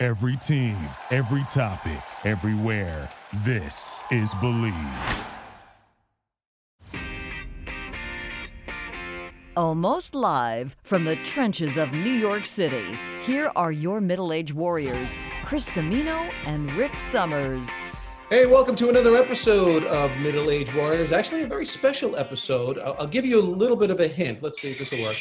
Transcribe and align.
Every 0.00 0.36
team, 0.36 0.76
every 1.10 1.42
topic, 1.48 1.98
everywhere. 2.24 3.10
This 3.44 4.00
is 4.12 4.32
Bleav. 4.34 5.24
Almost 9.56 10.14
live 10.14 10.76
from 10.84 11.04
the 11.04 11.16
trenches 11.16 11.76
of 11.76 11.90
New 11.90 12.12
York 12.12 12.46
City, 12.46 12.96
here 13.24 13.50
are 13.56 13.72
your 13.72 14.00
middle 14.00 14.32
aged 14.32 14.52
warriors, 14.52 15.16
Chris 15.44 15.68
Semino 15.68 16.30
and 16.44 16.70
Rick 16.74 17.00
Summers. 17.00 17.68
Hey, 18.30 18.46
welcome 18.46 18.76
to 18.76 18.90
another 18.90 19.16
episode 19.16 19.82
of 19.82 20.16
Middle 20.18 20.52
Age 20.52 20.72
Warriors. 20.76 21.10
Actually, 21.10 21.42
a 21.42 21.48
very 21.48 21.66
special 21.66 22.14
episode. 22.14 22.78
I'll, 22.78 22.94
I'll 23.00 23.06
give 23.08 23.26
you 23.26 23.40
a 23.40 23.42
little 23.42 23.76
bit 23.76 23.90
of 23.90 23.98
a 23.98 24.06
hint. 24.06 24.44
Let's 24.44 24.60
see 24.60 24.70
if 24.70 24.78
this 24.78 24.92
will 24.92 25.02
work. 25.02 25.16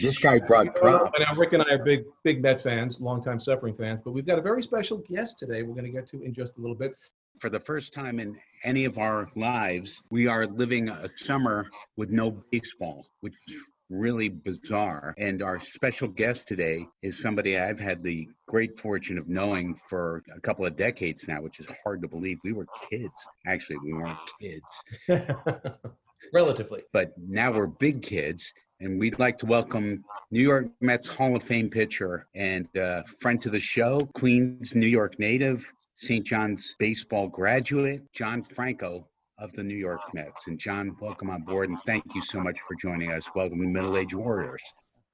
This 0.00 0.18
guy 0.18 0.38
brought 0.38 0.74
props. 0.74 1.18
Now, 1.18 1.34
Rick 1.38 1.52
and 1.52 1.62
I 1.62 1.74
are 1.74 1.84
big, 1.84 2.04
big 2.24 2.42
Met 2.42 2.60
fans, 2.62 3.00
longtime 3.00 3.40
suffering 3.40 3.74
fans, 3.76 4.00
but 4.04 4.12
we've 4.12 4.26
got 4.26 4.38
a 4.38 4.42
very 4.42 4.62
special 4.62 4.98
guest 4.98 5.38
today. 5.38 5.62
We're 5.62 5.74
going 5.74 5.84
to 5.84 5.90
get 5.92 6.08
to 6.08 6.22
in 6.22 6.32
just 6.32 6.58
a 6.58 6.60
little 6.60 6.76
bit. 6.76 6.92
For 7.38 7.48
the 7.48 7.60
first 7.60 7.94
time 7.94 8.20
in 8.20 8.36
any 8.64 8.84
of 8.84 8.98
our 8.98 9.28
lives, 9.36 10.02
we 10.10 10.26
are 10.26 10.46
living 10.46 10.88
a 10.88 11.08
summer 11.16 11.66
with 11.96 12.10
no 12.10 12.42
baseball, 12.50 13.06
which 13.20 13.34
is 13.48 13.56
really 13.90 14.28
bizarre. 14.28 15.14
And 15.18 15.42
our 15.42 15.60
special 15.60 16.08
guest 16.08 16.48
today 16.48 16.86
is 17.02 17.20
somebody 17.20 17.58
I've 17.58 17.80
had 17.80 18.02
the 18.02 18.28
great 18.46 18.78
fortune 18.78 19.18
of 19.18 19.28
knowing 19.28 19.76
for 19.88 20.22
a 20.34 20.40
couple 20.40 20.64
of 20.66 20.76
decades 20.76 21.26
now, 21.28 21.40
which 21.42 21.60
is 21.60 21.66
hard 21.84 22.02
to 22.02 22.08
believe. 22.08 22.38
We 22.44 22.52
were 22.52 22.66
kids. 22.90 23.12
Actually, 23.46 23.76
we 23.84 23.92
weren't 23.92 24.18
kids, 24.40 24.82
Relatively. 26.32 26.82
but 26.92 27.12
now 27.18 27.52
we're 27.52 27.66
big 27.66 28.02
kids. 28.02 28.52
And 28.82 28.98
we'd 28.98 29.20
like 29.20 29.38
to 29.38 29.46
welcome 29.46 30.04
New 30.32 30.42
York 30.42 30.66
Mets 30.80 31.06
Hall 31.06 31.36
of 31.36 31.44
Fame 31.44 31.70
pitcher 31.70 32.26
and 32.34 32.66
uh, 32.76 33.04
friend 33.20 33.40
to 33.40 33.48
the 33.48 33.60
show, 33.60 34.00
Queens, 34.14 34.74
New 34.74 34.88
York 34.88 35.20
native, 35.20 35.72
St. 35.94 36.26
John's 36.26 36.74
baseball 36.80 37.28
graduate, 37.28 38.02
John 38.12 38.42
Franco 38.42 39.06
of 39.38 39.52
the 39.52 39.62
New 39.62 39.76
York 39.76 40.00
Mets. 40.14 40.48
And 40.48 40.58
John, 40.58 40.96
welcome 41.00 41.30
on 41.30 41.42
board 41.42 41.68
and 41.68 41.78
thank 41.86 42.02
you 42.12 42.24
so 42.24 42.40
much 42.40 42.58
for 42.66 42.74
joining 42.74 43.12
us. 43.12 43.24
Welcome 43.36 43.60
to 43.60 43.68
Middle 43.68 43.96
Age 43.96 44.16
Warriors. 44.16 44.62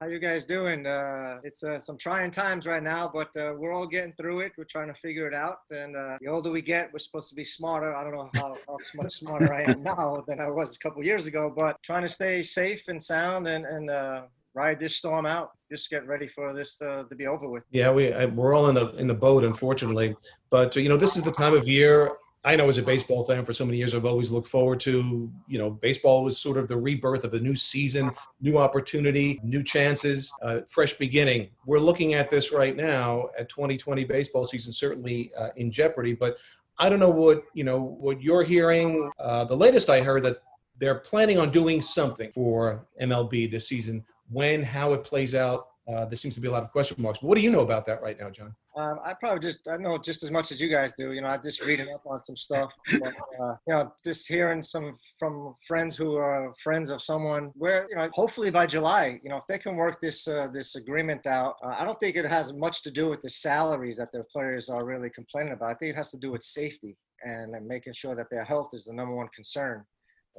How 0.01 0.07
you 0.07 0.19
guys 0.19 0.45
doing? 0.45 0.87
Uh, 0.87 1.39
it's 1.43 1.61
uh, 1.61 1.77
some 1.77 1.97
trying 1.97 2.31
times 2.31 2.65
right 2.65 2.81
now, 2.81 3.11
but 3.13 3.35
uh, 3.35 3.53
we're 3.57 3.73
all 3.73 3.85
getting 3.85 4.13
through 4.13 4.39
it. 4.39 4.53
We're 4.57 4.63
trying 4.63 4.87
to 4.87 4.93
figure 4.93 5.27
it 5.27 5.33
out. 5.33 5.57
And 5.71 5.93
uh, 5.93 6.17
the 6.21 6.29
older 6.29 6.49
we 6.51 6.61
get, 6.61 6.89
we're 6.93 6.99
supposed 6.99 7.27
to 7.31 7.35
be 7.35 7.43
smarter. 7.43 7.93
I 7.93 8.05
don't 8.05 8.13
know 8.13 8.29
how, 8.35 8.55
how 8.65 8.77
much 8.95 9.19
smarter 9.19 9.53
I 9.53 9.63
am 9.63 9.83
now 9.83 10.23
than 10.25 10.39
I 10.39 10.49
was 10.49 10.77
a 10.77 10.79
couple 10.79 11.03
years 11.03 11.27
ago, 11.27 11.51
but 11.53 11.83
trying 11.83 12.03
to 12.03 12.07
stay 12.07 12.41
safe 12.41 12.87
and 12.87 13.03
sound 13.03 13.47
and, 13.47 13.65
and 13.65 13.89
uh, 13.89 14.21
ride 14.53 14.79
this 14.79 14.95
storm 14.95 15.25
out. 15.25 15.51
Just 15.69 15.89
get 15.89 16.07
ready 16.07 16.29
for 16.29 16.53
this 16.53 16.77
to, 16.77 17.05
to 17.09 17.15
be 17.17 17.27
over 17.27 17.49
with. 17.49 17.63
Yeah, 17.69 17.91
we 17.91 18.13
I, 18.13 18.27
we're 18.27 18.53
all 18.53 18.69
in 18.69 18.75
the 18.75 18.91
in 18.91 19.07
the 19.07 19.13
boat, 19.13 19.43
unfortunately. 19.43 20.15
But 20.49 20.77
you 20.77 20.87
know, 20.87 20.95
this 20.95 21.17
is 21.17 21.23
the 21.23 21.31
time 21.31 21.53
of 21.53 21.67
year. 21.67 22.15
I 22.45 22.55
know 22.55 22.69
as 22.69 22.77
a 22.77 22.83
baseball 22.83 23.25
fan 23.25 23.43
for 23.43 23.51
so 23.51 23.65
many 23.65 23.77
years, 23.77 23.93
I've 23.93 24.05
always 24.05 24.31
looked 24.31 24.47
forward 24.47 24.79
to. 24.81 25.29
You 25.47 25.57
know, 25.57 25.69
baseball 25.69 26.23
was 26.23 26.37
sort 26.37 26.57
of 26.57 26.69
the 26.69 26.77
rebirth 26.77 27.25
of 27.25 27.33
a 27.33 27.39
new 27.39 27.55
season, 27.55 28.11
new 28.39 28.57
opportunity, 28.57 29.41
new 29.43 29.61
chances, 29.61 30.31
uh, 30.41 30.61
fresh 30.67 30.93
beginning. 30.93 31.49
We're 31.65 31.79
looking 31.79 32.13
at 32.13 32.29
this 32.29 32.53
right 32.53 32.75
now 32.75 33.29
at 33.37 33.49
2020 33.49 34.05
baseball 34.05 34.45
season, 34.45 34.71
certainly 34.71 35.31
uh, 35.37 35.49
in 35.57 35.69
jeopardy. 35.69 36.13
But 36.13 36.37
I 36.77 36.87
don't 36.87 36.99
know 36.99 37.09
what 37.09 37.43
you 37.53 37.65
know 37.65 37.97
what 37.99 38.21
you're 38.21 38.43
hearing. 38.43 39.11
Uh, 39.19 39.43
the 39.43 39.57
latest 39.57 39.89
I 39.89 40.01
heard 40.01 40.23
that 40.23 40.37
they're 40.77 40.99
planning 40.99 41.37
on 41.37 41.51
doing 41.51 41.81
something 41.81 42.31
for 42.31 42.87
MLB 43.01 43.51
this 43.51 43.67
season. 43.67 44.03
When, 44.31 44.63
how 44.63 44.93
it 44.93 45.03
plays 45.03 45.35
out, 45.35 45.67
uh, 45.91 46.05
there 46.05 46.17
seems 46.17 46.35
to 46.35 46.41
be 46.41 46.47
a 46.47 46.51
lot 46.51 46.63
of 46.63 46.71
question 46.71 47.01
marks. 47.01 47.19
But 47.19 47.27
what 47.27 47.35
do 47.35 47.41
you 47.41 47.51
know 47.51 47.61
about 47.61 47.85
that 47.87 48.01
right 48.01 48.17
now, 48.17 48.29
John? 48.29 48.55
Um, 48.79 48.99
I 49.03 49.13
probably 49.13 49.39
just 49.39 49.67
I 49.67 49.75
know 49.75 49.97
just 49.97 50.23
as 50.23 50.31
much 50.31 50.51
as 50.53 50.61
you 50.61 50.69
guys 50.69 50.93
do. 50.97 51.11
You 51.11 51.21
know, 51.21 51.27
I'm 51.27 51.43
just 51.43 51.65
reading 51.65 51.89
up 51.93 52.03
on 52.05 52.23
some 52.23 52.37
stuff. 52.37 52.73
But, 53.01 53.13
uh, 53.41 53.55
you 53.67 53.73
know, 53.73 53.93
just 54.05 54.27
hearing 54.27 54.61
some 54.61 54.95
from 55.17 55.55
friends 55.67 55.97
who 55.97 56.15
are 56.15 56.53
friends 56.63 56.89
of 56.89 57.01
someone. 57.01 57.51
Where 57.55 57.87
you 57.89 57.95
know, 57.97 58.09
hopefully 58.13 58.51
by 58.51 58.65
July, 58.65 59.19
you 59.23 59.29
know, 59.29 59.37
if 59.37 59.43
they 59.49 59.59
can 59.59 59.75
work 59.75 59.99
this 60.01 60.27
uh, 60.27 60.47
this 60.53 60.75
agreement 60.75 61.27
out, 61.27 61.55
uh, 61.63 61.75
I 61.79 61.83
don't 61.83 61.99
think 61.99 62.15
it 62.15 62.25
has 62.25 62.53
much 62.53 62.81
to 62.83 62.91
do 62.91 63.09
with 63.09 63.21
the 63.21 63.29
salaries 63.29 63.97
that 63.97 64.11
the 64.13 64.23
players 64.31 64.69
are 64.69 64.85
really 64.85 65.09
complaining 65.09 65.53
about. 65.53 65.71
I 65.71 65.73
think 65.75 65.89
it 65.91 65.97
has 65.97 66.11
to 66.11 66.17
do 66.17 66.31
with 66.31 66.43
safety 66.43 66.95
and, 67.23 67.53
and 67.55 67.67
making 67.67 67.93
sure 67.93 68.15
that 68.15 68.29
their 68.31 68.45
health 68.45 68.69
is 68.73 68.85
the 68.85 68.93
number 68.93 69.13
one 69.13 69.29
concern. 69.35 69.85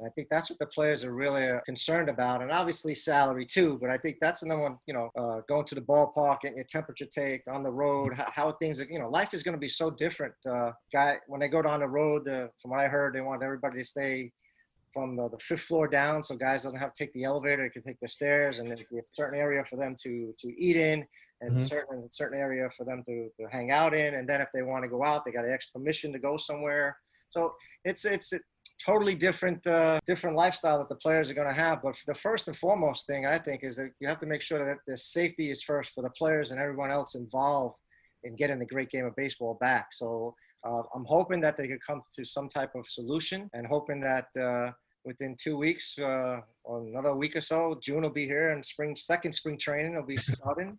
And 0.01 0.09
I 0.09 0.11
think 0.13 0.29
that's 0.29 0.49
what 0.49 0.57
the 0.57 0.65
players 0.65 1.03
are 1.03 1.13
really 1.13 1.47
uh, 1.47 1.59
concerned 1.61 2.09
about, 2.09 2.41
and 2.41 2.51
obviously 2.51 2.95
salary 2.95 3.45
too. 3.45 3.77
But 3.79 3.91
I 3.91 3.97
think 3.97 4.17
that's 4.19 4.39
the 4.39 4.47
number 4.47 4.63
one. 4.63 4.77
You 4.87 4.95
know, 4.95 5.09
uh, 5.15 5.41
going 5.47 5.65
to 5.65 5.75
the 5.75 5.81
ballpark, 5.81 6.41
getting 6.41 6.57
your 6.57 6.65
temperature 6.65 7.05
take 7.05 7.41
on 7.47 7.61
the 7.61 7.69
road, 7.69 8.15
how, 8.15 8.31
how 8.33 8.51
things. 8.53 8.81
Are, 8.81 8.87
you 8.89 8.97
know, 8.97 9.09
life 9.09 9.35
is 9.35 9.43
going 9.43 9.53
to 9.53 9.59
be 9.59 9.69
so 9.69 9.91
different. 9.91 10.33
Uh, 10.49 10.71
guy, 10.91 11.19
when 11.27 11.39
they 11.39 11.49
go 11.49 11.61
down 11.61 11.81
the 11.81 11.87
road, 11.87 12.27
uh, 12.27 12.47
from 12.59 12.71
what 12.71 12.79
I 12.79 12.87
heard, 12.87 13.13
they 13.13 13.21
want 13.21 13.43
everybody 13.43 13.77
to 13.77 13.85
stay 13.85 14.31
from 14.91 15.15
the, 15.15 15.29
the 15.29 15.37
fifth 15.39 15.61
floor 15.61 15.87
down, 15.87 16.21
so 16.23 16.35
guys 16.35 16.63
don't 16.63 16.75
have 16.75 16.93
to 16.93 17.03
take 17.03 17.13
the 17.13 17.23
elevator; 17.23 17.63
they 17.63 17.69
can 17.69 17.83
take 17.83 17.99
the 18.01 18.07
stairs, 18.07 18.57
and 18.57 18.67
there's 18.67 18.81
a 18.81 19.01
certain 19.13 19.39
area 19.39 19.63
for 19.69 19.75
them 19.75 19.95
to 20.01 20.33
to 20.39 20.47
eat 20.57 20.77
in, 20.77 21.05
and 21.41 21.55
Mhm. 21.55 21.61
certain 21.61 22.09
certain 22.09 22.39
area 22.39 22.67
for 22.75 22.85
them 22.85 23.03
to, 23.07 23.29
to 23.39 23.47
hang 23.51 23.69
out 23.69 23.93
in. 23.93 24.15
And 24.15 24.27
then 24.27 24.41
if 24.41 24.49
they 24.51 24.63
want 24.63 24.83
to 24.83 24.89
go 24.89 25.03
out, 25.05 25.25
they 25.25 25.31
got 25.31 25.43
to 25.43 25.53
ask 25.53 25.71
permission 25.71 26.11
to 26.11 26.19
go 26.19 26.37
somewhere. 26.37 26.97
So 27.29 27.53
it's 27.85 28.03
it's 28.03 28.33
totally 28.85 29.15
different 29.15 29.65
uh, 29.67 29.99
different 30.05 30.35
lifestyle 30.35 30.77
that 30.79 30.89
the 30.89 30.95
players 30.95 31.29
are 31.29 31.33
going 31.33 31.47
to 31.47 31.53
have. 31.53 31.81
But 31.81 31.95
the 32.07 32.15
first 32.15 32.47
and 32.47 32.57
foremost 32.57 33.07
thing 33.07 33.25
I 33.25 33.37
think 33.37 33.63
is 33.63 33.75
that 33.77 33.91
you 33.99 34.07
have 34.07 34.19
to 34.19 34.25
make 34.25 34.41
sure 34.41 34.65
that 34.65 34.77
the 34.87 34.97
safety 34.97 35.51
is 35.51 35.61
first 35.63 35.93
for 35.93 36.01
the 36.03 36.09
players 36.11 36.51
and 36.51 36.59
everyone 36.59 36.91
else 36.91 37.15
involved 37.15 37.79
in 38.23 38.35
getting 38.35 38.59
the 38.59 38.65
great 38.65 38.89
game 38.89 39.05
of 39.05 39.15
baseball 39.15 39.57
back. 39.59 39.93
So 39.93 40.35
uh, 40.63 40.83
I'm 40.95 41.05
hoping 41.05 41.41
that 41.41 41.57
they 41.57 41.67
could 41.67 41.83
come 41.85 42.01
to 42.15 42.25
some 42.25 42.47
type 42.47 42.75
of 42.75 42.87
solution 42.87 43.49
and 43.53 43.65
hoping 43.65 43.99
that 44.01 44.27
uh, 44.39 44.71
within 45.05 45.35
two 45.41 45.57
weeks 45.57 45.97
uh, 45.99 46.39
or 46.63 46.85
another 46.87 47.15
week 47.15 47.35
or 47.35 47.41
so, 47.41 47.79
June 47.81 48.01
will 48.01 48.09
be 48.09 48.25
here 48.25 48.51
and 48.51 48.65
spring 48.65 48.95
second 48.95 49.31
spring 49.31 49.57
training 49.57 49.95
will 49.95 50.05
be 50.05 50.17
starting. 50.37 50.77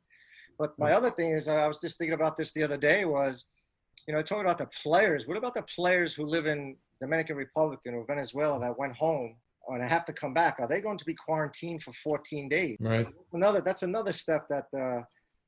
But 0.59 0.79
my 0.79 0.93
other 0.93 1.11
thing 1.11 1.31
is, 1.31 1.49
uh, 1.49 1.55
I 1.55 1.67
was 1.67 1.81
just 1.81 1.99
thinking 1.99 2.15
about 2.15 2.37
this 2.37 2.53
the 2.53 2.63
other 2.63 2.77
day 2.77 3.05
was, 3.05 3.47
you 4.07 4.15
know, 4.15 4.23
talking 4.23 4.45
about 4.45 4.59
the 4.59 4.71
players. 4.83 5.27
What 5.27 5.37
about 5.37 5.55
the 5.55 5.63
players 5.63 6.15
who 6.15 6.25
live 6.25 6.47
in 6.47 6.77
Dominican 7.03 7.37
Republic 7.37 7.81
or 7.87 8.05
Venezuela 8.07 8.59
that 8.61 8.79
went 8.79 8.95
home 8.95 9.35
and 9.69 9.83
have 9.83 10.05
to 10.07 10.13
come 10.13 10.33
back? 10.33 10.57
Are 10.61 10.69
they 10.69 10.81
going 10.81 10.99
to 10.99 11.05
be 11.05 11.15
quarantined 11.15 11.83
for 11.83 11.93
14 11.93 12.49
days? 12.49 12.77
Right. 12.81 13.05
That's 13.05 13.35
another 13.35 13.61
that's 13.61 13.83
another 13.83 14.13
step 14.13 14.47
that 14.49 14.67
uh, 14.75 15.03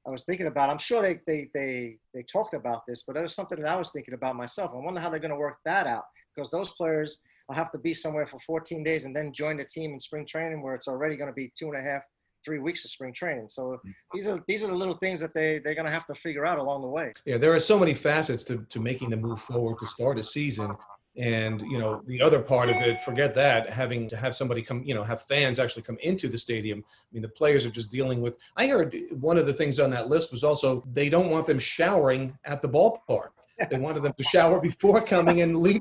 I 0.06 0.10
was 0.10 0.25
thinking 0.25 0.47
about. 0.47 0.69
I'm 0.69 0.78
sure 0.78 1.00
they, 1.00 1.20
they 1.26 1.48
they 1.54 1.97
they 2.12 2.22
talked 2.22 2.54
about 2.54 2.82
this, 2.87 3.04
but 3.06 3.16
it 3.16 3.22
was 3.22 3.34
something 3.34 3.60
that 3.60 3.70
I 3.70 3.76
was 3.76 3.91
thinking 3.92 4.15
about 4.15 4.37
myself. 4.37 4.72
I 4.75 4.78
wonder 4.78 5.00
how 5.00 5.09
they're 5.10 5.20
going 5.20 5.31
to 5.31 5.37
work 5.37 5.59
that 5.65 5.87
out 5.87 6.04
because 6.34 6.50
those 6.50 6.72
players 6.72 7.20
will 7.48 7.54
have 7.54 7.71
to 7.72 7.78
be 7.78 7.94
somewhere 7.94 8.26
for 8.26 8.38
14 8.41 8.82
days 8.82 9.04
and 9.04 9.15
then 9.15 9.32
join 9.32 9.56
the 9.56 9.65
team 9.65 9.92
in 9.92 10.00
spring 10.00 10.26
training 10.26 10.62
where 10.62 10.75
it's 10.75 10.88
already 10.88 11.16
going 11.16 11.31
to 11.31 11.34
be 11.34 11.53
two 11.59 11.71
and 11.71 11.76
a 11.76 11.91
half, 11.91 12.03
three 12.44 12.59
weeks 12.59 12.84
of 12.84 12.91
spring 12.91 13.12
training. 13.12 13.48
So 13.48 13.80
these 14.12 14.27
are 14.28 14.42
these 14.48 14.62
are 14.65 14.68
the 14.68 14.74
little 14.83 14.97
things 14.97 15.21
that 15.21 15.34
they 15.34 15.60
they're 15.60 15.74
going 15.74 15.86
to 15.86 15.92
have 15.92 16.07
to 16.07 16.15
figure 16.15 16.45
out 16.45 16.59
along 16.59 16.83
the 16.83 16.89
way. 16.89 17.12
Yeah, 17.24 17.39
there 17.39 17.54
are 17.54 17.60
so 17.60 17.78
many 17.78 17.95
facets 17.95 18.45
to, 18.45 18.66
to 18.71 18.80
making 18.80 19.10
the 19.10 19.16
move 19.16 19.41
forward 19.41 19.78
to 19.80 19.86
start 19.86 20.18
a 20.18 20.22
season. 20.22 20.74
And, 21.16 21.61
you 21.61 21.78
know, 21.78 22.03
the 22.07 22.21
other 22.21 22.41
part 22.41 22.71
of 22.71 22.77
it, 22.77 23.01
forget 23.03 23.37
that, 23.37 23.71
having 23.71 24.09
to 24.09 24.16
have 24.16 24.34
somebody 24.34 24.63
come, 24.63 24.83
you 24.83 24.95
know, 24.95 25.05
have 25.05 25.22
fans 25.22 25.61
actually 25.61 25.83
come 25.83 25.97
into 26.03 26.27
the 26.28 26.37
stadium. 26.37 26.83
I 26.84 27.07
mean, 27.13 27.22
the 27.22 27.28
players 27.28 27.65
are 27.65 27.71
just 27.71 27.93
dealing 27.93 28.21
with. 28.21 28.37
I 28.57 28.66
heard 28.66 28.97
one 29.13 29.39
of 29.39 29.47
the 29.47 29.53
things 29.53 29.78
on 29.78 29.91
that 29.91 30.09
list 30.09 30.33
was 30.33 30.43
also 30.43 30.83
they 30.93 31.09
don't 31.09 31.31
want 31.31 31.47
them 31.47 31.61
showering 31.61 32.37
at 32.45 32.63
the 32.63 32.69
ballpark. 32.69 33.28
They 33.71 33.78
wanted 33.78 34.03
them 34.03 34.12
to 34.16 34.24
shower 34.24 34.60
before 34.60 35.01
coming 35.04 35.42
and 35.42 35.59
leave. 35.60 35.80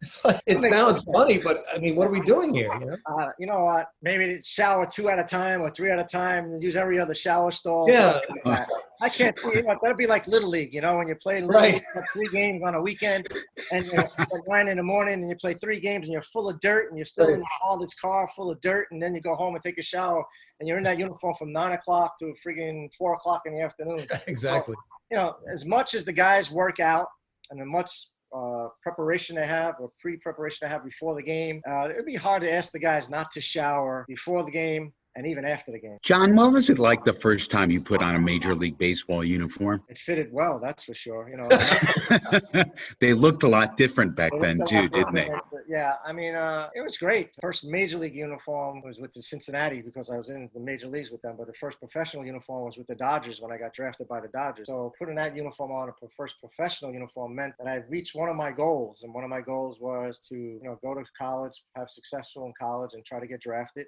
It's 0.00 0.24
like 0.24 0.40
it 0.46 0.60
sounds 0.60 1.04
funny, 1.14 1.38
but 1.38 1.64
I 1.72 1.78
mean, 1.78 1.96
what 1.96 2.08
are 2.08 2.10
we 2.10 2.20
doing 2.20 2.54
here? 2.54 2.68
You 2.80 2.86
know, 2.86 2.96
uh, 3.06 3.28
you 3.38 3.46
know 3.46 3.64
what? 3.64 3.86
Maybe 4.02 4.40
shower 4.42 4.86
two 4.86 5.08
at 5.08 5.18
a 5.18 5.24
time 5.24 5.60
or 5.60 5.68
three 5.70 5.90
at 5.90 5.98
a 5.98 6.04
time, 6.04 6.44
and 6.46 6.62
use 6.62 6.76
every 6.76 6.98
other 6.98 7.14
shower 7.14 7.50
stall. 7.50 7.88
Yeah. 7.88 8.18
Like 8.44 8.66
I 9.00 9.08
can't. 9.08 9.36
You 9.44 9.62
know, 9.62 9.76
that'd 9.82 9.96
be 9.96 10.06
like 10.06 10.26
little 10.28 10.48
league. 10.48 10.74
You 10.74 10.80
know, 10.80 10.96
when 10.96 11.08
you 11.08 11.14
play 11.16 11.40
little 11.40 11.50
Right. 11.50 11.74
league, 11.74 12.04
three 12.12 12.28
games 12.32 12.62
on 12.64 12.74
a 12.74 12.80
weekend, 12.80 13.28
and 13.72 13.86
you're 13.86 14.08
nine 14.46 14.68
in 14.68 14.76
the 14.76 14.82
morning, 14.82 15.14
and 15.14 15.28
you 15.28 15.36
play 15.36 15.54
three 15.54 15.80
games, 15.80 16.06
and 16.06 16.12
you're 16.12 16.22
full 16.22 16.48
of 16.48 16.58
dirt, 16.60 16.88
and 16.88 16.98
you're 16.98 17.04
still 17.04 17.28
in 17.28 17.38
your 17.40 17.78
this 17.80 17.94
car 17.94 18.28
full 18.28 18.50
of 18.50 18.60
dirt, 18.60 18.86
and 18.90 19.02
then 19.02 19.14
you 19.14 19.20
go 19.20 19.34
home 19.34 19.54
and 19.54 19.62
take 19.62 19.78
a 19.78 19.82
shower, 19.82 20.24
and 20.60 20.68
you're 20.68 20.78
in 20.78 20.84
that 20.84 20.98
uniform 20.98 21.34
from 21.34 21.52
nine 21.52 21.72
o'clock 21.72 22.18
to 22.18 22.32
freaking 22.46 22.92
four 22.96 23.14
o'clock 23.14 23.42
in 23.46 23.54
the 23.54 23.60
afternoon. 23.60 24.00
exactly. 24.26 24.76
You 25.12 25.18
know, 25.18 25.34
as 25.52 25.66
much 25.66 25.92
as 25.92 26.06
the 26.06 26.12
guys 26.12 26.50
work 26.50 26.80
out 26.80 27.06
and 27.50 27.60
as 27.60 27.66
much 27.66 27.90
uh, 28.34 28.68
preparation 28.82 29.36
they 29.36 29.46
have 29.46 29.74
or 29.78 29.90
pre-preparation 30.00 30.60
they 30.62 30.70
have 30.70 30.82
before 30.82 31.14
the 31.14 31.22
game, 31.22 31.60
uh, 31.68 31.86
it'd 31.90 32.06
be 32.06 32.14
hard 32.14 32.40
to 32.40 32.50
ask 32.50 32.72
the 32.72 32.78
guys 32.78 33.10
not 33.10 33.30
to 33.30 33.40
shower 33.40 34.06
before 34.08 34.42
the 34.42 34.50
game 34.50 34.90
and 35.14 35.26
even 35.26 35.44
after 35.44 35.72
the 35.72 35.78
game. 35.78 35.98
John, 36.02 36.34
what 36.34 36.52
was 36.52 36.70
it 36.70 36.78
like 36.78 37.04
the 37.04 37.12
first 37.12 37.50
time 37.50 37.70
you 37.70 37.80
put 37.80 38.02
on 38.02 38.14
a 38.14 38.18
Major 38.18 38.54
League 38.54 38.78
Baseball 38.78 39.22
uniform? 39.22 39.82
It 39.88 39.98
fitted 39.98 40.32
well, 40.32 40.58
that's 40.58 40.84
for 40.84 40.94
sure. 40.94 41.28
You 41.28 41.36
know, 41.36 42.64
they 43.00 43.12
looked 43.12 43.42
a 43.42 43.48
lot 43.48 43.76
different 43.76 44.14
back 44.16 44.32
then 44.40 44.62
too, 44.66 44.88
didn't 44.88 45.14
they? 45.14 45.30
Yeah, 45.68 45.94
I 46.04 46.12
mean, 46.12 46.34
uh, 46.34 46.70
it 46.74 46.80
was 46.80 46.96
great. 46.96 47.36
First 47.40 47.64
major 47.64 47.98
league 47.98 48.14
uniform 48.14 48.82
was 48.82 48.98
with 48.98 49.12
the 49.12 49.22
Cincinnati 49.22 49.82
because 49.82 50.10
I 50.10 50.16
was 50.16 50.30
in 50.30 50.48
the 50.54 50.60
major 50.60 50.88
leagues 50.88 51.10
with 51.10 51.22
them. 51.22 51.36
But 51.36 51.46
the 51.46 51.54
first 51.54 51.78
professional 51.78 52.24
uniform 52.24 52.64
was 52.64 52.78
with 52.78 52.86
the 52.86 52.94
Dodgers 52.94 53.40
when 53.40 53.52
I 53.52 53.58
got 53.58 53.74
drafted 53.74 54.08
by 54.08 54.20
the 54.20 54.28
Dodgers. 54.28 54.68
So 54.68 54.92
putting 54.98 55.16
that 55.16 55.36
uniform 55.36 55.72
on, 55.72 55.88
a 55.88 55.92
first 56.16 56.36
professional 56.40 56.92
uniform, 56.92 57.34
meant 57.34 57.54
that 57.58 57.68
I 57.68 57.82
reached 57.88 58.14
one 58.14 58.28
of 58.28 58.36
my 58.36 58.50
goals, 58.50 59.02
and 59.02 59.12
one 59.12 59.24
of 59.24 59.30
my 59.30 59.40
goals 59.40 59.80
was 59.80 60.18
to, 60.28 60.34
you 60.34 60.60
know, 60.62 60.78
go 60.82 60.94
to 60.94 61.04
college, 61.18 61.64
have 61.76 61.90
successful 61.90 62.46
in 62.46 62.52
college, 62.58 62.94
and 62.94 63.04
try 63.04 63.20
to 63.20 63.26
get 63.26 63.40
drafted. 63.40 63.86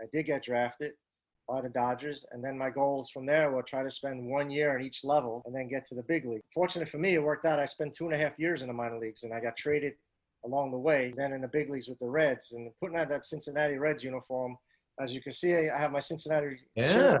I 0.00 0.06
did 0.12 0.26
get 0.26 0.42
drafted 0.42 0.92
by 1.48 1.60
the 1.60 1.68
Dodgers. 1.68 2.24
And 2.32 2.42
then 2.42 2.56
my 2.56 2.70
goals 2.70 3.10
from 3.10 3.26
there 3.26 3.50
were 3.50 3.62
try 3.62 3.82
to 3.82 3.90
spend 3.90 4.26
one 4.26 4.50
year 4.50 4.76
in 4.78 4.84
each 4.84 5.04
level 5.04 5.42
and 5.46 5.54
then 5.54 5.68
get 5.68 5.86
to 5.86 5.94
the 5.94 6.02
big 6.02 6.24
league. 6.24 6.40
Fortunate 6.54 6.88
for 6.88 6.98
me, 6.98 7.14
it 7.14 7.22
worked 7.22 7.46
out. 7.46 7.60
I 7.60 7.66
spent 7.66 7.92
two 7.94 8.06
and 8.06 8.14
a 8.14 8.18
half 8.18 8.38
years 8.38 8.62
in 8.62 8.68
the 8.68 8.74
minor 8.74 8.98
leagues 8.98 9.24
and 9.24 9.32
I 9.32 9.40
got 9.40 9.56
traded 9.56 9.94
along 10.44 10.70
the 10.70 10.78
way, 10.78 11.12
then 11.16 11.32
in 11.32 11.40
the 11.40 11.48
big 11.48 11.70
leagues 11.70 11.88
with 11.88 11.98
the 11.98 12.08
Reds. 12.08 12.52
And 12.52 12.70
putting 12.80 12.98
on 12.98 13.08
that 13.08 13.24
Cincinnati 13.24 13.76
Reds 13.76 14.04
uniform, 14.04 14.56
as 15.00 15.14
you 15.14 15.20
can 15.20 15.32
see, 15.32 15.54
I 15.68 15.78
have 15.78 15.92
my 15.92 16.00
Cincinnati 16.00 16.56
Yeah. 16.74 16.86
shirt. 16.86 17.20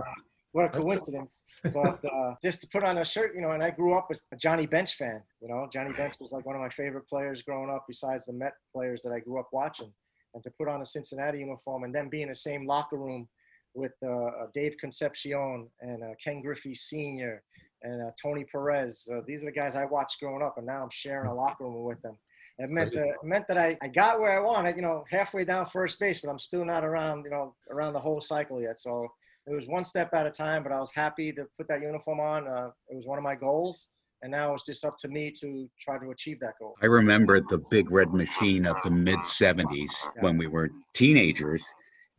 What 0.52 0.66
a 0.66 0.68
coincidence. 0.68 1.44
but 1.74 2.04
uh, 2.04 2.34
just 2.42 2.60
to 2.60 2.68
put 2.68 2.84
on 2.84 2.98
a 2.98 3.04
shirt, 3.04 3.34
you 3.34 3.40
know, 3.40 3.50
and 3.50 3.62
I 3.62 3.70
grew 3.70 3.94
up 3.94 4.06
as 4.10 4.24
a 4.32 4.36
Johnny 4.36 4.66
Bench 4.66 4.94
fan. 4.94 5.20
You 5.40 5.48
know, 5.48 5.68
Johnny 5.72 5.92
Bench 5.94 6.14
was 6.20 6.30
like 6.30 6.46
one 6.46 6.54
of 6.54 6.62
my 6.62 6.68
favorite 6.68 7.08
players 7.08 7.42
growing 7.42 7.70
up, 7.70 7.86
besides 7.88 8.26
the 8.26 8.34
Met 8.34 8.52
players 8.74 9.02
that 9.02 9.10
I 9.12 9.18
grew 9.18 9.40
up 9.40 9.48
watching. 9.52 9.92
And 10.34 10.42
to 10.44 10.50
put 10.50 10.68
on 10.68 10.82
a 10.82 10.86
Cincinnati 10.86 11.38
uniform 11.38 11.84
and 11.84 11.94
then 11.94 12.08
be 12.08 12.22
in 12.22 12.28
the 12.28 12.34
same 12.34 12.66
locker 12.66 12.96
room 12.96 13.28
with 13.74 13.92
uh, 14.04 14.26
uh, 14.26 14.46
Dave 14.52 14.76
Concepcion 14.78 15.68
and 15.80 16.02
uh, 16.02 16.14
Ken 16.22 16.40
Griffey 16.42 16.74
Sr. 16.74 17.42
and 17.82 18.02
uh, 18.02 18.10
Tony 18.20 18.44
Perez. 18.44 19.08
Uh, 19.12 19.20
these 19.26 19.42
are 19.42 19.46
the 19.46 19.52
guys 19.52 19.76
I 19.76 19.84
watched 19.84 20.20
growing 20.20 20.42
up, 20.42 20.58
and 20.58 20.66
now 20.66 20.82
I'm 20.82 20.90
sharing 20.90 21.28
a 21.28 21.34
locker 21.34 21.64
room 21.64 21.84
with 21.84 22.00
them. 22.00 22.18
It 22.58 22.70
meant 22.70 22.94
that, 22.94 23.14
meant 23.24 23.48
that 23.48 23.58
I, 23.58 23.76
I 23.82 23.88
got 23.88 24.20
where 24.20 24.30
I 24.30 24.38
wanted, 24.38 24.76
you 24.76 24.82
know, 24.82 25.04
halfway 25.10 25.44
down 25.44 25.66
first 25.66 25.98
base, 25.98 26.20
but 26.20 26.30
I'm 26.30 26.38
still 26.38 26.64
not 26.64 26.84
around, 26.84 27.24
you 27.24 27.30
know, 27.30 27.56
around 27.68 27.94
the 27.94 28.00
whole 28.00 28.20
cycle 28.20 28.62
yet. 28.62 28.78
So 28.78 29.08
it 29.48 29.52
was 29.52 29.66
one 29.66 29.82
step 29.82 30.14
at 30.14 30.24
a 30.24 30.30
time, 30.30 30.62
but 30.62 30.70
I 30.70 30.78
was 30.78 30.92
happy 30.94 31.32
to 31.32 31.46
put 31.56 31.66
that 31.66 31.82
uniform 31.82 32.20
on. 32.20 32.46
Uh, 32.46 32.70
it 32.88 32.94
was 32.94 33.06
one 33.06 33.18
of 33.18 33.24
my 33.24 33.34
goals, 33.34 33.90
and 34.24 34.30
now 34.30 34.54
it's 34.54 34.64
just 34.64 34.86
up 34.86 34.96
to 34.96 35.08
me 35.08 35.30
to 35.30 35.68
try 35.78 35.98
to 35.98 36.10
achieve 36.10 36.40
that 36.40 36.54
goal. 36.58 36.74
I 36.82 36.86
remember 36.86 37.42
the 37.42 37.58
big 37.70 37.90
red 37.90 38.14
machine 38.14 38.64
of 38.64 38.74
the 38.82 38.90
mid 38.90 39.18
70s 39.18 39.90
when 40.20 40.38
we 40.38 40.46
were 40.46 40.70
teenagers. 40.94 41.62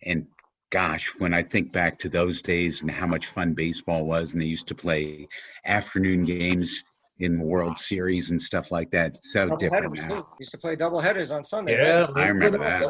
And 0.03 0.27
gosh, 0.69 1.07
when 1.17 1.33
I 1.33 1.41
think 1.41 1.71
back 1.71 1.97
to 1.99 2.09
those 2.09 2.43
days 2.43 2.83
and 2.83 2.91
how 2.91 3.07
much 3.07 3.25
fun 3.25 3.55
baseball 3.55 4.05
was, 4.05 4.33
and 4.33 4.41
they 4.41 4.45
used 4.45 4.67
to 4.67 4.75
play 4.75 5.27
afternoon 5.65 6.25
games 6.25 6.85
in 7.17 7.39
the 7.39 7.43
World 7.43 7.75
Series 7.75 8.29
and 8.29 8.39
stuff 8.39 8.69
like 8.69 8.91
that. 8.91 9.17
So 9.23 9.47
Double 9.47 9.57
different 9.57 9.97
headers, 9.97 10.07
now. 10.07 10.27
Used 10.39 10.51
to 10.51 10.59
play 10.59 10.75
double 10.75 10.99
headers 10.99 11.31
on 11.31 11.43
Sunday. 11.43 11.73
Yeah, 11.73 12.01
right? 12.03 12.17
I 12.17 12.27
remember 12.27 12.59
that. 12.59 12.83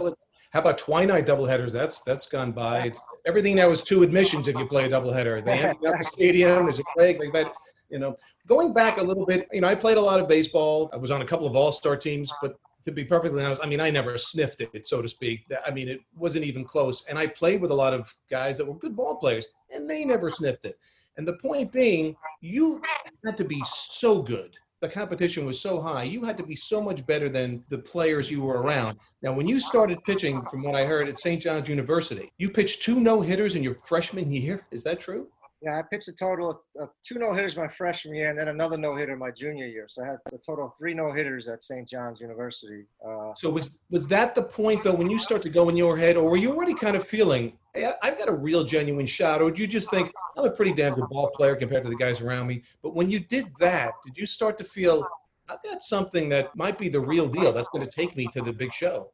How 0.52 0.60
about 0.60 0.78
twilight 0.78 1.26
doubleheaders? 1.26 1.72
That's 1.72 2.02
that's 2.02 2.28
gone 2.28 2.52
by. 2.52 2.88
It's, 2.88 3.00
everything 3.26 3.56
now 3.56 3.70
is 3.70 3.82
two 3.82 4.04
admissions 4.04 4.50
if 4.50 4.58
you 4.58 4.66
play 4.68 4.86
a 4.86 4.90
doubleheader. 4.90 5.46
They 5.46 5.60
empty 5.60 5.88
out 5.88 6.00
the 6.00 6.06
stadium. 6.12 6.64
There's 6.64 6.80
a 6.80 6.84
break. 6.96 7.20
Like 7.20 7.34
that. 7.34 7.54
You 7.90 8.00
know, 8.00 8.16
going 8.48 8.74
back 8.74 8.98
a 8.98 9.04
little 9.04 9.26
bit. 9.26 9.48
You 9.52 9.62
know, 9.62 9.68
I 9.68 9.76
played 9.76 9.98
a 9.98 10.02
lot 10.02 10.20
of 10.20 10.28
baseball. 10.28 10.90
I 10.94 10.98
was 10.98 11.12
on 11.12 11.22
a 11.22 11.26
couple 11.26 11.48
of 11.48 11.56
all-star 11.56 11.96
teams, 11.98 12.32
but 12.42 12.58
to 12.86 12.92
be 12.92 13.04
perfectly 13.04 13.44
honest, 13.44 13.64
I 13.64 13.68
mean, 13.68 13.82
I 13.82 13.90
never 13.90 14.18
sniffed 14.18 14.62
it, 14.62 14.88
so 14.88 15.02
to 15.02 15.08
speak. 15.08 15.46
I 15.66 15.72
mean, 15.72 15.90
it 15.90 16.02
wasn't 16.16 16.46
even 16.46 16.64
close. 16.64 17.04
And 17.06 17.18
I 17.18 17.28
played 17.28 17.62
with 17.62 17.72
a 17.72 17.76
lot 17.76 17.94
of 17.94 18.14
guys 18.30 18.58
that 18.58 18.66
were 18.66 18.76
good 18.76 18.96
ball 18.96 19.16
players, 19.16 19.48
and 19.74 19.90
they 19.90 20.06
never 20.06 20.30
sniffed 20.30 20.66
it. 20.66 20.78
And 21.18 21.28
the 21.28 21.34
point 21.34 21.72
being, 21.72 22.16
you 22.42 22.82
had 23.26 23.38
to 23.38 23.44
be 23.44 23.62
so 23.66 24.22
good. 24.22 24.56
The 24.82 24.90
competition 24.90 25.46
was 25.46 25.60
so 25.60 25.82
high. 25.82 26.04
You 26.04 26.26
had 26.26 26.38
to 26.38 26.44
be 26.44 26.56
so 26.56 26.80
much 26.82 27.06
better 27.08 27.30
than 27.30 27.64
the 27.70 27.78
players 27.80 28.30
you 28.30 28.44
were 28.44 28.62
around. 28.62 29.00
Now, 29.24 29.34
when 29.34 29.48
you 29.48 29.60
started 29.60 30.04
pitching, 30.04 30.44
from 30.52 30.62
what 30.62 30.76
I 30.76 30.86
heard 30.86 31.08
at 31.08 31.18
St. 31.18 31.42
John's 31.42 31.70
University, 31.70 32.32
you 32.38 32.50
pitched 32.52 32.84
two 32.84 33.00
no 33.00 33.22
hitters 33.22 33.56
in 33.56 33.64
your 33.64 33.76
freshman 33.86 34.32
year. 34.32 34.68
Is 34.72 34.84
that 34.84 35.00
true? 35.00 35.28
Yeah, 35.62 35.80
I 35.80 35.84
pitched 35.84 36.08
a 36.10 36.14
total 36.14 36.62
of 36.80 36.90
two 37.02 37.18
no 37.18 37.34
hitters 37.34 37.56
my 37.58 37.68
freshman 37.68 38.14
year, 38.16 38.30
and 38.30 38.38
then 38.38 38.50
another 38.50 38.78
no 38.78 38.96
hitter 38.96 39.16
my 39.16 39.32
junior 39.32 39.66
year. 39.66 39.86
So 39.88 40.04
I 40.04 40.08
had 40.08 40.18
a 40.34 40.38
total 40.38 40.66
of 40.66 40.72
three 40.78 40.94
no 40.94 41.12
hitters 41.12 41.48
at 41.48 41.64
St. 41.64 41.88
John's 41.88 42.20
University. 42.20 42.86
Uh, 43.06 43.34
So 43.36 43.50
was 43.50 43.80
was 43.90 44.08
that 44.10 44.36
the 44.36 44.44
point 44.44 44.84
though 44.84 44.94
when 44.94 45.10
you 45.10 45.20
start 45.20 45.42
to 45.44 45.50
go 45.50 45.70
in 45.70 45.78
your 45.78 45.98
head, 45.98 46.18
or 46.18 46.30
were 46.30 46.38
you 46.38 46.52
already 46.52 46.74
kind 46.74 46.96
of 46.96 47.08
feeling, 47.08 47.58
hey, 47.74 47.92
I've 48.04 48.18
got 48.18 48.28
a 48.28 48.34
real 48.34 48.64
genuine 48.64 49.06
shot, 49.06 49.42
or 49.42 49.50
did 49.50 49.60
you 49.60 49.68
just 49.68 49.90
think 49.90 50.12
I'm 50.38 50.46
a 50.46 50.52
pretty 50.52 50.74
damn 50.74 50.94
good 50.94 51.10
ball 51.10 51.32
player 51.32 51.56
compared 51.56 51.84
to 51.84 51.90
the 51.90 51.96
guys 51.96 52.22
around 52.22 52.48
me? 52.48 52.62
But 52.84 52.94
when 52.94 53.10
you 53.10 53.20
did 53.20 53.48
that, 53.60 53.92
did 54.06 54.18
you 54.18 54.26
start 54.26 54.58
to 54.60 54.64
feel 54.64 55.08
I've 55.48 55.64
got 55.64 55.82
something 55.82 56.28
that 56.30 56.56
might 56.56 56.78
be 56.78 56.90
the 56.90 57.00
real 57.00 57.28
deal 57.28 57.54
that's 57.54 57.70
going 57.70 57.86
to 57.86 57.92
take 57.92 58.16
me 58.16 58.28
to 58.34 58.42
the 58.42 58.52
big 58.54 58.74
show? 58.74 59.12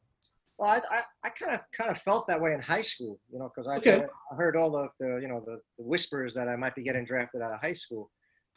Well, 0.62 0.70
I, 0.70 0.96
I, 0.96 1.02
I 1.24 1.30
kind 1.30 1.56
of 1.56 1.62
kind 1.76 1.90
of 1.90 1.98
felt 1.98 2.28
that 2.28 2.40
way 2.40 2.54
in 2.54 2.62
high 2.62 2.84
school, 2.84 3.20
you 3.34 3.40
know, 3.40 3.52
because 3.54 3.68
I, 3.68 3.78
Okay. 3.78 4.06
I 4.32 4.36
heard 4.36 4.56
all 4.56 4.70
the, 4.70 4.88
the 5.00 5.20
you 5.20 5.28
know 5.28 5.42
the, 5.44 5.60
the 5.80 5.84
whispers 5.84 6.36
that 6.36 6.48
I 6.48 6.56
might 6.56 6.76
be 6.76 6.84
getting 6.84 7.04
drafted 7.04 7.42
out 7.42 7.52
of 7.52 7.60
high 7.60 7.74
school. 7.74 8.12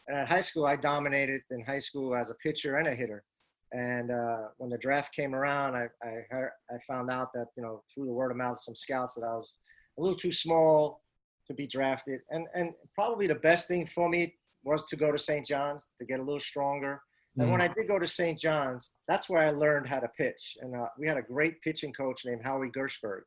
And 0.07 0.19
at 0.19 0.29
high 0.29 0.43
school, 0.43 0.67
I 0.67 0.77
dominated 0.77 1.41
in 1.51 1.65
high 1.65 1.79
school 1.79 2.15
as 2.15 2.31
a 2.31 2.35
pitcher 2.35 2.77
and 2.77 2.87
a 2.87 2.95
hitter. 2.95 3.25
And 3.73 4.11
uh, 4.11 4.49
when 4.59 4.69
the 4.69 4.77
draft 4.77 5.15
came 5.15 5.35
around, 5.35 5.77
I 5.77 5.89
I, 6.03 6.11
heard, 6.31 6.51
I 6.71 6.77
found 6.87 7.11
out 7.11 7.33
that 7.33 7.47
you 7.57 7.63
know 7.63 7.83
through 7.93 8.05
the 8.05 8.13
word 8.13 8.33
of 8.33 8.37
mouth, 8.37 8.61
some 8.61 8.77
scouts 8.77 9.15
that 9.15 9.25
I 9.25 9.35
was 9.35 9.55
a 9.99 10.03
little 10.03 10.19
too 10.19 10.33
small 10.33 11.01
to 11.47 11.55
be 11.55 11.67
drafted. 11.67 12.21
And 12.29 12.47
and 12.55 12.75
probably 12.95 13.27
the 13.27 13.37
best 13.37 13.67
thing 13.67 13.87
for 13.87 14.11
me 14.11 14.35
was 14.63 14.85
to 14.91 14.97
go 14.97 15.11
to 15.11 15.19
St. 15.19 15.47
John's 15.47 15.93
to 15.97 16.05
get 16.05 16.21
a 16.21 16.23
little 16.23 16.39
stronger. 16.39 17.01
And 17.37 17.51
when 17.51 17.61
I 17.61 17.69
did 17.69 17.89
go 17.89 17.99
to 17.99 18.07
St. 18.07 18.39
John's, 18.39 18.91
that's 19.09 19.29
where 19.29 19.43
I 19.43 19.51
learned 19.51 19.89
how 19.89 19.99
to 19.99 20.09
pitch. 20.09 20.57
And 20.61 20.77
uh, 20.77 20.87
we 20.99 21.09
had 21.09 21.17
a 21.17 21.23
great 21.23 21.61
pitching 21.63 21.93
coach 21.93 22.25
named 22.25 22.43
Howie 22.45 22.71
Gershberg, 22.71 23.23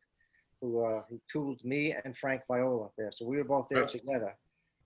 who 0.61 0.85
uh, 0.85 1.01
who 1.09 1.19
tooled 1.31 1.61
me 1.65 1.93
and 2.05 2.15
Frank 2.17 2.41
Viola 2.47 2.89
there. 2.97 3.11
So 3.11 3.25
we 3.25 3.37
were 3.37 3.43
both 3.43 3.67
there 3.69 3.81
Right. 3.81 3.89
together. 3.89 4.33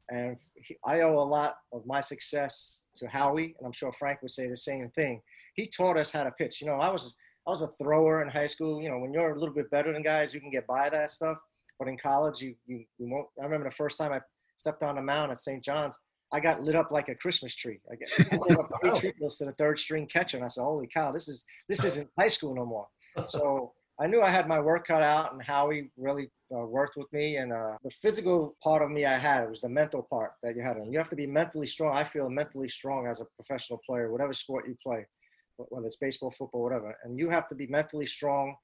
And 0.10 0.38
he, 0.56 0.76
I 0.86 1.02
owe 1.02 1.18
a 1.20 1.24
lot 1.38 1.58
of 1.72 1.86
my 1.86 2.02
success 2.02 2.84
to 2.96 3.08
Howie, 3.08 3.56
and 3.58 3.66
I'm 3.66 3.72
sure 3.72 3.94
Frank 3.94 4.22
would 4.24 4.32
say 4.32 4.48
the 4.50 4.58
same 4.58 4.90
thing. 4.90 5.22
He 5.54 5.68
taught 5.68 5.98
us 5.98 6.12
how 6.12 6.24
to 6.24 6.32
pitch. 6.32 6.60
You 6.60 6.68
know, 6.68 6.76
I 6.76 6.90
was 6.90 7.16
I 7.48 7.52
was 7.52 7.62
a 7.62 7.68
thrower 7.82 8.22
in 8.24 8.28
high 8.30 8.48
school. 8.48 8.82
You 8.82 8.90
know, 8.90 8.98
when 9.00 9.14
you're 9.14 9.34
a 9.36 9.40
little 9.40 9.56
bit 9.56 9.70
better 9.70 9.94
than 9.94 10.02
guys, 10.02 10.34
you 10.34 10.40
can 10.42 10.50
get 10.50 10.66
by 10.68 10.90
that 10.90 11.12
stuff. 11.12 11.38
But 11.78 11.88
in 11.88 11.98
college, 11.98 12.42
you 12.42 12.56
you, 12.66 12.86
you 12.98 13.08
won't. 13.08 13.28
I 13.40 13.44
remember 13.46 13.70
the 13.70 13.76
first 13.76 14.00
time 14.00 14.12
I 14.14 14.20
stepped 14.58 14.82
on 14.84 14.96
the 14.96 15.02
mound 15.02 15.32
at 15.32 15.40
St. 15.40 15.64
John's, 15.64 15.98
I 16.34 16.40
got 16.40 16.64
lit 16.64 16.76
up 16.76 16.92
like 16.92 17.10
a 17.10 17.16
Christmas 17.16 17.56
tree. 17.56 17.80
I 17.90 17.96
I 18.32 18.38
gave 18.48 18.58
up 18.60 18.70
three 18.80 18.90
Wow. 18.90 18.98
triples 19.00 19.38
to 19.40 19.46
the 19.46 19.54
third 19.54 19.78
string 19.80 20.08
catcher, 20.08 20.38
and 20.38 20.46
I 20.46 20.48
said, 20.48 20.62
"Holy 20.64 20.88
cow, 20.88 21.12
this 21.12 21.28
is 21.28 21.46
this 21.68 21.84
isn't 21.84 22.10
high 22.18 22.30
school 22.30 22.56
no 22.56 22.66
more." 22.66 22.88
So 23.28 23.74
I 24.00 24.08
knew 24.08 24.22
I 24.22 24.30
had 24.30 24.48
my 24.48 24.60
work 24.60 24.88
cut 24.88 25.04
out, 25.04 25.34
and 25.34 25.42
Howie 25.44 25.92
really 25.98 26.32
uh, 26.56 26.66
worked 26.66 26.96
with 26.96 27.12
me. 27.12 27.36
And 27.36 27.52
uh, 27.52 27.78
the 27.84 27.92
physical 27.92 28.56
part 28.64 28.82
of 28.82 28.90
me 28.90 29.06
I 29.06 29.18
had 29.18 29.44
it 29.44 29.50
was 29.50 29.62
the 29.62 29.70
mental 29.70 30.02
part 30.02 30.32
that 30.44 30.56
you 30.56 30.62
had. 30.64 30.78
And 30.78 30.92
you 30.92 30.98
have 30.98 31.10
to 31.10 31.16
be 31.16 31.28
mentally 31.28 31.68
strong. 31.68 31.94
I 31.94 32.06
feel 32.06 32.30
mentally 32.30 32.70
strong 32.70 33.06
as 33.08 33.20
a 33.22 33.26
professional 33.36 33.80
player, 33.86 34.12
whatever 34.12 34.34
sport 34.34 34.66
you 34.68 34.76
play, 34.82 35.06
whether 35.58 35.86
it's 35.86 35.98
baseball, 35.98 36.32
football, 36.32 36.64
whatever. 36.64 36.96
And 37.04 37.20
you 37.20 37.30
have 37.30 37.48
to 37.50 37.56
be 37.56 37.68
mentally 37.68 38.06
strong 38.06 38.56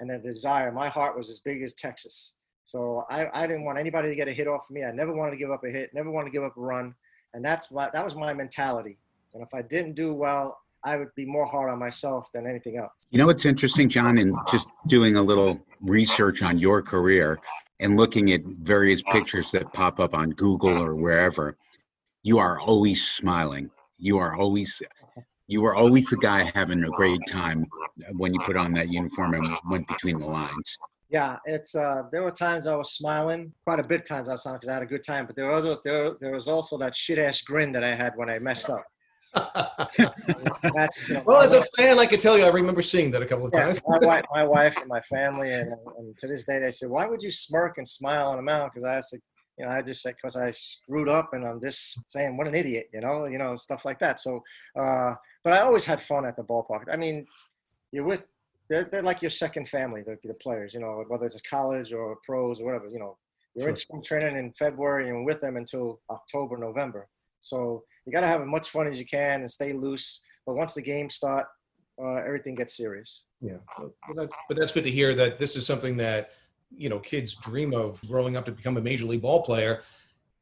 and 0.00 0.10
a 0.10 0.18
desire. 0.18 0.72
My 0.72 0.88
heart 0.88 1.16
was 1.16 1.28
as 1.30 1.40
big 1.40 1.62
as 1.62 1.74
Texas. 1.74 2.34
So 2.64 3.04
I, 3.10 3.28
I 3.34 3.46
didn't 3.46 3.64
want 3.64 3.78
anybody 3.78 4.08
to 4.08 4.16
get 4.16 4.28
a 4.28 4.32
hit 4.32 4.48
off 4.48 4.64
of 4.68 4.74
me. 4.74 4.82
I 4.82 4.92
never 4.92 5.12
wanted 5.12 5.32
to 5.32 5.36
give 5.36 5.50
up 5.50 5.62
a 5.64 5.70
hit, 5.70 5.90
never 5.92 6.10
wanted 6.10 6.26
to 6.30 6.32
give 6.32 6.42
up 6.42 6.56
a 6.56 6.60
run. 6.60 6.94
And 7.34 7.44
that's 7.44 7.70
why 7.70 7.88
that 7.92 8.04
was 8.04 8.14
my 8.14 8.32
mentality. 8.32 8.98
And 9.34 9.42
if 9.42 9.54
I 9.54 9.62
didn't 9.62 9.94
do 9.94 10.12
well, 10.12 10.58
I 10.82 10.96
would 10.96 11.14
be 11.14 11.26
more 11.26 11.46
hard 11.46 11.70
on 11.70 11.78
myself 11.78 12.30
than 12.32 12.46
anything 12.46 12.78
else. 12.78 13.06
You 13.10 13.18
know 13.18 13.26
what's 13.26 13.44
interesting, 13.44 13.88
John, 13.88 14.18
and 14.18 14.34
just 14.50 14.66
doing 14.86 15.16
a 15.16 15.22
little 15.22 15.60
research 15.80 16.42
on 16.42 16.58
your 16.58 16.82
career 16.82 17.38
and 17.80 17.96
looking 17.96 18.32
at 18.32 18.42
various 18.42 19.02
pictures 19.02 19.50
that 19.52 19.72
pop 19.72 20.00
up 20.00 20.14
on 20.14 20.30
Google 20.30 20.82
or 20.82 20.94
wherever, 20.94 21.56
you 22.22 22.38
are 22.38 22.58
always 22.60 23.06
smiling. 23.06 23.70
You 23.98 24.18
are 24.18 24.34
always 24.34 24.82
you 25.46 25.60
were 25.60 25.74
always 25.74 26.08
the 26.08 26.16
guy 26.16 26.48
having 26.54 26.82
a 26.84 26.90
great 26.90 27.20
time 27.28 27.66
when 28.12 28.32
you 28.32 28.40
put 28.40 28.56
on 28.56 28.72
that 28.74 28.88
uniform 28.88 29.34
and 29.34 29.48
went 29.68 29.88
between 29.88 30.20
the 30.20 30.26
lines. 30.26 30.78
Yeah, 31.10 31.38
it's 31.44 31.74
uh, 31.74 32.02
there 32.12 32.22
were 32.22 32.30
times 32.30 32.68
I 32.68 32.76
was 32.76 32.92
smiling, 32.92 33.52
quite 33.64 33.80
a 33.80 33.82
bit 33.82 34.06
times 34.06 34.28
I 34.28 34.32
was 34.32 34.42
smiling 34.42 34.58
because 34.58 34.68
I 34.68 34.74
had 34.74 34.84
a 34.84 34.86
good 34.86 35.02
time. 35.02 35.26
But 35.26 35.34
there 35.34 35.50
was 35.50 35.66
there, 35.84 36.10
there 36.20 36.32
was 36.32 36.46
also 36.46 36.78
that 36.78 36.94
shit 36.94 37.18
ass 37.18 37.42
grin 37.42 37.72
that 37.72 37.82
I 37.82 37.94
had 37.94 38.12
when 38.16 38.30
I 38.30 38.38
messed 38.38 38.70
up. 38.70 38.84
You 39.98 41.14
know, 41.14 41.22
well, 41.24 41.42
as 41.42 41.54
a 41.54 41.64
fan, 41.76 41.98
I 41.98 42.06
can 42.06 42.18
tell 42.18 42.36
you, 42.38 42.44
I 42.44 42.48
remember 42.48 42.82
seeing 42.82 43.10
that 43.12 43.22
a 43.22 43.26
couple 43.26 43.46
of 43.46 43.52
yeah, 43.54 43.64
times. 43.64 43.80
my, 43.86 43.98
wife, 43.98 44.24
my 44.32 44.44
wife 44.44 44.76
and 44.78 44.88
my 44.88 45.00
family, 45.00 45.52
and, 45.52 45.72
and, 45.98 46.16
to 46.18 46.26
this 46.26 46.44
day, 46.44 46.58
they 46.58 46.70
say, 46.70 46.86
"Why 46.86 47.06
would 47.06 47.22
you 47.22 47.30
smirk 47.30 47.78
and 47.78 47.86
smile 47.86 48.28
on 48.28 48.38
a 48.38 48.42
mound?" 48.42 48.70
Because 48.72 48.84
I 48.84 49.00
said, 49.00 49.20
you 49.58 49.64
know, 49.64 49.70
I 49.72 49.82
just 49.82 50.02
said 50.02 50.14
because 50.20 50.36
I 50.36 50.50
screwed 50.50 51.08
up, 51.08 51.30
and 51.32 51.46
I'm 51.46 51.60
just 51.60 52.00
saying, 52.10 52.36
"What 52.36 52.46
an 52.48 52.54
idiot," 52.54 52.88
you 52.92 53.00
know, 53.00 53.26
you 53.26 53.38
know, 53.38 53.56
stuff 53.56 53.84
like 53.84 53.98
that. 54.00 54.20
So, 54.20 54.40
uh, 54.78 55.12
but 55.44 55.52
I 55.54 55.60
always 55.60 55.84
had 55.84 56.02
fun 56.02 56.26
at 56.26 56.36
the 56.36 56.44
ballpark. 56.44 56.84
I 56.92 56.96
mean, 56.96 57.26
you're 57.92 58.04
with 58.04 58.24
they're, 58.70 58.84
they're 58.84 59.02
like 59.02 59.20
your 59.20 59.30
second 59.30 59.68
family, 59.68 60.02
the, 60.02 60.16
the 60.24 60.34
players, 60.34 60.72
you 60.72 60.80
know, 60.80 61.04
whether 61.08 61.26
it's 61.26 61.42
college 61.42 61.92
or 61.92 62.16
pros 62.24 62.60
or 62.60 62.66
whatever, 62.66 62.88
you 62.88 63.00
know, 63.00 63.18
you're 63.54 63.64
sure. 63.64 63.70
in 63.70 63.76
spring 63.76 64.02
training 64.02 64.38
in 64.38 64.52
February 64.52 65.10
and 65.10 65.26
with 65.26 65.40
them 65.40 65.56
until 65.56 66.00
October, 66.08 66.56
November. 66.56 67.08
So 67.40 67.82
you 68.06 68.12
got 68.12 68.20
to 68.20 68.28
have 68.28 68.40
as 68.40 68.46
much 68.46 68.70
fun 68.70 68.86
as 68.86 68.98
you 68.98 69.04
can 69.04 69.40
and 69.40 69.50
stay 69.50 69.72
loose. 69.72 70.22
But 70.46 70.54
once 70.54 70.74
the 70.74 70.82
games 70.82 71.16
start, 71.16 71.46
uh, 72.00 72.14
everything 72.14 72.54
gets 72.54 72.76
serious. 72.76 73.24
Yeah, 73.40 73.56
but, 73.76 73.90
that's, 74.16 74.34
but 74.48 74.56
that's 74.56 74.72
good 74.72 74.84
to 74.84 74.90
hear 74.90 75.14
that 75.14 75.38
this 75.38 75.56
is 75.56 75.66
something 75.66 75.96
that 75.96 76.30
you 76.70 76.88
know 76.88 76.98
kids 76.98 77.34
dream 77.34 77.74
of 77.74 78.00
growing 78.06 78.36
up 78.36 78.44
to 78.46 78.52
become 78.52 78.76
a 78.76 78.80
major 78.80 79.04
league 79.04 79.22
ball 79.22 79.42
player. 79.42 79.82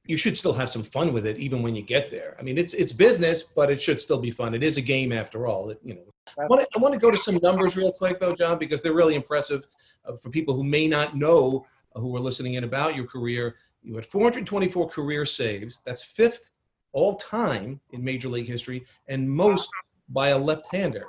You 0.05 0.17
should 0.17 0.37
still 0.39 0.53
have 0.53 0.69
some 0.69 0.83
fun 0.83 1.13
with 1.13 1.27
it, 1.27 1.39
even 1.39 1.63
when 1.63 1.75
you 1.75 1.83
get 1.83 2.11
there. 2.11 2.37
I 2.39 2.43
mean, 2.43 2.59
it's 2.59 2.75
it's 2.75 2.93
business, 2.93 3.43
but 3.43 3.71
it 3.71 3.81
should 3.81 4.01
still 4.01 4.19
be 4.19 4.31
fun. 4.31 4.55
It 4.55 4.63
is 4.63 4.77
a 4.77 4.81
game 4.81 5.13
after 5.13 5.47
all. 5.47 5.71
It, 5.71 5.81
you 5.83 5.95
know, 5.95 6.03
I 6.39 6.47
want, 6.47 6.93
to, 6.93 6.99
go 6.99 7.11
to 7.11 7.17
some 7.17 7.39
numbers 7.43 7.77
real 7.77 7.93
quick, 7.93 8.21
though, 8.21 8.35
John, 8.35 8.59
because 8.59 8.83
they're 8.83 8.95
really 8.95 9.15
impressive 9.15 9.67
uh, 10.05 10.17
for 10.17 10.31
people 10.31 10.55
who 10.55 10.65
may 10.65 10.87
not 10.87 11.17
know 11.17 11.67
uh, 11.95 12.01
who 12.01 12.15
are 12.17 12.21
listening 12.21 12.55
in 12.55 12.65
about 12.65 12.97
your 12.97 13.07
career. 13.07 13.57
You 13.83 13.95
had 13.95 14.07
424 14.07 14.89
career 14.89 15.25
saves. 15.25 15.81
That's 15.85 16.03
fifth 16.03 16.51
all 16.93 17.17
time 17.17 17.81
in 17.93 18.03
Major 18.03 18.29
League 18.29 18.47
history, 18.47 18.85
and 19.09 19.29
most 19.29 19.71
by 20.09 20.29
a 20.29 20.39
left-hander. 20.39 21.07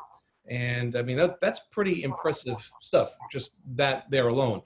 And 0.47 0.95
I 0.95 1.01
mean, 1.01 1.17
that, 1.17 1.39
that's 1.39 1.61
pretty 1.71 2.03
impressive 2.03 2.69
stuff, 2.79 3.15
just 3.31 3.57
that 3.75 4.09
there 4.09 4.27
alone. 4.27 4.61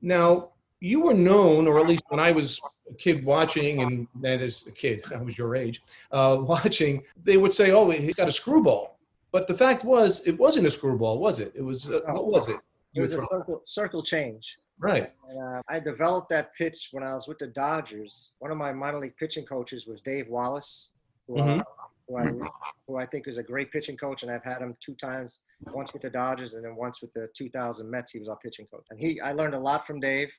Now, 0.00 0.50
you 0.80 1.00
were 1.00 1.14
known, 1.14 1.66
or 1.66 1.78
at 1.78 1.86
least 1.86 2.02
when 2.08 2.20
I 2.20 2.30
was 2.30 2.60
a 2.90 2.94
kid 2.94 3.24
watching, 3.24 3.80
and 3.80 4.06
that 4.20 4.40
is 4.40 4.66
a 4.66 4.70
kid, 4.70 5.02
I 5.12 5.16
was 5.16 5.36
your 5.36 5.56
age, 5.56 5.82
uh, 6.12 6.36
watching, 6.40 7.02
they 7.22 7.36
would 7.36 7.52
say, 7.52 7.72
oh, 7.72 7.90
he's 7.90 8.14
got 8.14 8.28
a 8.28 8.32
screwball 8.32 8.98
but 9.34 9.48
the 9.48 9.54
fact 9.54 9.84
was, 9.84 10.24
it 10.28 10.38
wasn't 10.38 10.64
a 10.64 10.70
screwball, 10.70 11.18
was 11.18 11.40
it? 11.40 11.50
It 11.56 11.62
was 11.62 11.90
uh, 11.90 12.02
what 12.06 12.28
was 12.28 12.48
it? 12.48 12.60
It 12.94 13.00
was 13.00 13.12
a 13.14 13.18
circle, 13.18 13.62
circle 13.66 14.00
change. 14.00 14.58
Right. 14.78 15.12
And, 15.28 15.42
uh, 15.42 15.60
I 15.68 15.80
developed 15.80 16.28
that 16.28 16.54
pitch 16.54 16.90
when 16.92 17.02
I 17.02 17.14
was 17.14 17.26
with 17.26 17.38
the 17.38 17.48
Dodgers. 17.48 18.30
One 18.38 18.52
of 18.52 18.56
my 18.58 18.72
minor 18.72 19.00
league 19.00 19.16
pitching 19.16 19.44
coaches 19.44 19.88
was 19.88 20.02
Dave 20.02 20.28
Wallace, 20.28 20.92
who, 21.26 21.40
uh, 21.40 21.42
mm-hmm. 21.42 21.60
uh, 21.62 21.64
who, 22.06 22.16
I, 22.16 22.48
who 22.86 22.96
I 22.96 23.06
think 23.06 23.26
is 23.26 23.38
a 23.38 23.42
great 23.42 23.72
pitching 23.72 23.96
coach, 23.96 24.22
and 24.22 24.30
I've 24.30 24.44
had 24.44 24.58
him 24.58 24.76
two 24.78 24.94
times, 24.94 25.40
once 25.72 25.92
with 25.92 26.02
the 26.02 26.10
Dodgers 26.10 26.54
and 26.54 26.64
then 26.64 26.76
once 26.76 27.02
with 27.02 27.12
the 27.14 27.28
2000 27.36 27.90
Mets. 27.90 28.12
He 28.12 28.20
was 28.20 28.28
our 28.28 28.36
pitching 28.36 28.68
coach, 28.72 28.86
and 28.90 29.00
he 29.00 29.20
I 29.20 29.32
learned 29.32 29.56
a 29.56 29.60
lot 29.60 29.84
from 29.84 29.98
Dave, 29.98 30.32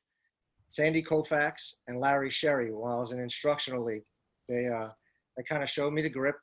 Sandy 0.70 1.04
Koufax, 1.04 1.74
and 1.90 2.00
Larry 2.00 2.30
Sherry 2.30 2.72
while 2.72 2.96
I 2.96 3.00
was 3.02 3.12
in 3.12 3.20
instructional 3.20 3.84
league. 3.84 4.06
They 4.48 4.68
uh, 4.68 4.88
they 5.36 5.44
kind 5.44 5.64
of 5.64 5.70
showed 5.70 5.92
me 5.92 6.02
the 6.02 6.10
grip 6.10 6.38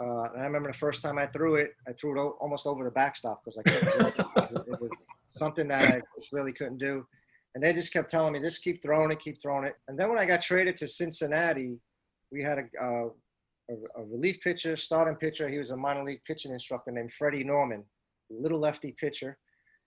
uh, 0.00 0.24
and 0.32 0.42
I 0.42 0.46
remember 0.46 0.68
the 0.68 0.78
first 0.78 1.02
time 1.02 1.18
I 1.18 1.26
threw 1.26 1.56
it, 1.56 1.74
I 1.88 1.92
threw 1.92 2.18
it 2.18 2.34
almost 2.40 2.66
over 2.66 2.84
the 2.84 2.90
backstop 2.90 3.42
because 3.44 3.58
I 3.58 3.62
couldn't. 3.62 4.16
it, 4.16 4.72
it 4.72 4.80
was 4.80 5.06
something 5.30 5.68
that 5.68 5.94
I 5.94 6.02
just 6.16 6.32
really 6.32 6.52
couldn't 6.52 6.78
do. 6.78 7.06
And 7.54 7.62
they 7.62 7.72
just 7.72 7.92
kept 7.92 8.10
telling 8.10 8.32
me, 8.32 8.40
just 8.40 8.64
keep 8.64 8.82
throwing 8.82 9.12
it, 9.12 9.20
keep 9.20 9.40
throwing 9.40 9.64
it. 9.64 9.74
And 9.86 9.98
then 9.98 10.08
when 10.08 10.18
I 10.18 10.26
got 10.26 10.42
traded 10.42 10.76
to 10.78 10.88
Cincinnati, 10.88 11.78
we 12.32 12.42
had 12.42 12.58
a, 12.58 12.84
uh, 12.84 13.08
a, 13.70 14.00
a, 14.00 14.04
relief 14.04 14.40
pitcher, 14.42 14.74
starting 14.74 15.14
pitcher. 15.14 15.48
He 15.48 15.58
was 15.58 15.70
a 15.70 15.76
minor 15.76 16.04
league 16.04 16.24
pitching 16.26 16.52
instructor 16.52 16.90
named 16.90 17.12
Freddie 17.12 17.44
Norman, 17.44 17.84
little 18.28 18.58
lefty 18.58 18.92
pitcher. 18.98 19.38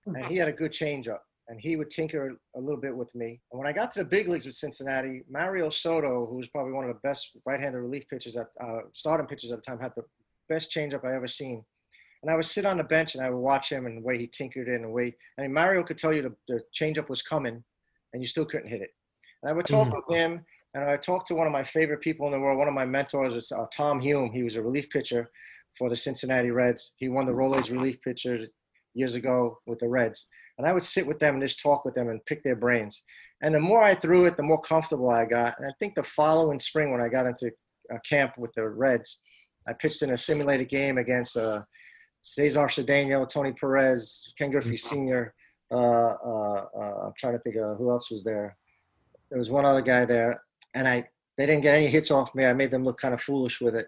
And 0.06 0.26
he 0.26 0.38
had 0.38 0.48
a 0.48 0.54
good 0.54 0.72
changeup 0.72 1.20
and 1.50 1.60
he 1.62 1.76
would 1.76 1.90
tinker 1.90 2.38
a 2.56 2.60
little 2.60 2.80
bit 2.80 2.96
with 2.96 3.14
me. 3.16 3.40
And 3.52 3.60
when 3.60 3.68
I 3.68 3.72
got 3.72 3.92
to 3.94 4.00
the 4.00 4.06
big 4.06 4.28
leagues 4.28 4.46
with 4.46 4.56
Cincinnati, 4.56 5.24
Mario 5.30 5.70
Soto, 5.70 6.26
who 6.26 6.36
was 6.36 6.48
probably 6.50 6.74
one 6.74 6.90
of 6.90 6.94
the 6.94 7.00
best 7.08 7.38
right-handed 7.46 7.80
relief 7.80 8.08
pitchers 8.10 8.36
at 8.36 8.48
uh, 8.62 8.80
starting 8.94 9.28
pitchers 9.28 9.52
at 9.52 9.58
the 9.58 9.62
time, 9.62 9.80
had 9.80 9.94
the 9.96 10.04
best 10.50 10.74
changeup 10.74 11.06
I 11.06 11.16
ever 11.16 11.28
seen. 11.28 11.64
And 12.24 12.32
I 12.32 12.36
would 12.36 12.46
sit 12.46 12.66
on 12.66 12.78
the 12.78 12.84
bench 12.84 13.16
and 13.16 13.24
I 13.24 13.30
would 13.30 13.40
watch 13.40 13.72
him 13.72 13.86
and 13.86 13.98
the 13.98 14.02
way 14.02 14.18
he 14.18 14.28
tinkered 14.28 14.68
it 14.68 14.76
and 14.76 14.86
the 14.86 14.90
way. 14.90 15.16
I 15.38 15.44
mean, 15.44 15.54
Mario 15.54 15.84
could 15.84 15.98
tell 15.98 16.14
you 16.14 16.24
the, 16.24 16.36
the 16.48 16.62
changeup 16.74 17.10
was 17.10 17.22
coming, 17.22 17.64
and 18.14 18.22
you 18.22 18.28
still 18.28 18.46
couldn't 18.46 18.70
hit 18.70 18.82
it. 18.82 18.90
And 19.44 19.52
I 19.52 19.54
would 19.54 19.68
talk 19.68 19.88
mm-hmm. 19.88 19.98
with 20.08 20.18
him, 20.18 20.44
and 20.74 20.84
I 20.84 20.92
would 20.92 21.02
talk 21.02 21.26
to 21.28 21.36
one 21.36 21.48
of 21.48 21.54
my 21.54 21.64
favorite 21.64 22.02
people 22.02 22.26
in 22.26 22.34
the 22.34 22.40
world. 22.40 22.58
One 22.58 22.68
of 22.68 22.74
my 22.74 22.86
mentors 22.86 23.36
was 23.36 23.52
uh, 23.52 23.66
Tom 23.72 24.02
Hume. 24.02 24.32
He 24.32 24.44
was 24.44 24.56
a 24.56 24.62
relief 24.62 24.90
pitcher 24.90 25.30
for 25.78 25.90
the 25.90 25.96
Cincinnati 25.96 26.52
Reds. 26.52 26.96
He 26.98 27.08
won 27.08 27.26
the 27.26 27.32
Rolaids 27.32 27.72
relief 27.72 28.02
pitcher 28.02 28.40
years 28.98 29.16
ago 29.16 29.60
with 29.66 29.80
the 29.80 29.88
Reds. 29.88 30.28
And 30.58 30.68
I 30.68 30.74
would 30.74 30.84
sit 30.84 31.06
with 31.06 31.20
them 31.20 31.36
and 31.36 31.44
just 31.44 31.62
talk 31.62 31.86
with 31.86 31.96
them 31.96 32.10
and 32.10 32.26
pick 32.26 32.44
their 32.44 32.56
brains. 32.56 33.04
And 33.42 33.54
the 33.54 33.60
more 33.60 33.84
I 33.84 33.94
threw 33.94 34.26
it, 34.26 34.36
the 34.36 34.44
more 34.44 34.60
comfortable 34.60 35.12
I 35.12 35.26
got. 35.26 35.56
And 35.60 35.68
I 35.68 35.72
think 35.80 35.94
the 35.94 36.04
following 36.04 36.60
spring, 36.60 36.92
when 36.92 37.02
I 37.02 37.08
got 37.08 37.28
into 37.28 37.52
a 37.92 38.00
camp 38.02 38.34
with 38.38 38.52
the 38.54 38.68
Reds, 38.68 39.22
I 39.68 39.74
pitched 39.74 40.02
in 40.02 40.12
a 40.12 40.18
simulated 40.18 40.70
game 40.70 40.98
against 40.98 41.38
uh, 41.38 41.62
Cesar 42.22 42.68
Cedeno, 42.68 43.28
Tony 43.28 43.54
Perez, 43.54 44.34
Ken 44.38 44.52
Griffey 44.52 44.72
mm-hmm. 44.72 44.96
Sr. 44.96 45.34
Uh, 45.72 45.76
uh, 45.76 46.66
uh, 46.78 47.06
I'm 47.06 47.14
trying 47.18 47.34
to 47.34 47.40
think 47.40 47.58
of 47.58 47.78
who 47.78 47.92
else 47.92 48.10
was 48.10 48.24
there. 48.24 48.58
There 49.30 49.38
was 49.38 49.50
one 49.50 49.66
other 49.66 49.82
guy 49.82 50.06
there, 50.06 50.42
and 50.74 50.88
I 50.88 51.08
they 51.38 51.46
didn't 51.46 51.62
get 51.62 51.76
any 51.76 51.88
hits 51.88 52.10
off 52.10 52.34
me. 52.34 52.46
I 52.46 52.54
made 52.54 52.72
them 52.72 52.86
look 52.86 53.00
kind 53.00 53.14
of 53.14 53.22
foolish 53.22 53.60
with 53.60 53.76
it, 53.76 53.88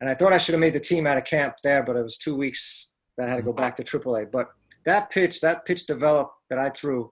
and 0.00 0.10
I 0.10 0.14
thought 0.14 0.34
I 0.34 0.38
should 0.38 0.52
have 0.52 0.60
made 0.60 0.74
the 0.74 0.80
team 0.80 1.06
out 1.06 1.16
of 1.16 1.24
camp 1.24 1.56
there, 1.64 1.82
but 1.82 1.96
it 1.96 2.02
was 2.02 2.18
two 2.18 2.36
weeks 2.36 2.92
that 3.16 3.28
had 3.28 3.36
to 3.36 3.42
go 3.42 3.50
mm-hmm. 3.50 3.56
back 3.56 3.76
to 3.76 3.84
AAA. 3.84 4.30
But 4.30 4.50
that 4.84 5.10
pitch, 5.10 5.40
that 5.40 5.64
pitch 5.64 5.86
developed 5.86 6.34
that 6.50 6.58
I 6.58 6.70
threw 6.70 7.10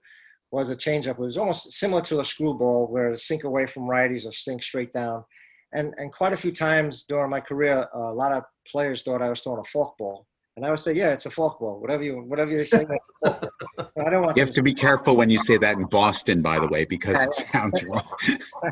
was 0.50 0.70
a 0.70 0.76
changeup. 0.76 1.10
It 1.10 1.18
was 1.18 1.36
almost 1.36 1.72
similar 1.72 2.00
to 2.02 2.20
a 2.20 2.24
screwball 2.24 2.86
where 2.86 3.10
it 3.10 3.18
sink 3.18 3.44
away 3.44 3.66
from 3.66 3.84
righties 3.84 4.26
or 4.26 4.32
sink 4.32 4.62
straight 4.62 4.92
down. 4.92 5.24
And, 5.72 5.92
and 5.96 6.12
quite 6.12 6.32
a 6.32 6.36
few 6.36 6.52
times 6.52 7.04
during 7.04 7.30
my 7.30 7.40
career, 7.40 7.86
a 7.92 7.98
lot 7.98 8.32
of 8.32 8.44
players 8.70 9.02
thought 9.02 9.20
I 9.20 9.28
was 9.28 9.42
throwing 9.42 9.58
a 9.58 9.76
forkball. 9.76 10.24
And 10.56 10.64
I 10.64 10.70
would 10.70 10.78
say, 10.78 10.92
yeah, 10.92 11.08
it's 11.08 11.26
a 11.26 11.30
forkball. 11.30 11.80
Whatever 11.80 12.04
you, 12.04 12.18
whatever 12.20 12.52
you 12.52 12.64
say. 12.64 12.86
I 13.24 14.10
don't 14.10 14.22
want. 14.22 14.36
You 14.36 14.44
have 14.44 14.54
to 14.54 14.62
be 14.62 14.72
careful 14.72 15.16
when 15.16 15.28
you 15.28 15.38
say 15.38 15.56
that 15.56 15.76
in 15.76 15.86
Boston, 15.86 16.42
by 16.42 16.60
the 16.60 16.68
way, 16.68 16.84
because 16.84 17.20
it 17.20 17.46
sounds 17.52 17.82
wrong. 17.82 18.16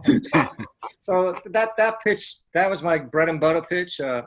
so 1.01 1.35
that 1.47 1.71
that 1.77 1.97
pitch, 2.05 2.35
that 2.55 2.71
was 2.71 2.85
my 2.85 2.99
bread 2.99 3.29
and 3.29 3.41
butter 3.41 3.63
pitch. 3.63 4.01
Uh, 4.01 4.23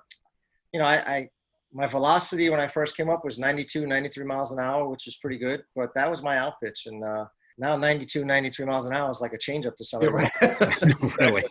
you 0.74 0.82
know, 0.82 0.86
I, 0.86 0.96
I 0.98 1.30
my 1.76 1.86
velocity 1.86 2.50
when 2.50 2.62
I 2.62 2.68
first 2.68 2.96
came 2.96 3.10
up 3.10 3.26
was 3.26 3.38
92, 3.38 3.86
93 3.86 4.24
miles 4.24 4.54
an 4.54 4.60
hour, 4.60 4.88
which 4.88 5.06
was 5.06 5.18
pretty 5.18 5.38
good. 5.38 5.62
But 5.76 5.90
that 5.96 6.10
was 6.10 6.24
my 6.24 6.38
out 6.38 6.54
pitch, 6.64 6.86
and 6.86 7.04
uh, 7.04 7.26
now 7.58 7.76
92, 7.76 8.24
93 8.24 8.66
miles 8.66 8.86
an 8.86 8.94
hour 8.94 9.12
is 9.12 9.20
like 9.20 9.34
a 9.34 9.38
changeup 9.38 9.76
to 9.76 9.84
somebody. 9.84 10.30
no, 10.42 11.12
really. 11.20 11.44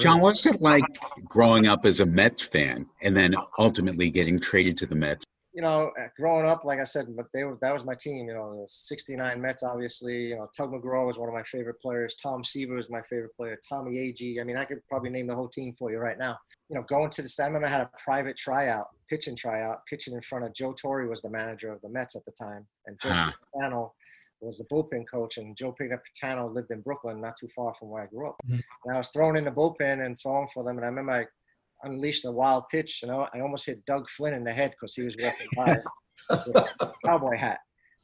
John, 0.00 0.20
what's 0.20 0.44
it 0.44 0.60
like 0.60 0.84
growing 1.24 1.68
up 1.68 1.86
as 1.86 2.00
a 2.00 2.06
Mets 2.06 2.44
fan 2.44 2.86
and 3.00 3.16
then 3.16 3.36
ultimately 3.58 4.10
getting 4.10 4.40
traded 4.40 4.76
to 4.78 4.86
the 4.86 4.96
Mets? 4.96 5.24
You 5.56 5.62
know, 5.62 5.90
growing 6.18 6.46
up, 6.46 6.64
like 6.64 6.80
I 6.80 6.84
said, 6.84 7.06
but 7.16 7.26
they 7.32 7.42
were 7.42 7.56
that 7.62 7.72
was 7.72 7.82
my 7.82 7.94
team. 7.94 8.28
You 8.28 8.34
know, 8.34 8.60
the 8.60 8.68
'69 8.68 9.40
Mets, 9.40 9.62
obviously. 9.62 10.26
You 10.26 10.36
know, 10.36 10.48
Tug 10.54 10.70
McGraw 10.70 11.06
was 11.06 11.18
one 11.18 11.30
of 11.30 11.34
my 11.34 11.42
favorite 11.44 11.80
players. 11.80 12.14
Tom 12.16 12.44
Seaver 12.44 12.74
was 12.74 12.90
my 12.90 13.00
favorite 13.02 13.34
player. 13.34 13.58
Tommy 13.66 13.92
Agee. 13.96 14.38
I 14.38 14.44
mean, 14.44 14.58
I 14.58 14.66
could 14.66 14.86
probably 14.86 15.08
name 15.08 15.26
the 15.26 15.34
whole 15.34 15.48
team 15.48 15.74
for 15.78 15.90
you 15.90 15.96
right 15.96 16.18
now. 16.18 16.36
You 16.68 16.76
know, 16.76 16.82
going 16.82 17.08
to 17.08 17.22
the 17.22 17.36
I 17.42 17.46
remember 17.46 17.68
I 17.68 17.70
had 17.70 17.80
a 17.80 17.90
private 18.04 18.36
tryout, 18.36 18.88
pitching 19.08 19.34
tryout, 19.34 19.86
pitching 19.86 20.14
in 20.14 20.20
front 20.20 20.44
of 20.44 20.52
Joe 20.52 20.74
Torre 20.74 21.08
was 21.08 21.22
the 21.22 21.30
manager 21.30 21.72
of 21.72 21.80
the 21.80 21.88
Mets 21.88 22.16
at 22.16 22.24
the 22.26 22.32
time, 22.32 22.66
and 22.86 23.00
Joe 23.00 23.12
huh. 23.12 23.32
Pignatano 23.56 23.90
was 24.40 24.58
the 24.58 24.64
bullpen 24.64 25.08
coach, 25.10 25.38
and 25.38 25.56
Joe 25.56 25.74
Pignatano 25.80 26.54
lived 26.54 26.70
in 26.70 26.82
Brooklyn, 26.82 27.20
not 27.20 27.36
too 27.36 27.48
far 27.56 27.74
from 27.78 27.88
where 27.88 28.02
I 28.02 28.06
grew 28.06 28.28
up. 28.28 28.36
Mm-hmm. 28.46 28.60
And 28.84 28.94
I 28.94 28.98
was 28.98 29.08
thrown 29.08 29.36
in 29.36 29.44
the 29.44 29.50
bullpen 29.50 30.04
and 30.04 30.18
throwing 30.20 30.48
for 30.52 30.64
them, 30.64 30.76
and 30.76 30.84
I 30.84 30.88
remember 30.88 31.12
I 31.12 31.26
unleashed 31.86 32.24
a 32.24 32.30
wild 32.30 32.64
pitch. 32.70 33.00
You 33.02 33.08
know, 33.08 33.28
I 33.32 33.40
almost 33.40 33.66
hit 33.66 33.84
Doug 33.84 34.08
Flynn 34.10 34.34
in 34.34 34.44
the 34.44 34.52
head 34.52 34.72
because 34.72 34.94
he 34.94 35.02
was 35.02 35.16
walking 35.20 35.48
by 35.56 35.78
with 36.30 36.56
a 36.80 36.92
cowboy 37.04 37.36
hat. 37.36 37.58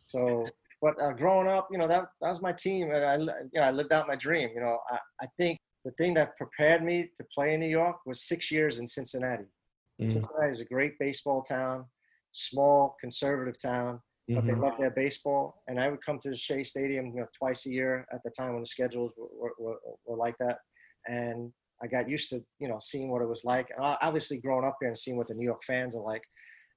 So, 0.05 0.47
but 0.81 1.01
uh, 1.01 1.13
growing 1.13 1.49
up, 1.49 1.69
you 1.71 1.79
know, 1.79 1.87
that 1.87 2.09
that 2.21 2.29
was 2.29 2.43
my 2.43 2.53
team, 2.53 2.91
and 2.91 3.05
I, 3.05 3.17
you 3.17 3.61
know, 3.61 3.63
I 3.63 3.71
lived 3.71 3.93
out 3.93 4.09
my 4.09 4.17
dream. 4.17 4.51
You 4.55 4.61
know, 4.61 4.79
I, 4.91 4.99
I 5.23 5.27
think 5.39 5.59
the 5.85 5.93
thing 5.93 6.15
that 6.15 6.37
prepared 6.37 6.85
me 6.85 7.11
to 7.17 7.25
play 7.35 7.55
in 7.55 7.61
New 7.61 7.69
York 7.69 7.97
was 8.07 8.27
six 8.27 8.51
years 8.51 8.81
in 8.81 8.87
Cincinnati. 8.87 9.45
Mm-hmm. 10.01 10.09
Cincinnati 10.09 10.51
is 10.51 10.61
a 10.61 10.65
great 10.65 10.99
baseball 10.99 11.43
town, 11.43 11.85
small 12.33 12.97
conservative 13.01 13.61
town, 13.61 14.01
but 14.29 14.39
mm-hmm. 14.39 14.47
they 14.47 14.55
love 14.55 14.79
their 14.79 14.91
baseball. 14.91 15.63
And 15.69 15.81
I 15.81 15.91
would 15.91 16.05
come 16.05 16.19
to 16.21 16.31
the 16.31 16.37
Shea 16.37 16.63
Stadium, 16.63 17.07
you 17.07 17.21
know, 17.21 17.27
twice 17.37 17.67
a 17.67 17.71
year 17.71 18.07
at 18.13 18.23
the 18.25 18.31
time 18.31 18.53
when 18.53 18.63
the 18.63 18.67
schedules 18.67 19.13
were, 19.17 19.29
were, 19.39 19.53
were, 19.59 19.77
were 20.07 20.17
like 20.17 20.37
that. 20.39 20.59
And 21.07 21.53
I 21.83 21.87
got 21.87 22.09
used 22.09 22.31
to 22.31 22.43
you 22.59 22.69
know 22.69 22.79
seeing 22.81 23.11
what 23.11 23.23
it 23.23 23.29
was 23.29 23.45
like. 23.45 23.69
Obviously, 23.79 24.41
growing 24.41 24.65
up 24.65 24.77
here 24.81 24.89
and 24.89 24.99
seeing 24.99 25.17
what 25.17 25.29
the 25.29 25.35
New 25.35 25.45
York 25.45 25.63
fans 25.67 25.97
are 25.97 26.03
like, 26.03 26.23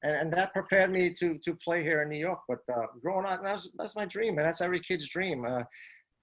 and, 0.04 0.16
and 0.16 0.34
that 0.34 0.54
prepared 0.54 0.92
me 0.92 1.14
to 1.14 1.38
to 1.40 1.56
play 1.56 1.84
here 1.84 2.02
in 2.02 2.10
New 2.10 2.20
York. 2.20 2.40
But 2.48 2.60
uh, 2.72 2.88
growing 3.02 3.26
up, 3.26 3.44
that's 3.44 3.72
that's 3.78 3.96
my 3.96 4.06
dream, 4.06 4.38
and 4.38 4.48
that's 4.48 4.62
every 4.62 4.80
kid's 4.80 5.10
dream. 5.10 5.46
Uh, 5.46 5.60
I 5.60 5.66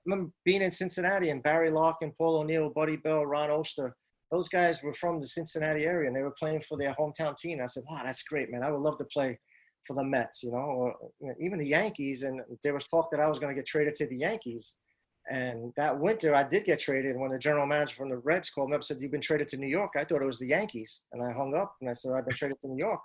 remember 0.07 0.33
being 0.45 0.63
in 0.63 0.71
Cincinnati 0.71 1.31
and 1.31 1.43
Barry 1.43 1.71
Larkin, 1.71 2.13
Paul 2.17 2.41
O'Neill, 2.41 2.71
Buddy 2.71 2.97
Bell, 2.97 3.25
Ron 3.25 3.51
Oester. 3.51 3.93
Those 4.33 4.49
guys 4.49 4.83
were 4.83 4.95
from 4.95 5.21
the 5.21 5.27
Cincinnati 5.27 5.85
area, 5.85 6.09
and 6.09 6.17
they 6.17 6.23
were 6.23 6.35
playing 6.39 6.63
for 6.63 6.79
their 6.79 6.95
hometown 6.99 7.37
team. 7.37 7.61
I 7.63 7.67
said, 7.67 7.85
"Wow, 7.89 8.03
that's 8.05 8.23
great, 8.23 8.51
man! 8.51 8.65
I 8.65 8.71
would 8.71 8.81
love 8.81 8.99
to 8.99 9.05
play 9.05 9.39
for 9.87 9.95
the 9.95 10.05
Mets, 10.05 10.43
you 10.43 10.53
know, 10.53 10.59
or 10.59 10.95
you 11.21 11.29
know, 11.29 11.35
even 11.41 11.59
the 11.59 11.69
Yankees." 11.69 12.23
And 12.23 12.41
there 12.65 12.75
was 12.75 12.87
talk 12.89 13.11
that 13.11 13.21
I 13.21 13.29
was 13.29 13.39
going 13.39 13.55
to 13.55 13.59
get 13.61 13.67
traded 13.67 13.95
to 13.97 14.07
the 14.07 14.17
Yankees. 14.17 14.77
And 15.31 15.73
that 15.77 15.99
winter, 15.99 16.35
I 16.35 16.43
did 16.43 16.65
get 16.65 16.81
traded. 16.81 17.17
When 17.17 17.31
the 17.31 17.39
general 17.39 17.67
manager 17.67 17.95
from 17.95 18.11
the 18.11 18.19
Reds 18.19 18.51
called 18.51 18.71
me 18.71 18.75
up, 18.75 18.79
and 18.79 18.85
said, 18.85 19.01
"You've 19.01 19.13
been 19.13 19.21
traded 19.21 19.49
to 19.51 19.57
New 19.57 19.69
York." 19.69 19.93
I 19.97 20.05
thought 20.05 20.23
it 20.23 20.27
was 20.27 20.39
the 20.39 20.49
Yankees, 20.49 21.03
and 21.13 21.23
I 21.23 21.33
hung 21.33 21.55
up 21.55 21.77
and 21.81 21.89
I 21.89 21.93
said, 21.93 22.13
"I've 22.13 22.27
been 22.27 22.35
traded 22.35 22.61
to 22.63 22.69
New 22.69 22.79
York." 22.79 23.01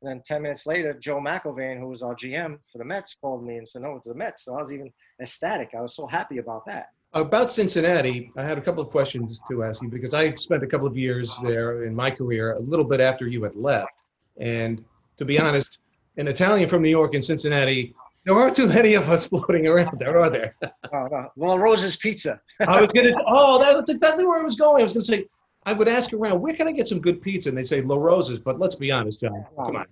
And 0.00 0.08
then 0.08 0.22
10 0.24 0.42
minutes 0.42 0.66
later, 0.66 0.92
Joe 0.94 1.18
McIlvaine, 1.18 1.80
who 1.80 1.88
was 1.88 2.02
our 2.02 2.14
GM 2.14 2.58
for 2.70 2.78
the 2.78 2.84
Mets, 2.84 3.14
called 3.14 3.44
me 3.44 3.56
and 3.56 3.68
said, 3.68 3.82
"No, 3.82 3.96
it's 3.96 4.06
the 4.06 4.14
Mets." 4.14 4.44
So 4.44 4.54
I 4.54 4.58
was 4.58 4.72
even 4.72 4.92
ecstatic. 5.20 5.74
I 5.74 5.80
was 5.80 5.96
so 5.96 6.06
happy 6.06 6.38
about 6.38 6.64
that. 6.66 6.90
About 7.14 7.50
Cincinnati, 7.50 8.30
I 8.36 8.42
had 8.42 8.58
a 8.58 8.60
couple 8.60 8.82
of 8.82 8.90
questions 8.90 9.40
to 9.48 9.64
ask 9.64 9.82
you 9.82 9.88
because 9.88 10.12
I 10.12 10.34
spent 10.34 10.62
a 10.62 10.66
couple 10.66 10.86
of 10.86 10.96
years 10.96 11.38
there 11.42 11.84
in 11.84 11.94
my 11.94 12.10
career, 12.10 12.52
a 12.52 12.60
little 12.60 12.84
bit 12.84 13.00
after 13.00 13.26
you 13.26 13.42
had 13.42 13.54
left. 13.54 14.02
And 14.38 14.84
to 15.16 15.24
be 15.24 15.40
honest, 15.40 15.78
an 16.18 16.28
Italian 16.28 16.68
from 16.68 16.82
New 16.82 16.90
York 16.90 17.14
and 17.14 17.24
Cincinnati 17.24 17.94
there 18.26 18.34
aren't 18.34 18.56
too 18.56 18.66
many 18.66 18.94
of 18.94 19.08
us 19.08 19.26
floating 19.28 19.66
around 19.66 19.98
there, 19.98 20.18
are 20.18 20.28
there? 20.28 20.54
oh, 20.92 21.08
no. 21.10 21.28
La 21.36 21.54
Rosa's 21.54 21.96
Pizza. 21.96 22.40
I 22.66 22.82
was 22.82 22.90
gonna. 22.92 23.12
Oh, 23.28 23.58
that's 23.58 23.88
exactly 23.88 24.26
where 24.26 24.40
I 24.40 24.42
was 24.42 24.56
going. 24.56 24.80
I 24.80 24.82
was 24.82 24.92
gonna 24.92 25.02
say. 25.02 25.26
I 25.64 25.72
would 25.72 25.88
ask 25.88 26.12
around, 26.12 26.40
where 26.40 26.54
can 26.54 26.68
I 26.68 26.72
get 26.72 26.86
some 26.86 27.00
good 27.00 27.20
pizza? 27.20 27.48
And 27.48 27.58
they 27.58 27.64
say 27.64 27.80
La 27.80 27.96
Rosa's, 27.96 28.38
but 28.38 28.60
let's 28.60 28.76
be 28.76 28.92
honest, 28.92 29.20
John. 29.20 29.44
Oh, 29.58 29.66
come 29.66 29.76
on, 29.76 29.86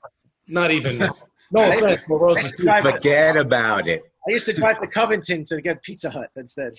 not 0.47 0.71
even. 0.71 1.09
No 1.53 1.71
offense, 1.71 2.01
La 2.09 2.17
Rosa's. 2.17 2.53
Forget 2.53 3.37
about 3.37 3.87
it. 3.87 4.01
I 4.27 4.33
used 4.33 4.47
to 4.47 4.55
drive 4.55 4.81
to 4.81 4.89
Covington 4.89 5.45
to 5.45 5.61
get 5.61 5.81
Pizza 5.83 6.11
Hut 6.11 6.31
instead. 6.37 6.73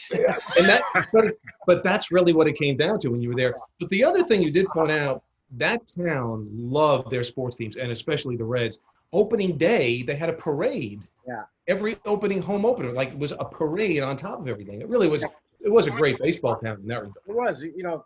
and 0.57 0.67
that, 0.67 0.81
but, 1.13 1.25
but 1.67 1.83
that's 1.83 2.11
really 2.11 2.33
what 2.33 2.47
it 2.47 2.57
came 2.57 2.75
down 2.75 2.99
to 3.01 3.09
when 3.09 3.21
you 3.21 3.29
were 3.29 3.35
there. 3.35 3.55
But 3.79 3.89
the 3.89 4.03
other 4.03 4.23
thing 4.23 4.41
you 4.41 4.51
did 4.51 4.65
point 4.67 4.91
out, 4.91 5.23
that 5.51 5.81
town 5.95 6.49
loved 6.51 7.11
their 7.11 7.23
sports 7.23 7.55
teams, 7.55 7.77
and 7.77 7.91
especially 7.91 8.35
the 8.35 8.43
Reds 8.43 8.79
opening 9.13 9.55
day, 9.55 10.01
they 10.01 10.15
had 10.15 10.29
a 10.29 10.33
parade. 10.33 11.01
Yeah. 11.27 11.43
Every 11.67 11.97
opening 12.05 12.41
home 12.41 12.65
opener, 12.65 12.91
like 12.91 13.09
it 13.09 13.17
was 13.17 13.31
a 13.31 13.45
parade 13.45 14.01
on 14.01 14.17
top 14.17 14.39
of 14.39 14.47
everything. 14.47 14.81
It 14.81 14.87
really 14.87 15.07
was. 15.07 15.23
It 15.61 15.71
was 15.71 15.87
a 15.87 15.91
great 15.91 16.19
baseball 16.19 16.55
town 16.57 16.77
in 16.81 16.87
that 16.87 17.01
regard. 17.01 17.15
It 17.27 17.35
was. 17.35 17.63
You 17.63 17.83
know, 17.83 18.05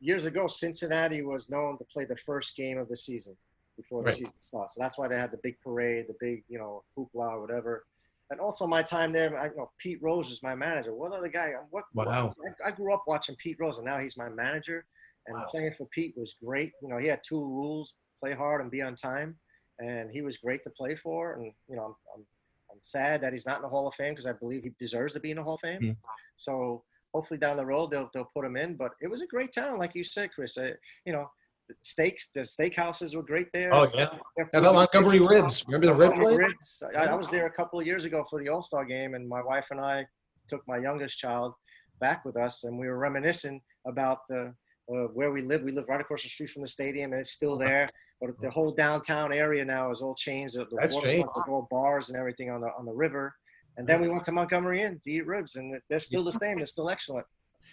years 0.00 0.24
ago, 0.24 0.46
Cincinnati 0.46 1.22
was 1.22 1.50
known 1.50 1.76
to 1.78 1.84
play 1.84 2.04
the 2.04 2.16
first 2.16 2.56
game 2.56 2.78
of 2.78 2.88
the 2.88 2.96
season 2.96 3.36
before 3.76 4.02
the 4.02 4.06
right. 4.06 4.14
season 4.14 4.34
starts. 4.38 4.74
So 4.74 4.82
that's 4.82 4.98
why 4.98 5.08
they 5.08 5.16
had 5.16 5.30
the 5.30 5.40
big 5.42 5.60
parade, 5.60 6.06
the 6.08 6.16
big, 6.20 6.44
you 6.48 6.58
know, 6.58 6.82
hoopla, 6.96 7.32
or 7.32 7.40
whatever. 7.42 7.84
And 8.30 8.40
also 8.40 8.66
my 8.66 8.82
time 8.82 9.12
there, 9.12 9.38
I, 9.38 9.46
you 9.46 9.56
know, 9.56 9.70
Pete 9.78 9.98
Rose 10.00 10.30
was 10.30 10.42
my 10.42 10.54
manager. 10.54 10.94
What 10.94 11.12
other 11.12 11.28
guy? 11.28 11.52
What? 11.70 11.84
Wow. 11.92 12.34
I, 12.64 12.68
I 12.68 12.70
grew 12.70 12.94
up 12.94 13.04
watching 13.06 13.36
Pete 13.36 13.58
Rose, 13.60 13.76
and 13.76 13.86
now 13.86 13.98
he's 13.98 14.16
my 14.16 14.30
manager. 14.30 14.86
And 15.26 15.36
wow. 15.36 15.46
playing 15.50 15.74
for 15.74 15.86
Pete 15.92 16.14
was 16.16 16.36
great. 16.42 16.72
You 16.82 16.88
know, 16.88 16.96
he 16.96 17.06
had 17.06 17.20
two 17.22 17.44
rules: 17.44 17.96
play 18.18 18.32
hard 18.32 18.62
and 18.62 18.70
be 18.70 18.80
on 18.80 18.94
time 18.94 19.36
and 19.82 20.10
he 20.10 20.22
was 20.22 20.38
great 20.38 20.62
to 20.64 20.70
play 20.70 20.94
for. 20.94 21.34
And 21.34 21.52
you 21.68 21.76
know, 21.76 21.84
I'm, 21.84 21.94
I'm, 22.14 22.26
I'm 22.70 22.78
sad 22.82 23.20
that 23.22 23.32
he's 23.32 23.46
not 23.46 23.56
in 23.56 23.62
the 23.62 23.68
Hall 23.68 23.86
of 23.86 23.94
Fame 23.94 24.12
because 24.12 24.26
I 24.26 24.32
believe 24.32 24.62
he 24.62 24.72
deserves 24.78 25.14
to 25.14 25.20
be 25.20 25.30
in 25.30 25.36
the 25.36 25.42
Hall 25.42 25.54
of 25.54 25.60
Fame. 25.60 25.80
Mm. 25.82 25.96
So 26.36 26.84
hopefully 27.14 27.38
down 27.38 27.56
the 27.56 27.66
road 27.66 27.90
they'll 27.90 28.10
they'll 28.14 28.30
put 28.34 28.44
him 28.44 28.56
in. 28.56 28.76
But 28.76 28.92
it 29.00 29.10
was 29.10 29.22
a 29.22 29.26
great 29.26 29.52
town, 29.52 29.78
like 29.78 29.94
you 29.94 30.04
said, 30.04 30.32
Chris. 30.32 30.56
Uh, 30.56 30.72
you 31.04 31.12
know, 31.12 31.26
the 31.68 31.74
steaks, 31.80 32.30
the 32.34 32.40
steakhouses 32.40 33.14
were 33.14 33.22
great 33.22 33.48
there. 33.52 33.74
Oh 33.74 33.90
yeah, 33.94 34.10
how 34.52 34.60
about 34.60 34.74
Montgomery 34.74 35.20
ribs? 35.20 35.64
Remember 35.66 35.86
the 35.86 35.94
rib? 35.94 36.38
Ribs. 36.38 36.82
I, 36.96 37.06
I 37.06 37.14
was 37.14 37.28
there 37.28 37.46
a 37.46 37.52
couple 37.52 37.78
of 37.80 37.86
years 37.86 38.04
ago 38.04 38.24
for 38.28 38.42
the 38.42 38.48
All 38.48 38.62
Star 38.62 38.84
game, 38.84 39.14
and 39.14 39.28
my 39.28 39.42
wife 39.42 39.66
and 39.70 39.80
I 39.80 40.06
took 40.48 40.62
my 40.66 40.78
youngest 40.78 41.18
child 41.18 41.54
back 42.00 42.24
with 42.24 42.36
us, 42.36 42.64
and 42.64 42.78
we 42.78 42.88
were 42.88 42.98
reminiscing 42.98 43.60
about 43.86 44.18
the 44.28 44.54
uh, 44.92 45.06
where 45.08 45.30
we 45.30 45.42
live. 45.42 45.62
We 45.62 45.72
live 45.72 45.86
right 45.88 46.00
across 46.00 46.22
the 46.22 46.28
street 46.28 46.50
from 46.50 46.62
the 46.62 46.68
stadium, 46.68 47.12
and 47.12 47.20
it's 47.20 47.32
still 47.32 47.56
there. 47.56 47.88
But 48.20 48.30
the 48.40 48.50
whole 48.50 48.72
downtown 48.72 49.32
area 49.32 49.64
now 49.64 49.90
is 49.90 50.00
all 50.00 50.14
changed. 50.14 50.54
The, 50.54 50.66
That's 50.80 51.00
changed. 51.00 51.28
all 51.48 51.66
bars 51.70 52.08
and 52.08 52.18
everything 52.18 52.50
on 52.50 52.60
the 52.60 52.68
on 52.78 52.84
the 52.84 52.92
river. 52.92 53.34
And 53.76 53.86
then 53.86 54.02
we 54.02 54.08
went 54.08 54.22
to 54.24 54.32
Montgomery 54.32 54.82
Inn 54.82 55.00
to 55.02 55.10
eat 55.10 55.26
ribs, 55.26 55.56
and 55.56 55.78
they're 55.88 55.98
still 55.98 56.22
the 56.22 56.32
same. 56.32 56.58
They're 56.58 56.66
still 56.66 56.90
excellent. 56.90 57.26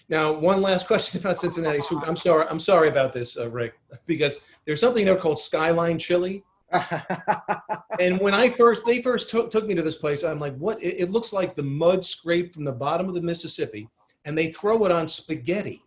Now, 0.07 0.31
one 0.31 0.61
last 0.61 0.88
question 0.88 1.19
about 1.19 1.38
Cincinnati's 1.38 1.88
food. 1.88 2.03
I'm 2.05 2.15
sorry. 2.15 2.45
I'm 2.49 2.59
sorry 2.59 2.89
about 2.89 3.13
this, 3.13 3.38
uh, 3.38 3.49
Rick, 3.49 3.73
because 4.05 4.39
there's 4.65 4.79
something 4.79 5.05
there 5.05 5.17
called 5.17 5.39
Skyline 5.39 5.99
Chili. 5.99 6.43
and 7.99 8.19
when 8.19 8.34
I 8.34 8.49
first, 8.49 8.86
they 8.86 9.01
first 9.01 9.29
took, 9.29 9.49
took 9.49 9.65
me 9.65 9.73
to 9.73 9.82
this 9.82 9.95
place, 9.95 10.23
I'm 10.23 10.39
like, 10.39 10.55
what? 10.58 10.82
It, 10.82 11.01
it 11.01 11.12
looks 11.12 11.34
like 11.34 11.55
the 11.55 11.63
mud 11.63 12.05
scraped 12.05 12.53
from 12.53 12.63
the 12.63 12.71
bottom 12.71 13.08
of 13.10 13.15
the 13.15 13.21
Mississippi, 13.21 13.89
and 14.25 14.38
they 14.38 14.51
throw 14.51 14.86
it 14.86 14.91
on 14.91 15.08
spaghetti 15.08 15.84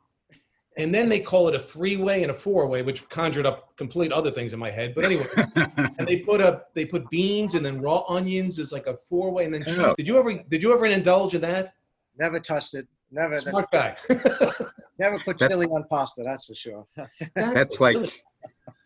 and 0.76 0.94
then 0.94 1.08
they 1.08 1.20
call 1.20 1.48
it 1.48 1.54
a 1.54 1.58
three-way 1.58 2.22
and 2.22 2.30
a 2.30 2.34
four-way, 2.34 2.82
which 2.82 3.08
conjured 3.08 3.44
up 3.44 3.76
complete 3.76 4.12
other 4.12 4.30
things 4.30 4.52
in 4.52 4.58
my 4.58 4.70
head. 4.70 4.94
But 4.94 5.04
anyway, 5.04 5.26
and 5.98 6.06
they 6.06 6.18
put 6.18 6.40
up 6.40 6.72
they 6.74 6.84
put 6.84 7.08
beans 7.10 7.54
and 7.54 7.64
then 7.64 7.80
raw 7.80 8.04
onions 8.08 8.58
as 8.58 8.72
like 8.72 8.86
a 8.86 8.96
four-way, 9.08 9.44
and 9.44 9.54
then 9.54 9.62
cheese. 9.64 9.78
Oh. 9.78 9.94
Did 9.96 10.08
you 10.08 10.18
ever 10.18 10.42
did 10.48 10.62
you 10.62 10.72
ever 10.72 10.86
indulge 10.86 11.34
in 11.34 11.40
that? 11.42 11.74
Never 12.18 12.40
touched 12.40 12.74
it. 12.74 12.86
Never. 13.10 13.36
Smart 13.36 13.70
back. 13.70 14.00
never 14.98 15.18
put 15.18 15.38
that's, 15.38 15.50
chili 15.50 15.66
on 15.66 15.84
pasta. 15.90 16.22
That's 16.24 16.46
for 16.46 16.54
sure. 16.54 16.86
that's 17.34 17.80
like 17.80 18.22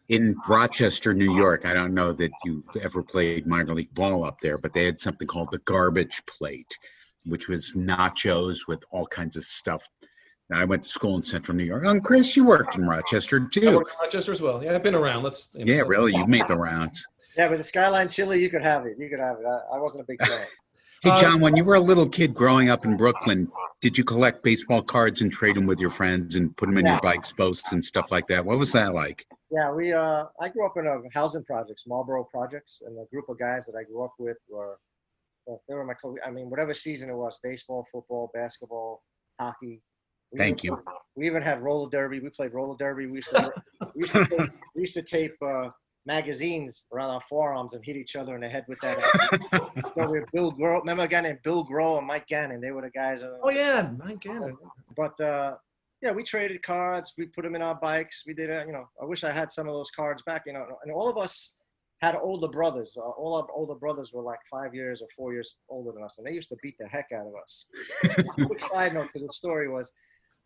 in 0.08 0.36
Rochester, 0.48 1.14
New 1.14 1.34
York. 1.34 1.64
I 1.64 1.72
don't 1.72 1.94
know 1.94 2.12
that 2.12 2.30
you 2.44 2.64
ever 2.82 3.02
played 3.02 3.46
minor 3.46 3.74
league 3.74 3.94
ball 3.94 4.24
up 4.24 4.40
there, 4.40 4.58
but 4.58 4.72
they 4.72 4.84
had 4.84 5.00
something 5.00 5.28
called 5.28 5.50
the 5.52 5.58
garbage 5.58 6.22
plate, 6.26 6.76
which 7.24 7.48
was 7.48 7.74
nachos 7.74 8.66
with 8.66 8.82
all 8.90 9.06
kinds 9.06 9.36
of 9.36 9.44
stuff 9.44 9.88
I 10.52 10.64
went 10.64 10.82
to 10.84 10.88
school 10.88 11.16
in 11.16 11.22
Central 11.22 11.56
New 11.56 11.64
York. 11.64 11.84
And 11.84 12.02
Chris, 12.04 12.36
you 12.36 12.44
worked 12.44 12.76
in 12.76 12.86
Rochester 12.86 13.40
too. 13.48 13.68
I 13.68 13.74
worked 13.74 13.90
in 13.90 14.06
Rochester 14.06 14.32
as 14.32 14.40
well. 14.40 14.62
Yeah, 14.62 14.74
I've 14.74 14.82
been 14.82 14.94
around. 14.94 15.24
Let's. 15.24 15.48
You 15.54 15.64
know, 15.64 15.74
yeah, 15.74 15.80
really, 15.80 16.12
you've 16.14 16.28
made 16.28 16.46
the 16.46 16.56
rounds. 16.56 17.04
Yeah, 17.36 17.48
but 17.48 17.58
the 17.58 17.64
Skyline 17.64 18.08
Chili, 18.08 18.40
you 18.40 18.48
could 18.48 18.62
have 18.62 18.86
it. 18.86 18.96
You 18.98 19.08
could 19.08 19.18
have 19.18 19.38
it. 19.40 19.46
I, 19.46 19.76
I 19.76 19.78
wasn't 19.78 20.04
a 20.04 20.06
big 20.06 20.24
fan. 20.24 20.46
hey, 21.02 21.20
John, 21.20 21.40
when 21.40 21.56
you 21.56 21.64
were 21.64 21.74
a 21.74 21.80
little 21.80 22.08
kid 22.08 22.32
growing 22.32 22.70
up 22.70 22.84
in 22.84 22.96
Brooklyn, 22.96 23.50
did 23.80 23.98
you 23.98 24.04
collect 24.04 24.42
baseball 24.42 24.82
cards 24.82 25.20
and 25.20 25.30
trade 25.30 25.56
them 25.56 25.66
with 25.66 25.78
your 25.78 25.90
friends 25.90 26.36
and 26.36 26.56
put 26.56 26.66
them 26.66 26.78
in 26.78 26.86
yeah. 26.86 26.92
your 26.92 27.00
bikes 27.02 27.32
posts 27.32 27.72
and 27.72 27.84
stuff 27.84 28.10
like 28.10 28.26
that? 28.28 28.44
What 28.44 28.58
was 28.58 28.72
that 28.72 28.94
like? 28.94 29.26
Yeah, 29.50 29.72
we. 29.72 29.92
Uh, 29.92 30.24
I 30.40 30.48
grew 30.48 30.64
up 30.64 30.76
in 30.76 30.86
a 30.86 31.00
housing 31.12 31.44
projects, 31.44 31.84
Marlboro 31.86 32.24
projects, 32.24 32.82
and 32.86 32.96
the 32.96 33.06
group 33.12 33.28
of 33.28 33.38
guys 33.38 33.66
that 33.66 33.76
I 33.78 33.82
grew 33.82 34.04
up 34.04 34.14
with 34.18 34.38
were, 34.48 34.78
well, 35.44 35.60
they 35.68 35.74
were 35.74 35.84
my. 35.84 35.94
I 36.24 36.30
mean, 36.30 36.48
whatever 36.48 36.72
season 36.72 37.10
it 37.10 37.16
was, 37.16 37.38
baseball, 37.42 37.84
football, 37.92 38.30
basketball, 38.32 39.02
hockey, 39.38 39.82
we 40.36 40.44
Thank 40.44 40.62
you. 40.62 40.82
We 41.16 41.26
even 41.26 41.42
had 41.42 41.62
roller 41.62 41.88
derby. 41.88 42.20
We 42.20 42.28
played 42.28 42.52
roller 42.52 42.76
derby. 42.78 43.06
We 43.06 43.16
used 43.16 43.30
to, 43.30 43.52
we 43.94 44.02
used 44.02 44.12
to 44.12 44.24
tape, 44.36 44.50
we 44.74 44.80
used 44.82 44.94
to 44.94 45.02
tape 45.02 45.34
uh, 45.42 45.70
magazines 46.04 46.84
around 46.92 47.10
our 47.10 47.20
forearms 47.22 47.72
and 47.74 47.84
hit 47.84 47.96
each 47.96 48.16
other 48.16 48.34
in 48.34 48.42
the 48.42 48.48
head 48.48 48.64
with 48.68 48.78
that. 48.80 49.92
so 49.96 50.10
we 50.10 50.20
Bill 50.32 50.52
Groh. 50.52 50.80
Remember 50.80 51.04
a 51.04 51.08
guy 51.08 51.22
named 51.22 51.40
Bill 51.42 51.64
Groh 51.64 51.98
and 51.98 52.06
Mike 52.06 52.26
Gammon? 52.26 52.60
They 52.60 52.70
were 52.70 52.82
the 52.82 52.90
guys. 52.90 53.22
Uh, 53.22 53.38
oh 53.42 53.50
yeah, 53.50 53.90
Mike 53.96 54.20
Gammon. 54.20 54.56
But 54.94 55.18
uh, 55.20 55.54
yeah, 56.02 56.12
we 56.12 56.22
traded 56.22 56.62
cards. 56.62 57.14
We 57.16 57.26
put 57.26 57.42
them 57.42 57.54
in 57.54 57.62
our 57.62 57.74
bikes. 57.74 58.24
We 58.26 58.34
did. 58.34 58.50
Uh, 58.50 58.64
you 58.66 58.72
know, 58.72 58.88
I 59.00 59.06
wish 59.06 59.24
I 59.24 59.32
had 59.32 59.50
some 59.50 59.66
of 59.66 59.72
those 59.72 59.90
cards 59.90 60.22
back. 60.24 60.42
You 60.46 60.52
know, 60.52 60.66
and 60.82 60.92
all 60.92 61.08
of 61.08 61.16
us 61.16 61.58
had 62.02 62.14
older 62.14 62.48
brothers. 62.48 62.96
Uh, 62.96 63.00
all 63.00 63.36
our 63.36 63.46
older 63.54 63.74
brothers 63.74 64.12
were 64.12 64.22
like 64.22 64.38
five 64.50 64.74
years 64.74 65.00
or 65.00 65.08
four 65.16 65.32
years 65.32 65.56
older 65.68 65.92
than 65.92 66.02
us, 66.04 66.18
and 66.18 66.26
they 66.26 66.32
used 66.32 66.50
to 66.50 66.56
beat 66.62 66.76
the 66.78 66.86
heck 66.86 67.08
out 67.12 67.26
of 67.26 67.32
us. 67.42 67.66
quick 68.46 68.62
side 68.62 68.94
note 68.94 69.10
to 69.10 69.18
the 69.18 69.32
story 69.32 69.68
was 69.68 69.92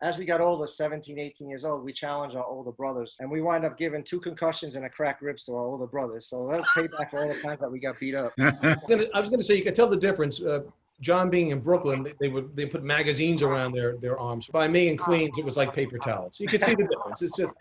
as 0.02 0.16
we 0.16 0.24
got 0.24 0.40
older, 0.40 0.66
17, 0.66 1.18
18 1.18 1.48
years 1.48 1.64
old, 1.64 1.84
we 1.84 1.92
challenged 1.92 2.34
our 2.34 2.44
older 2.44 2.72
brothers. 2.72 3.16
And 3.20 3.30
we 3.30 3.42
wind 3.42 3.66
up 3.66 3.76
giving 3.76 4.02
two 4.02 4.18
concussions 4.18 4.76
and 4.76 4.86
a 4.86 4.88
cracked 4.88 5.20
ribs 5.20 5.44
to 5.44 5.52
our 5.52 5.64
older 5.64 5.86
brothers. 5.86 6.26
So 6.26 6.48
that 6.50 6.58
was 6.58 6.68
payback 6.74 7.10
for 7.10 7.20
all 7.20 7.28
the 7.28 7.38
times 7.38 7.60
that 7.60 7.70
we 7.70 7.80
got 7.80 8.00
beat 8.00 8.14
up. 8.14 8.32
I 8.40 9.20
was 9.20 9.28
going 9.28 9.38
to 9.38 9.44
say, 9.44 9.56
you 9.56 9.62
can 9.62 9.74
tell 9.74 9.88
the 9.88 9.96
difference. 9.96 10.40
Uh, 10.40 10.60
John 11.00 11.30
being 11.30 11.48
in 11.48 11.60
Brooklyn, 11.60 12.02
they, 12.02 12.12
they, 12.20 12.28
would 12.28 12.54
they 12.54 12.66
put 12.66 12.82
magazines 12.82 13.42
around 13.42 13.72
their, 13.72 13.96
their 13.96 14.18
arms. 14.18 14.48
By 14.48 14.68
me 14.68 14.88
in 14.88 14.98
Queens, 14.98 15.38
it 15.38 15.44
was 15.44 15.56
like 15.56 15.74
paper 15.74 15.96
towels. 15.98 16.38
You 16.38 16.46
could 16.46 16.62
see 16.62 16.74
the 16.74 16.84
difference. 16.84 17.22
It's 17.22 17.34
just 17.34 17.56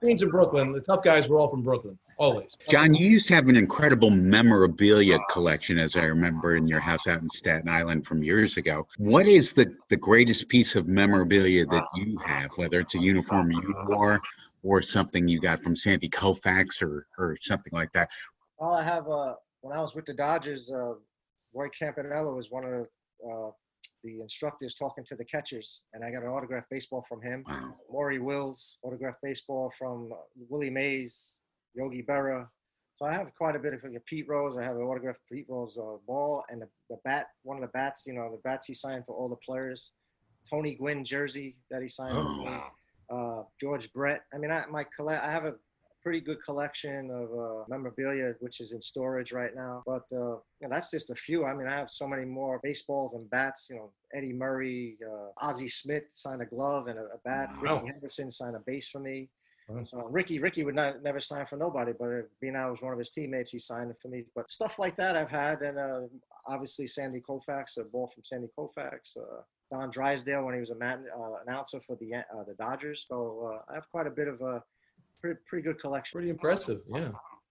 Queens 0.00 0.22
and 0.22 0.30
Brooklyn. 0.32 0.72
The 0.72 0.80
tough 0.80 1.04
guys 1.04 1.28
were 1.28 1.38
all 1.38 1.48
from 1.48 1.62
Brooklyn, 1.62 1.96
always. 2.16 2.56
John, 2.68 2.92
you 2.92 3.08
used 3.08 3.28
to 3.28 3.34
have 3.34 3.48
an 3.48 3.54
incredible 3.54 4.10
memorabilia 4.10 5.18
collection, 5.30 5.78
as 5.78 5.96
I 5.96 6.04
remember 6.04 6.56
in 6.56 6.66
your 6.66 6.80
house 6.80 7.06
out 7.06 7.22
in 7.22 7.28
Staten 7.28 7.68
Island 7.68 8.04
from 8.04 8.24
years 8.24 8.56
ago. 8.56 8.88
What 8.98 9.28
is 9.28 9.52
the, 9.52 9.72
the 9.88 9.96
greatest 9.96 10.48
piece 10.48 10.74
of 10.74 10.88
memorabilia 10.88 11.64
that 11.66 11.86
you 11.94 12.18
have, 12.26 12.50
whether 12.56 12.80
it's 12.80 12.96
a 12.96 12.98
uniform 12.98 13.52
you 13.52 13.74
wore 13.86 14.20
or 14.64 14.82
something 14.82 15.28
you 15.28 15.40
got 15.40 15.62
from 15.62 15.76
Sandy 15.76 16.08
Koufax 16.08 16.82
or, 16.82 17.06
or 17.16 17.38
something 17.40 17.72
like 17.72 17.92
that? 17.92 18.10
Well, 18.58 18.74
I 18.74 18.82
have, 18.82 19.08
uh, 19.08 19.34
when 19.60 19.76
I 19.76 19.80
was 19.80 19.94
with 19.94 20.06
the 20.06 20.14
Dodgers, 20.14 20.72
uh, 20.72 20.94
Roy 21.54 21.68
Campanella 21.68 22.34
was 22.34 22.50
one 22.50 22.64
of 22.64 22.70
the 22.70 22.86
uh, 23.28 23.50
the 24.04 24.20
instructors 24.20 24.74
talking 24.74 25.04
to 25.04 25.14
the 25.14 25.24
catchers, 25.24 25.82
and 25.92 26.04
I 26.04 26.10
got 26.10 26.24
an 26.24 26.28
autographed 26.28 26.68
baseball 26.70 27.04
from 27.08 27.22
him. 27.22 27.44
Wow. 27.48 27.74
Maury 27.90 28.18
Wills, 28.18 28.78
autographed 28.82 29.22
baseball 29.22 29.72
from 29.78 30.10
uh, 30.12 30.16
Willie 30.48 30.70
Mays, 30.70 31.36
Yogi 31.74 32.02
Berra. 32.02 32.48
So 32.96 33.06
I 33.06 33.12
have 33.12 33.32
quite 33.36 33.56
a 33.56 33.58
bit 33.58 33.74
of 33.74 33.80
like, 33.84 34.04
Pete 34.06 34.26
Rose. 34.28 34.58
I 34.58 34.64
have 34.64 34.76
an 34.76 34.82
autographed 34.82 35.20
Pete 35.30 35.46
Rose 35.48 35.78
uh, 35.78 35.98
ball 36.06 36.42
and 36.50 36.62
the, 36.62 36.68
the 36.90 36.96
bat, 37.04 37.26
one 37.42 37.56
of 37.56 37.62
the 37.62 37.68
bats, 37.68 38.04
you 38.06 38.12
know, 38.12 38.30
the 38.30 38.40
bats 38.48 38.66
he 38.66 38.74
signed 38.74 39.04
for 39.06 39.14
all 39.16 39.28
the 39.28 39.36
players. 39.36 39.92
Tony 40.50 40.74
Gwynn 40.74 41.04
jersey 41.04 41.56
that 41.70 41.82
he 41.82 41.88
signed. 41.88 42.16
Oh, 42.16 42.42
wow. 42.42 42.70
Uh, 43.10 43.42
George 43.60 43.92
Brett. 43.92 44.22
I 44.34 44.38
mean, 44.38 44.50
I, 44.50 44.64
my 44.70 44.84
collect, 44.96 45.24
I 45.24 45.30
have 45.30 45.44
a 45.44 45.54
pretty 46.02 46.20
good 46.20 46.42
collection 46.42 47.10
of 47.10 47.32
uh, 47.32 47.64
memorabilia, 47.68 48.34
which 48.40 48.60
is 48.60 48.72
in 48.72 48.82
storage 48.82 49.32
right 49.32 49.54
now. 49.54 49.82
But 49.86 50.04
uh, 50.12 50.36
you 50.60 50.62
know, 50.62 50.68
that's 50.70 50.90
just 50.90 51.10
a 51.10 51.14
few. 51.14 51.44
I 51.44 51.54
mean, 51.54 51.68
I 51.68 51.74
have 51.74 51.90
so 51.90 52.06
many 52.06 52.24
more 52.24 52.60
baseballs 52.62 53.14
and 53.14 53.28
bats. 53.30 53.68
You 53.70 53.76
know, 53.76 53.92
Eddie 54.14 54.32
Murray, 54.32 54.96
uh, 55.06 55.46
Ozzie 55.46 55.68
Smith 55.68 56.04
signed 56.10 56.42
a 56.42 56.46
glove 56.46 56.88
and 56.88 56.98
a, 56.98 57.02
a 57.02 57.18
bat. 57.24 57.50
Wow. 57.62 57.76
Rickey 57.76 57.92
Henderson 57.92 58.30
signed 58.30 58.56
a 58.56 58.60
base 58.60 58.88
for 58.88 58.98
me. 58.98 59.28
Wow. 59.68 59.82
So 59.82 60.02
Rickey, 60.10 60.38
Rickey 60.38 60.64
would 60.64 60.74
not 60.74 61.02
never 61.02 61.20
sign 61.20 61.46
for 61.46 61.56
nobody, 61.56 61.92
but 61.98 62.06
uh, 62.06 62.22
being 62.40 62.56
I 62.56 62.68
was 62.68 62.82
one 62.82 62.92
of 62.92 62.98
his 62.98 63.10
teammates, 63.10 63.52
he 63.52 63.58
signed 63.58 63.90
it 63.90 63.96
for 64.02 64.08
me. 64.08 64.24
But 64.34 64.50
stuff 64.50 64.78
like 64.78 64.96
that 64.96 65.16
I've 65.16 65.30
had, 65.30 65.62
and 65.62 65.78
uh, 65.78 66.00
obviously 66.46 66.86
Sandy 66.86 67.20
Koufax, 67.20 67.78
a 67.78 67.84
ball 67.84 68.08
from 68.08 68.24
Sandy 68.24 68.48
Koufax. 68.58 69.16
Uh, 69.16 69.42
Don 69.72 69.88
Drysdale 69.88 70.44
when 70.44 70.54
he 70.54 70.60
was 70.60 70.68
a 70.68 70.74
man, 70.74 71.06
uh, 71.18 71.36
announcer 71.46 71.80
for 71.80 71.96
the 71.96 72.14
uh, 72.14 72.44
the 72.46 72.54
Dodgers. 72.54 73.06
So 73.08 73.54
uh, 73.54 73.72
I 73.72 73.74
have 73.74 73.88
quite 73.90 74.06
a 74.06 74.10
bit 74.10 74.28
of 74.28 74.40
a 74.42 74.62
pretty, 75.22 75.40
pretty 75.46 75.62
good 75.62 75.80
collection. 75.80 76.18
Pretty 76.18 76.30
impressive, 76.30 76.80
yeah. 76.92 77.08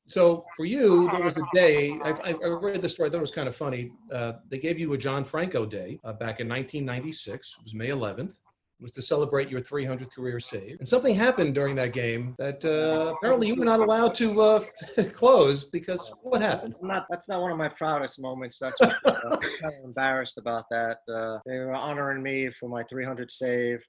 So 0.07 0.43
for 0.57 0.65
you, 0.65 1.09
there 1.11 1.23
was 1.23 1.37
a 1.37 1.45
day, 1.53 1.97
I, 2.03 2.09
I 2.09 2.35
I 2.43 2.47
read 2.47 2.81
the 2.81 2.89
story, 2.89 3.07
I 3.07 3.11
thought 3.11 3.19
it 3.19 3.21
was 3.21 3.31
kind 3.31 3.47
of 3.47 3.55
funny. 3.55 3.93
Uh, 4.11 4.33
they 4.49 4.57
gave 4.57 4.77
you 4.77 4.91
a 4.93 4.97
John 4.97 5.23
Franco 5.23 5.65
Day 5.65 5.99
uh, 6.03 6.11
back 6.11 6.39
in 6.39 6.49
1996. 6.49 7.55
It 7.57 7.63
was 7.63 7.73
May 7.73 7.89
11th. 7.89 8.33
It 8.81 8.85
was 8.85 8.91
to 8.93 9.01
celebrate 9.01 9.49
your 9.49 9.61
300th 9.61 10.11
career 10.11 10.39
save. 10.39 10.79
And 10.79 10.87
something 10.87 11.13
happened 11.13 11.53
during 11.53 11.75
that 11.75 11.93
game 11.93 12.35
that 12.39 12.65
uh, 12.65 13.13
apparently 13.15 13.47
you 13.47 13.55
were 13.55 13.63
not 13.63 13.79
allowed 13.79 14.15
to 14.17 14.41
uh, 14.41 14.63
close 15.13 15.63
because 15.63 16.11
what 16.23 16.41
happened? 16.41 16.75
I'm 16.81 16.87
not 16.87 17.05
that's 17.09 17.29
not 17.29 17.41
one 17.41 17.51
of 17.51 17.59
my 17.59 17.69
proudest 17.69 18.19
moments. 18.19 18.57
That's 18.57 18.77
for 18.79 18.85
sure. 19.05 19.21
I'm 19.31 19.39
kind 19.61 19.75
of 19.77 19.85
embarrassed 19.85 20.39
about 20.39 20.65
that. 20.71 20.97
Uh, 21.07 21.37
they 21.45 21.59
were 21.59 21.75
honoring 21.75 22.23
me 22.23 22.49
for 22.59 22.67
my 22.67 22.83
300 22.83 23.29
save, 23.29 23.81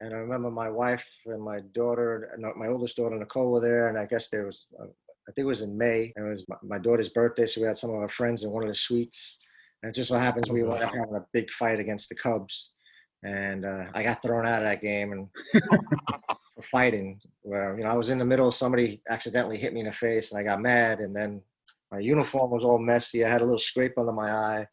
and 0.00 0.12
I 0.12 0.18
remember 0.18 0.50
my 0.50 0.70
wife 0.70 1.08
and 1.26 1.42
my 1.42 1.60
daughter, 1.74 2.38
my 2.56 2.68
oldest 2.68 2.96
daughter 2.96 3.18
Nicole 3.18 3.50
were 3.50 3.60
there, 3.60 3.88
and 3.88 3.98
I 3.98 4.06
guess 4.06 4.28
there 4.28 4.46
was. 4.46 4.66
Uh, 4.78 4.86
I 5.28 5.32
think 5.32 5.46
it 5.46 5.48
was 5.48 5.62
in 5.62 5.76
May, 5.76 6.12
and 6.14 6.26
it 6.26 6.28
was 6.28 6.44
my, 6.48 6.56
my 6.62 6.78
daughter's 6.78 7.08
birthday, 7.08 7.46
so 7.46 7.60
we 7.60 7.66
had 7.66 7.76
some 7.76 7.90
of 7.90 7.96
our 7.96 8.06
friends 8.06 8.44
in 8.44 8.50
one 8.52 8.62
of 8.62 8.68
the 8.68 8.74
suites. 8.76 9.44
And 9.82 9.90
it 9.90 9.96
just 9.96 10.08
so 10.08 10.18
happens 10.18 10.48
we 10.48 10.62
were 10.62 10.76
having 10.76 11.16
a 11.16 11.26
big 11.32 11.50
fight 11.50 11.80
against 11.80 12.08
the 12.08 12.14
Cubs, 12.14 12.74
and 13.24 13.64
uh, 13.64 13.86
I 13.92 14.02
got 14.02 14.22
thrown 14.22 14.46
out 14.46 14.62
of 14.62 14.68
that 14.68 14.80
game 14.80 15.12
and 15.12 15.28
for 16.54 16.62
fighting. 16.62 17.20
Where 17.42 17.76
you 17.76 17.84
know 17.84 17.90
I 17.90 17.96
was 17.96 18.10
in 18.10 18.18
the 18.18 18.24
middle, 18.24 18.52
somebody 18.52 19.02
accidentally 19.10 19.58
hit 19.58 19.72
me 19.72 19.80
in 19.80 19.86
the 19.86 19.92
face, 19.92 20.30
and 20.30 20.40
I 20.40 20.44
got 20.44 20.62
mad, 20.62 21.00
and 21.00 21.14
then 21.14 21.42
my 21.90 21.98
uniform 21.98 22.50
was 22.50 22.64
all 22.64 22.78
messy. 22.78 23.24
I 23.24 23.28
had 23.28 23.40
a 23.40 23.44
little 23.44 23.58
scrape 23.58 23.98
under 23.98 24.12
my 24.12 24.30
eye. 24.30 24.66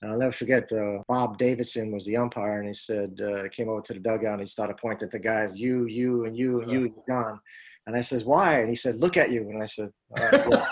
And 0.00 0.12
I'll 0.12 0.18
never 0.18 0.32
forget, 0.32 0.70
uh, 0.72 1.02
Bob 1.08 1.38
Davidson 1.38 1.90
was 1.90 2.04
the 2.04 2.16
umpire, 2.16 2.58
and 2.58 2.68
he 2.68 2.74
said, 2.74 3.20
uh, 3.20 3.48
came 3.48 3.68
over 3.68 3.80
to 3.82 3.94
the 3.94 4.00
dugout 4.00 4.34
and 4.34 4.40
he 4.40 4.46
started 4.46 4.76
pointing 4.76 5.06
at 5.06 5.10
the 5.10 5.18
guys, 5.18 5.58
you, 5.58 5.86
you, 5.86 6.24
and 6.24 6.36
you, 6.36 6.60
and 6.60 6.70
you, 6.70 6.80
you're 6.82 7.04
gone. 7.08 7.40
And 7.86 7.96
I 7.96 8.00
says, 8.00 8.24
why? 8.24 8.60
And 8.60 8.68
he 8.68 8.74
said, 8.74 8.96
look 8.96 9.16
at 9.16 9.30
you. 9.30 9.48
And 9.50 9.62
I 9.62 9.66
said, 9.66 9.90
yeah. 10.16 10.30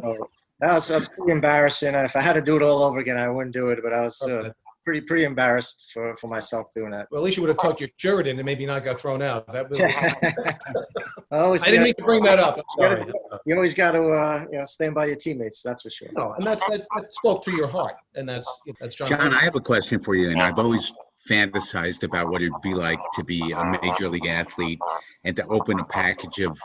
so 0.00 0.28
that 0.60 0.74
was, 0.74 0.88
that 0.88 0.94
was 0.94 1.08
pretty 1.08 1.32
embarrassing. 1.32 1.94
If 1.94 2.14
I 2.14 2.20
had 2.20 2.34
to 2.34 2.42
do 2.42 2.56
it 2.56 2.62
all 2.62 2.82
over 2.84 2.98
again, 2.98 3.16
I 3.16 3.28
wouldn't 3.28 3.54
do 3.54 3.70
it, 3.70 3.80
but 3.82 3.92
I 3.92 4.02
was 4.02 4.22
uh. 4.22 4.52
Pretty, 4.84 5.00
pretty 5.00 5.24
embarrassed 5.24 5.90
for, 5.92 6.16
for 6.16 6.28
myself 6.28 6.66
doing 6.74 6.90
that. 6.90 7.08
Well, 7.10 7.20
at 7.20 7.24
least 7.24 7.36
you 7.36 7.42
would 7.42 7.48
have 7.48 7.58
tucked 7.58 7.80
your 7.80 7.88
shirt 7.96 8.26
in 8.26 8.38
and 8.38 8.44
maybe 8.44 8.66
not 8.66 8.84
got 8.84 9.00
thrown 9.00 9.22
out. 9.22 9.50
That 9.52 9.68
was, 9.70 9.80
I 11.30 11.38
always 11.38 11.66
I 11.66 11.70
didn't 11.70 11.84
mean 11.84 11.94
to 11.98 12.04
bring 12.04 12.22
that 12.22 12.38
up. 12.38 12.58
I'm 12.58 12.96
sorry. 12.96 13.12
you 13.46 13.54
always 13.54 13.74
got 13.74 13.92
to, 13.92 14.02
uh, 14.04 14.46
you 14.52 14.58
know, 14.58 14.64
stand 14.64 14.94
by 14.94 15.06
your 15.06 15.16
teammates. 15.16 15.62
That's 15.62 15.82
for 15.82 15.90
sure. 15.90 16.08
No, 16.12 16.32
and 16.32 16.44
that's 16.44 16.64
that, 16.68 16.86
that 16.96 17.14
spoke 17.14 17.44
to 17.44 17.50
your 17.50 17.68
heart, 17.68 17.96
and 18.14 18.28
that's 18.28 18.60
that's 18.80 18.94
John. 18.94 19.08
John, 19.08 19.34
I 19.34 19.40
have 19.40 19.56
a 19.56 19.60
question 19.60 20.02
for 20.02 20.14
you, 20.14 20.30
and 20.30 20.40
I've 20.40 20.58
always 20.58 20.92
fantasized 21.28 22.04
about 22.04 22.28
what 22.28 22.42
it'd 22.42 22.52
be 22.62 22.74
like 22.74 23.00
to 23.14 23.24
be 23.24 23.40
a 23.52 23.78
major 23.82 24.08
league 24.08 24.26
athlete 24.26 24.78
and 25.24 25.34
to 25.36 25.46
open 25.46 25.80
a 25.80 25.84
package 25.86 26.40
of, 26.40 26.58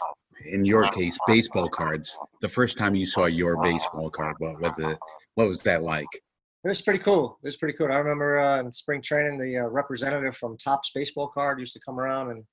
in 0.46 0.66
your 0.66 0.84
case, 0.92 1.18
baseball 1.28 1.70
cards. 1.70 2.16
The 2.42 2.50
first 2.50 2.78
time 2.78 2.96
you 2.96 3.06
saw 3.06 3.26
your 3.26 3.62
baseball 3.62 4.10
card, 4.10 4.36
what 4.40 4.60
what 4.62 4.76
the 4.78 4.98
what 5.36 5.48
was 5.48 5.64
that 5.64 5.84
like? 5.84 6.08
It 6.64 6.68
was 6.68 6.82
pretty 6.82 7.00
cool. 7.00 7.38
It 7.42 7.48
was 7.48 7.56
pretty 7.56 7.78
cool. 7.78 7.88
I 7.88 7.96
remember 7.96 8.40
uh, 8.40 8.60
in 8.60 8.72
spring 8.72 9.02
training, 9.02 9.40
the 9.40 9.60
uh, 9.60 9.68
representative 9.68 10.36
from 10.36 10.58
Topps 10.58 10.92
Baseball 10.94 11.28
Card 11.28 11.60
used 11.60 11.74
to 11.74 11.80
come 11.80 12.00
around 12.00 12.32
and 12.32 12.44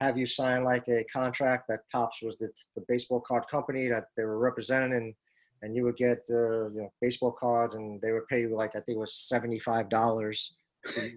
have 0.00 0.16
you 0.16 0.26
sign 0.26 0.62
like 0.62 0.86
a 0.88 1.02
contract 1.12 1.64
that 1.68 1.80
Topps 1.90 2.22
was 2.22 2.36
the, 2.36 2.50
the 2.76 2.84
baseball 2.86 3.20
card 3.20 3.48
company 3.48 3.88
that 3.88 4.04
they 4.16 4.22
were 4.22 4.38
representing, 4.38 4.92
and, 4.92 5.14
and 5.62 5.74
you 5.74 5.82
would 5.82 5.96
get 5.96 6.18
uh, 6.30 6.68
you 6.70 6.82
know 6.82 6.92
baseball 7.00 7.32
cards, 7.32 7.74
and 7.74 8.00
they 8.00 8.12
would 8.12 8.28
pay 8.28 8.42
you 8.42 8.54
like 8.54 8.76
I 8.76 8.80
think 8.80 8.96
it 8.96 9.00
was 9.00 9.14
seventy 9.14 9.58
five 9.58 9.88
dollars 9.88 10.56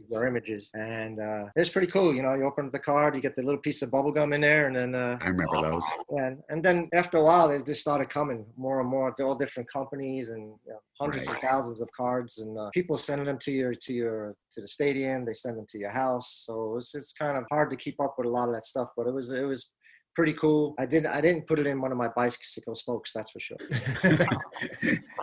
their 0.10 0.28
images, 0.28 0.70
and 0.74 1.20
uh, 1.20 1.46
it 1.56 1.60
was 1.60 1.70
pretty 1.70 1.88
cool. 1.88 2.14
You 2.16 2.22
know, 2.24 2.34
you 2.34 2.44
open 2.46 2.66
up 2.66 2.72
the 2.72 2.80
card, 2.80 3.16
you 3.16 3.22
get 3.22 3.36
the 3.36 3.44
little 3.44 3.60
piece 3.60 3.82
of 3.82 3.92
bubble 3.92 4.12
gum 4.12 4.34
in 4.34 4.42
there, 4.42 4.68
and 4.68 4.76
then 4.76 4.96
uh, 4.96 5.18
I 5.22 5.28
remember 5.30 5.70
those. 5.72 5.84
and 6.18 6.40
and 6.50 6.64
then 6.64 6.90
after 6.94 7.18
a 7.18 7.24
while, 7.24 7.48
they 7.48 7.58
just 7.60 7.82
started 7.82 8.10
coming 8.10 8.46
more 8.58 8.82
and 8.82 8.90
more. 8.90 9.14
They're 9.18 9.28
all 9.28 9.36
different 9.36 9.70
companies 9.72 10.30
and 10.30 10.42
you 10.66 10.74
know, 10.74 10.80
hundreds 11.00 11.28
Right. 11.28 11.36
of 11.38 11.42
thousands 11.50 11.82
of 11.82 11.90
cards, 11.96 12.40
and 12.40 12.58
uh, 12.58 12.70
people 12.74 12.98
sending 12.98 13.26
them 13.28 13.38
to 13.40 13.52
your 13.52 13.74
to 13.74 13.94
your 13.94 14.36
to 14.54 14.62
the 14.62 14.68
stadium. 14.68 15.26
They 15.26 15.34
send 15.34 15.58
them 15.58 15.66
to 15.70 15.78
your 15.80 15.92
house. 15.92 16.44
So 16.46 16.76
it's 16.78 16.94
it's 16.96 17.14
kind 17.14 17.38
of 17.38 17.46
hard 17.52 17.70
to 17.72 17.76
keep 17.76 18.00
up 18.02 18.16
with 18.18 18.28
a 18.28 18.30
lot 18.30 18.50
of 18.50 18.56
that 18.56 18.64
stuff. 18.64 18.90
But 18.98 19.08
it 19.08 19.14
was 19.14 19.32
it 19.32 19.44
was 19.44 19.72
pretty 20.16 20.34
cool. 20.34 20.74
I 20.80 20.86
didn't 20.86 21.08
I 21.08 21.22
didn't 21.22 21.48
put 21.48 21.60
it 21.60 21.68
in 21.68 21.80
one 21.82 21.92
of 21.92 21.98
my 21.98 22.10
bicycle 22.16 22.76
spokes. 22.76 23.14
That's 23.14 23.32
for 23.32 23.40
sure. 23.40 23.58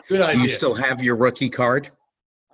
Good 0.08 0.22
idea. 0.22 0.36
Do 0.36 0.40
you 0.42 0.48
still 0.48 0.74
have 0.74 1.02
your 1.02 1.16
rookie 1.16 1.50
card? 1.50 1.90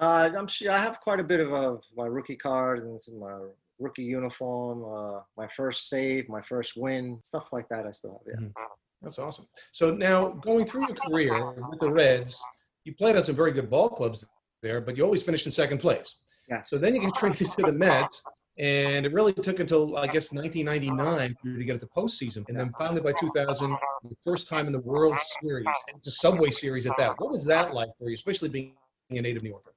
Uh, 0.05 0.31
I'm 0.37 0.47
sure 0.47 0.71
I 0.71 0.79
have 0.79 1.01
quite 1.01 1.19
a 1.19 1.25
bit 1.25 1.41
of 1.41 1.55
uh, 1.55 1.77
my 1.97 2.05
rookie 2.05 2.37
cards 2.37 2.85
and 2.85 3.01
some, 3.01 3.21
my 3.21 3.39
rookie 3.79 4.05
uniform, 4.05 4.85
uh, 4.85 5.21
my 5.39 5.49
first 5.49 5.89
save, 5.89 6.29
my 6.29 6.43
first 6.43 6.77
win, 6.77 7.19
stuff 7.23 7.55
like 7.55 7.69
that. 7.71 7.87
I 7.87 7.93
still 7.93 8.21
have. 8.27 8.41
Yeah. 8.41 8.65
That's 9.01 9.19
awesome. 9.19 9.47
So 9.73 9.95
now 9.95 10.31
going 10.31 10.67
through 10.67 10.89
your 10.89 10.97
career 10.97 11.33
with 11.71 11.81
the 11.81 11.91
Reds, 11.91 12.43
you 12.85 12.95
played 12.95 13.17
on 13.17 13.23
some 13.23 13.35
very 13.35 13.53
good 13.53 13.71
ball 13.71 13.89
clubs 13.89 14.27
there, 14.63 14.83
but 14.83 14.95
you 14.95 15.05
always 15.05 15.23
finished 15.23 15.47
in 15.47 15.53
second 15.53 15.79
place. 15.79 16.17
Yes. 16.51 16.69
So 16.69 16.77
then 16.77 16.95
you 16.95 17.01
get 17.01 17.15
traded 17.15 17.51
to 17.51 17.63
the 17.63 17.73
Mets, 17.73 18.23
and 18.59 19.07
it 19.07 19.13
really 19.13 19.33
took 19.33 19.59
until 19.59 19.97
I 19.97 20.07
guess 20.07 20.33
1999 20.33 21.35
for 21.41 21.49
you 21.49 21.59
to 21.59 21.65
get 21.65 21.73
to 21.75 21.79
the 21.79 21.87
postseason, 21.87 22.47
and 22.49 22.59
then 22.59 22.73
finally 22.79 23.01
by 23.01 23.13
2000, 23.13 23.71
the 23.71 24.17
first 24.23 24.49
time 24.49 24.67
in 24.67 24.73
the 24.73 24.81
World 24.81 25.15
Series, 25.41 25.67
a 26.07 26.11
Subway 26.11 26.51
Series 26.51 26.85
at 26.85 26.95
that. 26.99 27.19
What 27.19 27.31
was 27.33 27.45
that 27.47 27.73
like 27.73 27.89
for 27.99 28.09
you, 28.09 28.15
especially 28.15 28.51
being 28.51 28.75
a 29.11 29.21
native 29.21 29.43
New 29.43 29.51
Yorker? 29.51 29.74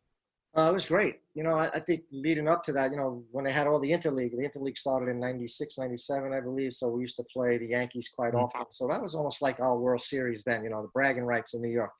Uh, 0.58 0.72
it 0.72 0.74
was 0.74 0.86
great. 0.86 1.20
You 1.36 1.44
know, 1.44 1.52
I, 1.52 1.66
I 1.68 1.80
think 1.80 2.06
leading 2.12 2.48
up 2.48 2.64
to 2.64 2.72
that, 2.74 2.90
you 2.90 2.98
know, 2.98 3.24
when 3.32 3.46
they 3.46 3.52
had 3.52 3.68
all 3.68 3.80
the 3.80 3.92
interleague, 3.92 4.32
the 4.32 4.50
interleague 4.50 4.78
started 4.78 5.08
in 5.12 5.20
96, 5.20 5.78
97, 5.78 6.34
I 6.34 6.40
believe. 6.40 6.74
So 6.74 6.88
we 6.90 7.02
used 7.02 7.16
to 7.18 7.24
play 7.32 7.60
the 7.60 7.68
Yankees 7.68 8.10
quite 8.10 8.34
Mhm. 8.34 8.44
often. 8.44 8.66
So 8.72 8.88
that 8.88 9.00
was 9.00 9.14
almost 9.14 9.44
like 9.44 9.60
our 9.60 9.78
World 9.78 10.02
Series 10.02 10.44
then, 10.44 10.64
you 10.64 10.72
know, 10.72 10.82
the 10.82 10.88
bragging 10.88 11.26
rights 11.26 11.54
in 11.54 11.62
New 11.62 11.70
York. 11.70 11.92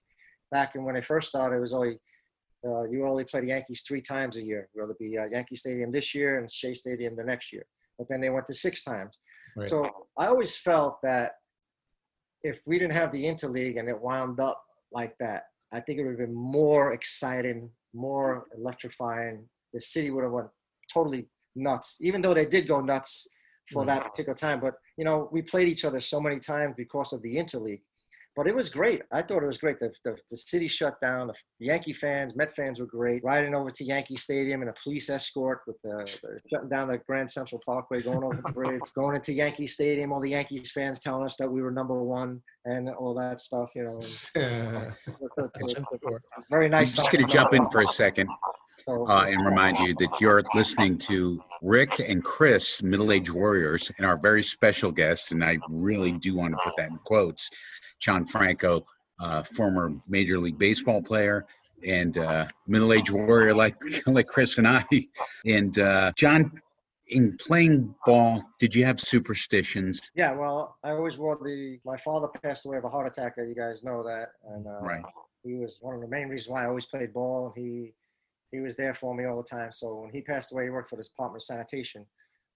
Back 0.50 0.74
in 0.74 0.84
when 0.84 0.96
they 0.96 1.02
first 1.02 1.30
started, 1.30 1.58
it 1.58 1.60
was 1.60 1.72
only, 1.72 2.00
uh, 2.66 2.84
you 2.90 3.06
only 3.06 3.26
play 3.26 3.42
the 3.42 3.48
Yankees 3.48 3.84
three 3.88 4.02
times 4.02 4.38
a 4.38 4.42
year. 4.42 4.70
Whether 4.74 4.94
it 4.94 4.98
be 5.00 5.16
uh, 5.20 5.26
Yankee 5.26 5.56
Stadium 5.56 5.92
this 5.92 6.16
year 6.16 6.40
and 6.40 6.52
Shea 6.52 6.74
Stadium 6.74 7.16
the 7.16 7.24
next 7.24 7.54
year. 7.54 7.66
But 8.00 8.10
then 8.10 8.22
they 8.22 8.32
went 8.32 8.48
to 8.48 8.56
six 8.56 8.84
times. 8.84 9.20
Right. 9.56 9.68
So 9.68 10.08
I 10.18 10.28
always 10.28 10.58
felt 10.58 11.00
that 11.04 11.34
if 12.42 12.64
we 12.66 12.80
didn't 12.80 12.94
have 12.94 13.12
the 13.12 13.24
interleague 13.24 13.78
and 13.78 13.88
it 13.88 14.02
wound 14.02 14.40
up 14.40 14.64
like 14.92 15.16
that, 15.20 15.44
I 15.72 15.80
think 15.80 16.00
it 16.00 16.06
would 16.06 16.20
have 16.20 16.30
been 16.30 16.36
more 16.36 16.94
exciting, 16.94 17.70
more 17.94 18.46
electrifying. 18.58 19.48
The 19.74 19.82
city 19.82 20.12
would 20.12 20.24
have 20.24 20.34
went 20.34 20.48
totally 20.94 21.28
nuts, 21.56 22.00
even 22.02 22.22
though 22.22 22.34
they 22.34 22.46
did 22.46 22.68
go 22.68 22.80
nuts 22.82 23.28
for 23.72 23.84
Right. 23.84 24.00
that 24.00 24.06
particular 24.10 24.36
time. 24.36 24.60
But 24.60 24.76
you 24.98 25.06
know, 25.06 25.30
we 25.32 25.42
played 25.42 25.68
each 25.68 25.86
other 25.86 26.00
so 26.00 26.20
many 26.20 26.40
times 26.40 26.74
because 26.78 27.14
of 27.14 27.22
the 27.22 27.36
interleague. 27.36 27.82
But 28.38 28.48
it 28.48 28.56
was 28.56 28.70
great. 28.70 29.02
I 29.12 29.24
thought 29.24 29.42
it 29.42 29.48
was 29.48 29.58
great. 29.58 29.80
The, 29.80 29.92
the, 30.04 30.16
the 30.30 30.38
city 30.38 30.68
shut 30.68 31.02
down. 31.02 31.26
The 31.60 31.66
Yankee 31.66 31.92
fans, 31.92 32.36
Met 32.36 32.56
fans 32.56 32.80
were 32.80 32.86
great. 32.86 33.24
Riding 33.24 33.56
over 33.56 33.72
to 33.72 33.84
Yankee 33.84 34.16
Stadium 34.16 34.62
in 34.62 34.68
a 34.68 34.74
police 34.84 35.10
escort 35.10 35.62
with 35.66 35.78
the, 35.84 36.06
the 36.22 36.40
shutting 36.54 36.70
down 36.70 36.90
the 36.90 37.00
Grand 37.00 37.28
Central 37.28 37.60
Parkway, 37.66 38.00
going 38.00 38.24
over 38.24 38.40
the 38.46 38.54
bridge, 38.54 38.82
going 38.96 39.16
into 39.16 39.34
Yankee 39.34 39.66
Stadium. 39.66 40.14
All 40.14 40.22
the 40.22 40.30
Yankees 40.30 40.72
fans 40.72 41.00
telling 41.00 41.26
us 41.26 41.36
that 41.38 41.52
we 41.52 41.64
were 41.64 41.72
number 41.72 42.04
one 42.04 42.40
and 42.66 42.90
all 42.90 43.16
that 43.16 43.42
stuff. 43.42 43.72
You 43.76 43.86
know, 43.86 44.00
and 44.36 44.94
very 46.52 46.70
nice. 46.70 46.96
I'm 46.96 47.06
just 47.06 47.12
going 47.12 47.26
to 47.26 47.34
jump 47.34 47.54
in 47.54 47.66
for 47.72 47.82
a 47.82 47.88
second 47.88 48.30
So, 48.76 49.08
uh, 49.08 49.26
and 49.28 49.44
remind 49.44 49.80
you 49.80 49.96
that 49.96 50.16
you're 50.22 50.44
listening 50.54 51.00
to 51.00 51.42
Rick 51.64 52.00
and 52.08 52.24
Chris, 52.24 52.84
Middle 52.84 53.12
Age 53.12 53.32
Warriors, 53.32 53.92
and 53.98 54.06
our 54.06 54.16
very 54.16 54.44
special 54.44 54.92
guest, 54.92 55.32
and 55.32 55.44
I 55.44 55.58
really 55.72 56.12
do 56.20 56.36
want 56.36 56.54
to 56.54 56.60
put 56.64 56.74
that 56.78 56.92
in 56.92 57.00
quotes, 57.00 57.50
John 58.00 58.26
Franco, 58.26 58.86
uh, 59.20 59.44
former 59.44 59.94
Major 60.08 60.40
League 60.40 60.58
Baseball 60.58 61.02
player 61.02 61.46
and 61.86 62.18
uh, 62.18 62.48
middle-aged 62.68 63.12
warrior 63.12 63.54
like 63.54 63.76
like 64.08 64.28
Chris 64.28 64.58
and 64.58 64.68
I. 64.68 64.84
And 65.46 65.78
uh, 65.80 66.12
John, 66.16 66.52
in 67.10 67.38
playing 67.38 67.94
ball, 68.06 68.44
did 68.60 68.76
you 68.76 68.84
have 68.86 69.00
superstitions? 69.00 70.12
Yeah, 70.16 70.34
well, 70.34 70.78
I 70.84 70.92
always 70.92 71.18
wore 71.18 71.36
the. 71.36 71.80
My 71.86 71.98
father 71.98 72.28
passed 72.44 72.66
away 72.66 72.78
of 72.78 72.84
a 72.84 72.90
heart 72.90 73.08
attack. 73.08 73.36
You 73.38 73.56
guys 73.56 73.84
know 73.84 74.04
that, 74.04 74.30
and 74.50 74.66
uh, 74.68 74.80
Right. 74.82 75.04
he 75.44 75.56
was 75.56 75.80
one 75.82 75.96
of 75.96 76.02
the 76.02 76.08
main 76.08 76.28
reasons 76.30 76.50
why 76.50 76.64
I 76.64 76.68
always 76.68 76.86
played 76.86 77.14
ball. 77.14 77.54
He 77.56 77.94
he 78.52 78.60
was 78.60 78.76
there 78.76 78.94
for 78.94 79.14
me 79.14 79.26
all 79.26 79.38
the 79.38 79.44
time. 79.44 79.72
So 79.72 80.02
when 80.02 80.12
he 80.12 80.22
passed 80.22 80.52
away, 80.54 80.64
he 80.66 80.70
worked 80.70 80.90
for 80.90 80.96
the 80.96 81.04
Department 81.04 81.42
of 81.44 81.46
Sanitation. 81.46 82.06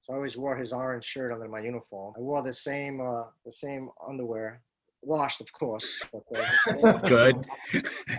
So 0.02 0.14
I 0.14 0.16
always 0.16 0.38
wore 0.38 0.56
his 0.56 0.74
orange 0.74 1.04
shirt 1.06 1.32
under 1.32 1.48
my 1.48 1.60
uniform. 1.60 2.14
I 2.18 2.22
wore 2.22 2.42
the 2.42 2.54
same 2.54 3.00
uh, 3.02 3.24
the 3.46 3.52
same 3.52 3.90
underwear, 4.08 4.62
washed 5.04 5.42
of 5.42 5.52
course. 5.54 6.02
But, 6.14 6.24
uh, 6.38 7.08
Good. 7.08 7.36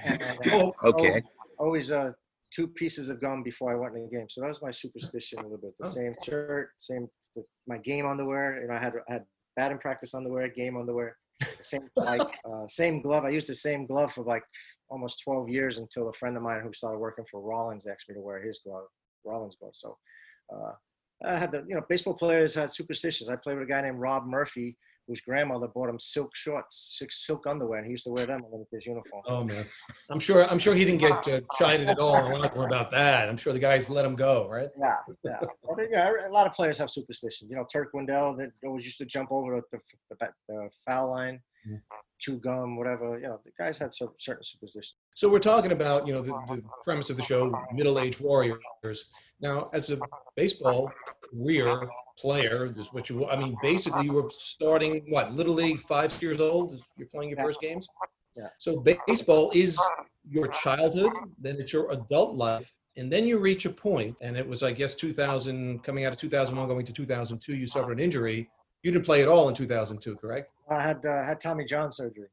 and, 0.04 0.22
uh, 0.22 0.34
Oh, 0.52 0.72
Okay. 0.84 1.22
always 1.58 1.90
uh, 1.90 2.12
two 2.52 2.68
pieces 2.68 3.10
of 3.10 3.20
gum 3.20 3.42
before 3.42 3.72
I 3.72 3.76
went 3.76 3.96
in 3.96 4.02
the 4.04 4.10
game. 4.16 4.26
So 4.28 4.40
that 4.40 4.48
was 4.48 4.62
my 4.62 4.70
superstition 4.70 5.40
a 5.40 5.42
little 5.42 5.58
bit. 5.58 5.74
The 5.78 5.86
Oh. 5.86 5.90
same 5.90 6.14
shirt, 6.24 6.70
same 6.78 7.08
the, 7.34 7.44
my 7.66 7.78
game 7.78 8.06
underwear. 8.06 8.60
You 8.62 8.68
know, 8.68 8.74
I 8.74 8.78
had 8.80 8.94
I 9.08 9.12
had 9.14 9.24
batting 9.56 9.78
practice 9.78 10.14
underwear, 10.14 10.48
game 10.48 10.76
underwear, 10.76 11.16
same 11.60 11.82
spikes, 11.92 12.42
uh, 12.44 12.66
same 12.66 13.00
glove. 13.00 13.24
I 13.24 13.30
used 13.30 13.48
the 13.48 13.54
same 13.54 13.86
glove 13.86 14.12
for 14.12 14.24
like 14.24 14.42
almost 14.90 15.22
12 15.24 15.48
years 15.48 15.78
until 15.78 16.08
a 16.08 16.12
friend 16.14 16.36
of 16.36 16.42
mine 16.42 16.60
who 16.62 16.72
started 16.72 16.98
working 16.98 17.24
for 17.30 17.40
Rawlings 17.40 17.86
asked 17.86 18.08
me 18.08 18.14
to 18.14 18.20
wear 18.20 18.42
his 18.42 18.60
glove, 18.64 18.84
Rawlings 19.24 19.56
glove. 19.58 19.72
So 19.74 19.96
uh, 20.54 20.72
I 21.24 21.38
had 21.38 21.52
the 21.52 21.64
you 21.68 21.74
know 21.74 21.82
baseball 21.88 22.14
players 22.14 22.54
had 22.54 22.70
superstitions. 22.70 23.28
I 23.30 23.36
played 23.36 23.58
with 23.58 23.68
a 23.68 23.70
guy 23.70 23.80
named 23.82 24.00
Rob 24.00 24.26
Murphy. 24.26 24.76
Whose 25.08 25.20
grandmother 25.20 25.68
bought 25.68 25.88
him 25.88 25.98
silk 25.98 26.34
shorts, 26.34 27.00
silk 27.10 27.46
underwear, 27.46 27.78
and 27.78 27.86
he 27.86 27.92
used 27.92 28.04
to 28.04 28.12
wear 28.12 28.24
them 28.24 28.42
underneath 28.44 28.68
his 28.70 28.86
uniform. 28.86 29.22
Oh 29.26 29.42
man, 29.42 29.66
I'm 30.10 30.20
sure. 30.20 30.48
I'm 30.48 30.58
sure 30.58 30.74
he 30.74 30.84
didn't 30.84 31.00
get 31.00 31.28
uh, 31.28 31.40
chided 31.58 31.88
at 31.88 31.98
all. 31.98 32.12
We're 32.12 32.38
not 32.38 32.56
worried 32.56 32.68
about 32.68 32.90
that. 32.92 33.28
I'm 33.28 33.36
sure 33.36 33.52
the 33.52 33.58
guys 33.58 33.90
let 33.90 34.04
him 34.04 34.14
go, 34.14 34.48
right? 34.48 34.68
Yeah, 34.78 34.96
yeah. 35.24 35.40
But, 35.40 35.90
yeah, 35.90 36.10
a 36.26 36.30
lot 36.30 36.46
of 36.46 36.52
players 36.52 36.78
have 36.78 36.90
superstitions. 36.90 37.50
You 37.50 37.56
know, 37.56 37.66
Turk 37.70 37.90
Wendell 37.94 38.36
that 38.36 38.52
always 38.64 38.84
used 38.84 38.98
to 38.98 39.06
jump 39.06 39.32
over 39.32 39.60
the, 39.72 39.78
the, 40.10 40.28
the, 40.48 40.68
foul 40.86 41.10
line, 41.10 41.40
Yeah. 41.68 41.76
Chew 42.22 42.38
gum, 42.38 42.76
whatever. 42.76 43.16
You 43.16 43.26
know, 43.28 43.40
the 43.44 43.50
guys 43.58 43.78
had 43.78 43.92
some 43.92 44.12
certain 44.18 44.44
superstitions. 44.44 44.96
So 45.14 45.28
we're 45.28 45.40
talking 45.40 45.72
about, 45.72 46.06
you 46.06 46.14
know, 46.14 46.22
the, 46.22 46.32
the 46.48 46.62
premise 46.84 47.10
of 47.10 47.16
the 47.16 47.22
show, 47.22 47.52
middle-aged 47.72 48.20
warriors. 48.20 48.58
Now, 49.40 49.68
as 49.72 49.90
a 49.90 49.98
baseball 50.36 50.92
career 51.28 51.88
player, 52.16 52.72
is 52.78 52.86
what 52.92 53.10
you, 53.10 53.28
I 53.28 53.36
mean, 53.36 53.56
basically 53.60 54.04
you 54.04 54.12
were 54.12 54.30
starting, 54.30 55.04
what, 55.08 55.34
Little 55.34 55.54
League, 55.54 55.80
five 55.82 56.16
years 56.22 56.40
old? 56.40 56.80
You're 56.96 57.08
playing 57.08 57.30
your 57.30 57.40
first 57.40 57.60
games? 57.60 57.88
Yeah. 58.36 58.46
So 58.58 58.82
baseball 59.06 59.50
is 59.54 59.78
your 60.30 60.46
childhood, 60.48 61.12
then 61.38 61.56
it's 61.58 61.72
your 61.72 61.90
adult 61.90 62.36
life, 62.36 62.72
and 62.96 63.12
then 63.12 63.26
you 63.26 63.38
reach 63.38 63.66
a 63.66 63.70
point, 63.70 64.16
and 64.22 64.36
it 64.36 64.46
was, 64.46 64.62
I 64.62 64.70
guess, 64.70 64.94
2000, 64.94 65.82
coming 65.82 66.04
out 66.04 66.12
of 66.12 66.18
2001, 66.18 66.68
going 66.68 66.86
to 66.86 66.92
2002, 66.92 67.56
you 67.56 67.66
suffered 67.66 67.92
an 67.92 67.98
injury. 67.98 68.48
You 68.82 68.92
didn't 68.92 69.04
play 69.04 69.22
at 69.22 69.28
all 69.28 69.48
in 69.48 69.54
2002, 69.54 70.16
correct? 70.16 70.50
I 70.72 70.82
had 70.82 71.04
uh, 71.04 71.24
had 71.24 71.40
Tommy 71.40 71.64
John 71.64 71.92
surgery. 71.92 72.28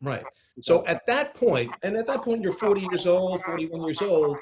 Right. 0.00 0.24
So 0.60 0.84
at 0.86 1.02
that 1.06 1.34
point, 1.34 1.74
and 1.82 1.96
at 1.96 2.06
that 2.06 2.22
point, 2.22 2.42
you're 2.42 2.52
40 2.52 2.80
years 2.80 3.06
old, 3.06 3.42
41 3.42 3.82
years 3.82 4.02
old. 4.02 4.36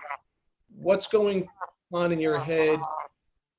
What's 0.74 1.06
going 1.06 1.46
on 1.92 2.12
in 2.12 2.18
your 2.18 2.38
head 2.38 2.78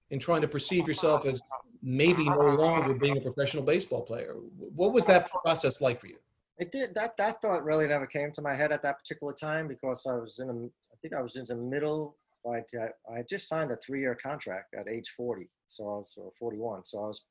in 0.09 0.19
trying 0.19 0.41
to 0.41 0.47
perceive 0.47 0.87
yourself 0.87 1.25
as 1.25 1.39
maybe 1.81 2.25
no 2.25 2.49
longer 2.49 2.93
being 2.93 3.17
a 3.17 3.21
professional 3.21 3.63
baseball 3.63 4.01
player? 4.01 4.35
What 4.75 4.93
was 4.93 5.05
that 5.05 5.29
process 5.31 5.81
like 5.81 6.01
for 6.01 6.07
you? 6.07 6.17
It 6.57 6.71
did 6.71 6.93
that. 6.95 7.17
That 7.17 7.41
thought 7.41 7.63
really 7.63 7.87
never 7.87 8.05
came 8.05 8.31
to 8.33 8.41
my 8.41 8.53
head 8.53 8.71
at 8.71 8.83
that 8.83 8.99
particular 8.99 9.33
time 9.33 9.67
because 9.67 10.05
I 10.05 10.15
was 10.15 10.39
in 10.39 10.49
a. 10.49 10.53
I 10.53 10.95
think 11.01 11.13
I 11.13 11.21
was 11.21 11.35
in 11.35 11.45
the 11.45 11.55
middle. 11.55 12.15
I, 12.45 12.61
I 13.09 13.23
just 13.29 13.47
signed 13.47 13.71
a 13.71 13.77
three-year 13.77 14.17
contract 14.21 14.73
at 14.77 14.89
age 14.89 15.13
40, 15.15 15.49
so 15.65 15.85
I 15.85 15.95
was 15.95 16.13
or 16.17 16.31
41. 16.37 16.83
So 16.83 17.03
I 17.03 17.07
was 17.07 17.23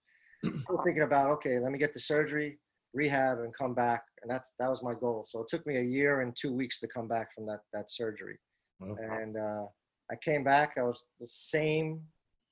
still 0.57 0.79
thinking 0.85 1.03
about 1.03 1.31
okay, 1.31 1.59
let 1.59 1.73
me 1.73 1.79
get 1.79 1.93
the 1.93 2.01
surgery, 2.01 2.59
rehab, 2.95 3.39
and 3.39 3.55
come 3.55 3.75
back. 3.75 4.05
And 4.23 4.31
that's 4.31 4.55
that 4.59 4.69
was 4.71 4.83
my 4.83 4.95
goal. 4.95 5.25
So 5.27 5.41
it 5.41 5.49
took 5.49 5.67
me 5.67 5.77
a 5.77 5.83
year 5.83 6.21
and 6.21 6.35
two 6.35 6.53
weeks 6.53 6.81
to 6.81 6.89
come 6.89 7.09
back 7.09 7.35
from 7.35 7.47
that 7.47 7.61
that 7.73 7.91
surgery. 7.91 8.39
Wow. 8.81 8.97
And 9.01 9.37
uh, 9.37 9.65
I 10.11 10.17
came 10.23 10.45
back. 10.45 10.75
I 10.79 10.83
was 10.83 11.03
the 11.21 11.27
same. 11.27 12.01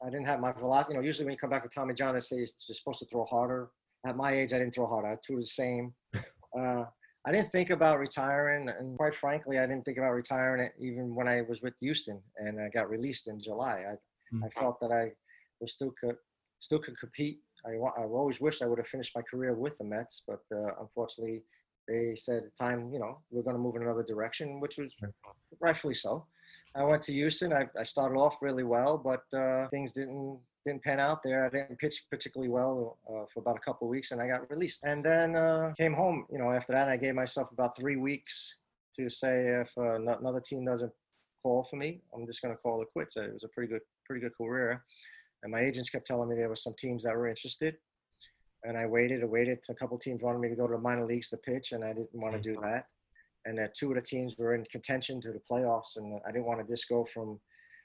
I 0.03 0.09
didn't 0.11 0.27
have 0.29 0.41
my 0.41 0.53
velocity. 0.53 0.95
You 0.95 1.01
know, 1.01 1.05
usually 1.05 1.27
when 1.27 1.33
you 1.33 1.39
come 1.39 1.51
back 1.51 1.63
with 1.63 1.75
Tommy 1.75 1.95
John, 1.95 2.15
they 2.15 2.21
say 2.21 2.37
you're 2.37 2.47
supposed 2.47 3.01
to 3.01 3.07
throw 3.07 3.25
harder. 3.25 3.71
At 4.07 4.17
my 4.17 4.33
age, 4.33 4.55
I 4.55 4.59
didn't 4.59 4.75
throw 4.75 4.87
harder. 4.87 5.09
I 5.09 5.17
threw 5.27 5.41
the 5.41 5.47
same. 5.47 5.95
Uh, 6.59 6.85
I 7.25 7.31
didn't 7.31 7.53
think 7.53 7.71
about 7.71 8.01
retiring, 8.01 8.69
and 8.69 8.99
quite 8.99 9.15
frankly, 9.15 9.61
I 9.61 9.67
didn't 9.67 9.85
think 9.85 9.99
about 9.99 10.11
retiring 10.15 10.65
it 10.65 10.73
even 10.81 11.15
when 11.15 11.29
I 11.29 11.43
was 11.43 11.63
with 11.63 11.75
Houston 11.81 12.21
and 12.39 12.61
I 12.61 12.69
got 12.71 12.91
released 12.91 13.29
in 13.29 13.41
July. 13.41 13.85
I, 13.89 13.95
Hmm. 14.31 14.45
I 14.45 14.49
felt 14.51 14.81
that 14.81 14.93
I 14.93 15.13
was 15.61 15.73
still 15.73 15.93
could 16.01 16.17
still 16.59 16.79
could 16.79 16.99
compete. 16.99 17.41
I, 17.67 17.77
wa- 17.77 17.93
I 17.99 18.03
always 18.03 18.41
wished 18.41 18.63
I 18.63 18.67
would 18.67 18.79
have 18.79 18.87
finished 18.89 19.13
my 19.15 19.23
career 19.23 19.55
with 19.55 19.77
the 19.79 19.85
Mets, 19.85 20.23
but 20.27 20.41
uh, 20.55 20.73
unfortunately, 20.81 21.43
they 21.89 22.15
said 22.17 22.45
time. 22.59 22.91
You 22.93 23.01
know, 23.01 23.19
we're 23.31 23.43
going 23.43 23.57
to 23.57 23.63
move 23.63 23.77
in 23.77 23.83
another 23.83 24.05
direction, 24.05 24.61
which 24.61 24.79
was 24.79 24.95
rightfully 25.61 25.95
so. 25.95 26.27
I 26.77 26.85
went 26.85 27.03
to 27.03 27.13
Houston. 27.13 27.53
I, 27.53 27.67
I 27.79 27.83
started 27.83 28.17
off 28.17 28.37
really 28.41 28.63
well, 28.63 28.97
but 28.97 29.23
uh, 29.37 29.69
things 29.69 29.93
didn't 29.93 30.39
didn't 30.67 30.85
pan 30.85 31.01
out 31.01 31.23
there. 31.25 31.47
I 31.47 31.49
didn't 31.49 31.79
pitch 31.79 32.05
particularly 32.11 32.51
well 32.51 32.99
uh, 33.09 33.25
for 33.33 33.41
about 33.41 33.57
a 33.57 33.61
couple 33.61 33.87
of 33.87 33.91
weeks, 33.91 34.13
and 34.13 34.21
I 34.21 34.29
got 34.29 34.49
released. 34.51 34.83
And 34.85 35.05
then 35.05 35.35
uh, 35.35 35.73
came 35.77 35.95
home. 35.95 36.27
You 36.31 36.39
know, 36.39 36.51
after 36.53 36.73
that, 36.73 36.89
I 36.89 36.97
gave 36.97 37.15
myself 37.15 37.51
about 37.51 37.77
three 37.77 37.97
weeks 37.97 38.57
to 38.97 39.09
say 39.09 39.61
if 39.63 39.71
uh, 39.79 39.95
another 39.97 40.41
team 40.41 40.65
doesn't 40.65 40.93
call 41.43 41.65
for 41.65 41.77
me, 41.77 42.03
I'm 42.15 42.27
just 42.27 42.43
going 42.43 42.55
to 42.55 42.61
call 42.61 42.83
it 42.83 42.89
quits. 42.93 43.17
It 43.17 43.33
was 43.33 43.45
a 43.45 43.49
pretty 43.49 43.71
good 43.73 43.83
pretty 44.07 44.21
good 44.21 44.37
career, 44.37 44.85
and 45.43 45.53
my 45.53 45.61
agents 45.61 45.91
kept 45.91 46.07
telling 46.07 46.29
me 46.29 46.37
there 46.37 46.49
were 46.49 46.57
some 46.57 46.75
teams 46.79 47.05
that 47.05 47.15
were 47.15 47.29
interested. 47.29 47.77
And 48.65 48.77
I 48.77 48.85
waited 48.85 49.23
and 49.23 49.31
waited. 49.31 49.61
A 49.71 49.75
couple 49.75 49.97
teams 49.99 50.23
wanted 50.23 50.41
me 50.41 50.51
to 50.51 50.57
go 50.57 50.67
to 50.67 50.75
the 50.75 50.79
minor 50.79 51.07
leagues 51.07 51.31
to 51.31 51.39
pitch, 51.39 51.73
and 51.73 51.83
I 51.83 51.95
didn't 51.95 52.09
want 52.13 52.35
to 52.35 52.43
do 52.43 52.53
mm-hmm. 52.53 52.71
that 52.71 52.85
and 53.47 53.59
that 53.59 53.75
two 53.75 53.91
of 53.91 53.97
the 53.97 54.03
teams 54.03 54.37
were 54.39 54.55
in 54.55 54.65
contention 54.67 55.21
to 55.21 55.33
the 55.33 55.41
playoffs, 55.51 55.97
and 55.97 56.21
I 56.27 56.33
didn't 56.33 56.47
want 56.47 56.65
to 56.65 56.71
just 56.71 56.89
go 56.89 57.05
from 57.05 57.41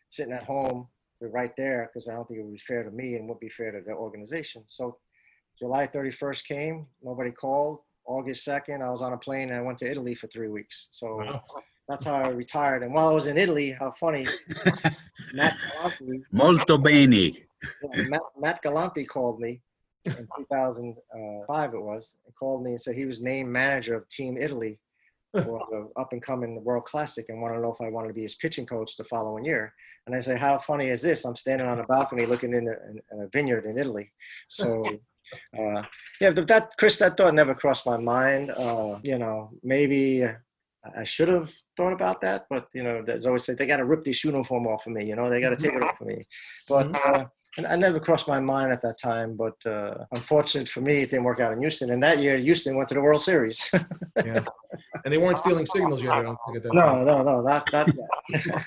sitting 0.09 0.33
at 0.33 0.43
home 0.43 0.87
to 1.19 1.27
right 1.27 1.51
there 1.57 1.89
because 1.91 2.07
I 2.07 2.13
don't 2.13 2.27
think 2.27 2.39
it 2.39 2.43
would 2.43 2.53
be 2.53 2.59
fair 2.59 2.83
to 2.83 2.91
me 2.91 3.15
and 3.15 3.27
would 3.29 3.39
be 3.39 3.49
fair 3.49 3.71
to 3.71 3.81
the 3.85 3.93
organization. 3.93 4.63
So 4.67 4.97
July 5.57 5.87
31st 5.87 6.47
came, 6.47 6.87
nobody 7.01 7.31
called. 7.31 7.79
August 8.05 8.47
2nd, 8.47 8.85
I 8.85 8.91
was 8.91 9.01
on 9.01 9.13
a 9.13 9.17
plane 9.17 9.49
and 9.49 9.57
I 9.57 9.61
went 9.61 9.79
to 9.79 9.89
Italy 9.89 10.13
for 10.13 10.27
three 10.27 10.49
weeks. 10.49 10.89
So 10.91 11.17
Wow. 11.17 11.43
that's 11.87 12.05
how 12.05 12.21
I 12.21 12.29
retired. 12.29 12.83
And 12.83 12.93
while 12.93 13.07
I 13.07 13.13
was 13.13 13.27
in 13.27 13.37
Italy, 13.37 13.71
how 13.71 13.91
funny, 13.91 14.27
Matt 15.33 15.57
Galante, 15.71 16.23
Molto 16.31 16.77
bene. 16.77 17.44
Matt, 18.09 18.21
Matt 18.39 18.61
Galante 18.61 19.05
called 19.05 19.39
me 19.39 19.61
in 20.05 20.27
2005 20.37 21.73
it 21.73 21.81
was, 21.81 22.19
and 22.25 22.35
called 22.35 22.63
me 22.63 22.71
and 22.71 22.81
said 22.81 22.95
he 22.95 23.05
was 23.05 23.21
named 23.21 23.49
manager 23.49 23.95
of 23.95 24.07
Team 24.09 24.37
Italy 24.37 24.79
for 25.33 25.65
the 25.69 25.89
up 25.99 26.13
and 26.13 26.21
coming 26.21 26.63
World 26.63 26.85
Classic 26.85 27.25
and 27.29 27.41
wanted 27.41 27.55
to 27.55 27.61
know 27.61 27.73
if 27.73 27.81
I 27.81 27.89
wanted 27.89 28.09
to 28.09 28.13
be 28.13 28.23
his 28.23 28.35
pitching 28.35 28.65
coach 28.65 28.97
the 28.97 29.03
following 29.03 29.45
year. 29.45 29.73
And 30.05 30.15
I 30.15 30.21
say, 30.21 30.37
how 30.37 30.57
funny 30.59 30.87
is 30.87 31.01
this? 31.01 31.25
I'm 31.25 31.35
standing 31.35 31.67
on 31.67 31.79
a 31.79 31.85
balcony 31.85 32.25
looking 32.25 32.53
in 32.53 32.67
a, 32.67 33.15
in 33.15 33.23
a 33.23 33.27
vineyard 33.29 33.65
in 33.65 33.79
Italy. 33.79 34.11
So, 34.47 34.83
uh, 35.59 35.81
yeah, 36.21 36.31
but 36.31 36.47
that 36.47 36.71
Chris, 36.77 36.99
that 36.99 37.17
thought 37.17 37.33
never 37.33 37.55
crossed 37.55 37.87
my 37.87 37.97
mind. 37.97 38.51
Uh, 38.51 38.99
you 39.03 39.17
know, 39.17 39.49
maybe 39.63 40.23
I 40.95 41.03
should 41.03 41.29
have 41.29 41.51
thought 41.75 41.93
about 41.93 42.21
that, 42.21 42.45
but 42.49 42.67
you 42.73 42.83
know, 42.83 43.01
there's 43.01 43.25
always 43.25 43.43
say 43.43 43.55
they 43.55 43.65
got 43.65 43.77
to 43.77 43.85
rip 43.85 44.03
this 44.03 44.23
uniform 44.23 44.67
off 44.67 44.85
of 44.85 44.93
me. 44.93 45.07
You 45.07 45.15
know, 45.15 45.29
they 45.29 45.41
got 45.41 45.49
to 45.49 45.57
take 45.57 45.73
it 45.73 45.83
off 45.83 45.99
of 45.99 46.07
me. 46.07 46.23
But 46.69 46.95
uh, 47.07 47.25
and 47.57 47.65
I 47.67 47.75
never 47.75 47.99
crossed 47.99 48.27
my 48.27 48.39
mind 48.39 48.71
at 48.71 48.81
that 48.81 48.97
time. 48.97 49.35
But 49.35 49.65
uh, 49.65 50.05
unfortunate 50.11 50.67
for 50.67 50.81
me, 50.81 51.01
it 51.01 51.11
didn't 51.11 51.23
work 51.23 51.39
out 51.39 51.53
in 51.53 51.61
Houston. 51.61 51.91
And 51.91 52.03
that 52.03 52.19
year, 52.19 52.37
Houston 52.37 52.75
went 52.75 52.89
to 52.89 52.95
the 52.95 53.01
World 53.01 53.21
Series. 53.21 53.71
Yeah. 54.25 54.45
And 55.03 55.13
they 55.13 55.17
weren't 55.17 55.37
stealing 55.37 55.65
signals 55.65 56.01
yet, 56.01 56.13
I 56.13 56.21
don't 56.21 56.37
think 56.45 56.57
at 56.57 56.63
that 56.63 56.73
no, 56.73 56.93
point. 56.93 57.05
no, 57.05 57.21
no, 57.21 57.41
not 57.41 57.71
not 57.73 57.87
yet. 57.87 58.65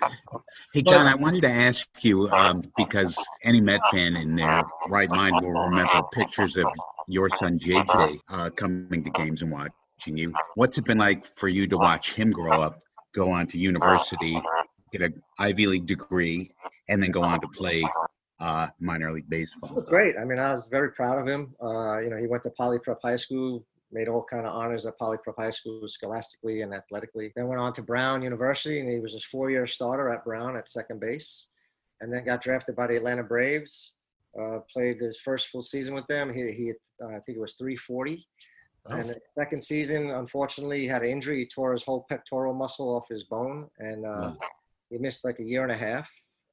Hey, 0.75 0.83
John, 0.83 1.07
I 1.07 1.15
wanted 1.15 1.41
to 1.41 1.51
ask 1.51 1.89
you 2.03 2.29
um, 2.29 2.63
because 2.77 3.17
any 3.45 3.63
Met 3.63 3.81
fan 3.91 4.15
in 4.15 4.37
their 4.37 4.63
right 4.91 5.09
mind 5.09 5.37
will 5.41 5.53
remember 5.53 6.03
pictures 6.13 6.55
of 6.59 6.67
your 7.09 7.31
son 7.31 7.59
JJ 7.59 8.21
uh, 8.29 8.51
coming 8.51 9.03
to 9.03 9.11
games 9.11 9.41
and 9.41 9.51
watching 9.51 10.19
you. 10.19 10.35
What's 10.55 10.77
it 10.77 10.85
been 10.85 10.99
like 10.99 11.25
for 11.39 11.49
you 11.49 11.67
to 11.67 11.79
watch 11.79 12.13
him 12.13 12.31
grow 12.31 12.61
up, 12.61 12.83
go 13.15 13.33
on 13.33 13.47
to 13.47 13.59
university, 13.59 14.39
get 14.93 15.01
an 15.01 15.23
Ivy 15.39 15.67
League 15.67 15.87
degree, 15.87 16.51
and 16.91 17.03
then 17.03 17.11
go 17.11 17.23
on 17.23 17.41
to 17.41 17.49
play 17.57 17.83
uh, 18.41 18.69
minor 18.81 19.13
league 19.13 19.29
baseball? 19.29 19.83
great. 19.89 20.15
I 20.21 20.25
mean, 20.25 20.39
I 20.39 20.53
was 20.53 20.69
very 20.71 20.93
proud 20.93 21.19
of 21.21 21.27
him. 21.27 21.55
Uh, 21.63 21.99
you 21.99 22.11
know, 22.11 22.17
he 22.17 22.27
went 22.27 22.43
to 22.45 22.51
Poly 22.51 22.79
Prep 22.79 22.99
High 23.03 23.17
School, 23.17 23.65
made 23.93 24.09
all 24.09 24.25
kind 24.25 24.47
of 24.47 24.55
honors 24.55 24.87
at 24.87 24.99
Poly 24.99 25.19
Prep 25.23 25.37
High 25.39 25.51
School, 25.51 25.87
scholastically 25.89 26.63
and 26.63 26.75
athletically. 26.75 27.33
Then 27.35 27.49
went 27.49 27.61
on 27.61 27.73
to 27.75 27.83
Brown 27.83 28.23
University, 28.23 28.81
and 28.81 28.91
he 28.91 29.01
was 29.01 29.15
a 29.15 29.21
four-year 29.21 29.67
starter 29.67 30.11
at 30.11 30.25
Brown 30.25 30.57
at 30.57 30.69
second 30.69 31.01
base, 31.01 31.51
and 32.01 32.13
then 32.13 32.25
got 32.25 32.43
drafted 32.43 32.77
by 32.77 32.87
the 32.87 32.97
Atlanta 32.97 33.23
Braves. 33.23 33.95
Uh, 34.39 34.59
played 34.73 35.01
his 35.01 35.19
first 35.21 35.49
full 35.49 35.63
season 35.63 35.95
with 35.95 36.07
them. 36.07 36.33
He, 36.33 36.53
he 36.53 36.73
uh, 37.03 37.09
I 37.09 37.21
think 37.21 37.39
it 37.39 37.41
was 37.41 37.55
340. 37.55 38.25
And 38.91 39.11
the 39.11 39.21
second 39.35 39.63
season, 39.63 40.11
unfortunately, 40.11 40.81
he 40.81 40.87
had 40.87 41.03
an 41.03 41.11
injury. 41.11 41.41
He 41.41 41.47
tore 41.47 41.73
his 41.73 41.85
whole 41.85 42.07
pectoral 42.09 42.55
muscle 42.55 42.95
off 42.95 43.09
his 43.09 43.25
bone, 43.25 43.69
and 43.79 44.07
uh, 44.07 44.33
he 44.89 44.97
missed 44.97 45.25
like 45.25 45.39
a 45.41 45.45
year 45.45 45.63
and 45.63 45.73
a 45.73 45.77
half. 45.77 46.11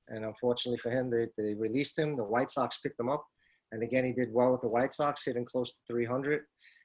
And 0.09 0.25
unfortunately 0.25 0.77
for 0.77 0.91
him, 0.91 1.09
they, 1.09 1.27
they 1.37 1.53
released 1.53 1.97
him. 1.97 2.15
The 2.15 2.23
White 2.23 2.51
Sox 2.51 2.79
picked 2.79 2.99
him 2.99 3.09
up, 3.09 3.25
and 3.71 3.83
again, 3.83 4.05
he 4.05 4.13
did 4.13 4.31
well 4.31 4.51
with 4.51 4.61
the 4.61 4.67
White 4.67 4.93
Sox, 4.93 5.25
hitting 5.25 5.45
close 5.45 5.73
to 5.73 5.79
300. 5.87 6.41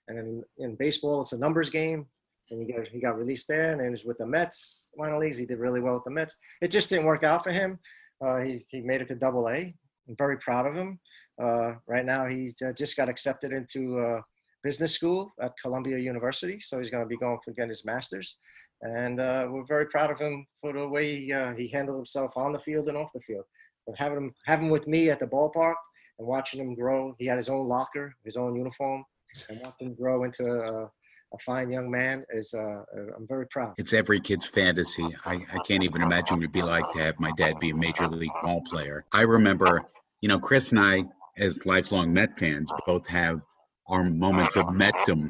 And 0.08 0.18
in, 0.18 0.42
in 0.58 0.74
baseball, 0.76 1.20
it's 1.20 1.32
a 1.32 1.38
numbers 1.38 1.70
game. 1.70 2.06
And 2.50 2.66
he 2.66 2.72
got 2.72 2.88
he 2.88 3.00
got 3.00 3.16
released 3.16 3.46
there, 3.46 3.70
and 3.70 3.80
then 3.80 3.86
he 3.86 3.90
was 3.92 4.04
with 4.04 4.18
the 4.18 4.26
Mets 4.26 4.90
minor 4.96 5.18
leagues. 5.18 5.38
He 5.38 5.46
did 5.46 5.60
really 5.60 5.80
well 5.80 5.94
with 5.94 6.04
the 6.04 6.10
Mets. 6.10 6.36
It 6.60 6.72
just 6.72 6.90
didn't 6.90 7.06
work 7.06 7.22
out 7.22 7.44
for 7.44 7.52
him. 7.52 7.78
Uh, 8.20 8.38
he 8.38 8.66
he 8.68 8.80
made 8.80 9.00
it 9.00 9.06
to 9.08 9.14
Double 9.14 9.48
A. 9.48 9.72
I'm 10.08 10.16
very 10.18 10.36
proud 10.38 10.66
of 10.66 10.74
him. 10.74 10.98
Uh, 11.40 11.74
right 11.86 12.04
now, 12.04 12.26
he 12.26 12.52
uh, 12.66 12.72
just 12.72 12.96
got 12.96 13.08
accepted 13.08 13.52
into 13.52 14.00
uh, 14.00 14.20
business 14.64 14.94
school 14.94 15.32
at 15.40 15.52
Columbia 15.62 15.98
University, 15.98 16.58
so 16.58 16.78
he's 16.78 16.90
going 16.90 17.04
to 17.04 17.08
be 17.08 17.16
going 17.16 17.38
to 17.44 17.52
get 17.52 17.68
his 17.68 17.84
master's. 17.84 18.38
And 18.82 19.20
uh, 19.20 19.46
we're 19.50 19.66
very 19.66 19.86
proud 19.86 20.10
of 20.10 20.18
him 20.18 20.46
for 20.60 20.72
the 20.72 20.88
way 20.88 21.16
he, 21.16 21.32
uh, 21.32 21.54
he 21.54 21.68
handled 21.68 21.98
himself 21.98 22.36
on 22.36 22.52
the 22.52 22.58
field 22.58 22.88
and 22.88 22.96
off 22.96 23.12
the 23.12 23.20
field. 23.20 23.44
But 23.86 23.98
having 23.98 24.18
him 24.18 24.34
having 24.46 24.66
him 24.66 24.72
with 24.72 24.86
me 24.86 25.10
at 25.10 25.18
the 25.18 25.26
ballpark 25.26 25.74
and 26.18 26.26
watching 26.26 26.60
him 26.60 26.74
grow, 26.74 27.14
he 27.18 27.26
had 27.26 27.36
his 27.36 27.48
own 27.48 27.68
locker, 27.68 28.14
his 28.24 28.36
own 28.36 28.56
uniform, 28.56 29.04
and 29.48 29.60
watching 29.62 29.88
him 29.88 29.94
grow 29.94 30.24
into 30.24 30.46
a, 30.46 30.84
a 30.84 31.38
fine 31.38 31.70
young 31.70 31.90
man 31.90 32.24
is 32.30 32.54
uh, 32.54 32.82
I'm 33.16 33.26
very 33.28 33.46
proud. 33.46 33.74
It's 33.78 33.92
every 33.92 34.20
kid's 34.20 34.46
fantasy. 34.46 35.06
I, 35.24 35.34
I 35.34 35.58
can't 35.66 35.82
even 35.82 36.02
imagine 36.02 36.36
what 36.36 36.38
it'd 36.38 36.52
be 36.52 36.62
like 36.62 36.84
to 36.92 37.00
have 37.00 37.20
my 37.20 37.32
dad 37.36 37.58
be 37.60 37.70
a 37.70 37.74
major 37.74 38.08
league 38.08 38.30
ball 38.42 38.62
player. 38.62 39.04
I 39.12 39.22
remember, 39.22 39.82
you 40.20 40.28
know, 40.28 40.38
Chris 40.38 40.70
and 40.70 40.80
I, 40.80 41.04
as 41.38 41.64
lifelong 41.64 42.12
Met 42.12 42.38
fans, 42.38 42.70
both 42.86 43.06
have 43.08 43.40
our 43.88 44.04
moments 44.04 44.56
of 44.56 44.66
Metdom. 44.66 45.28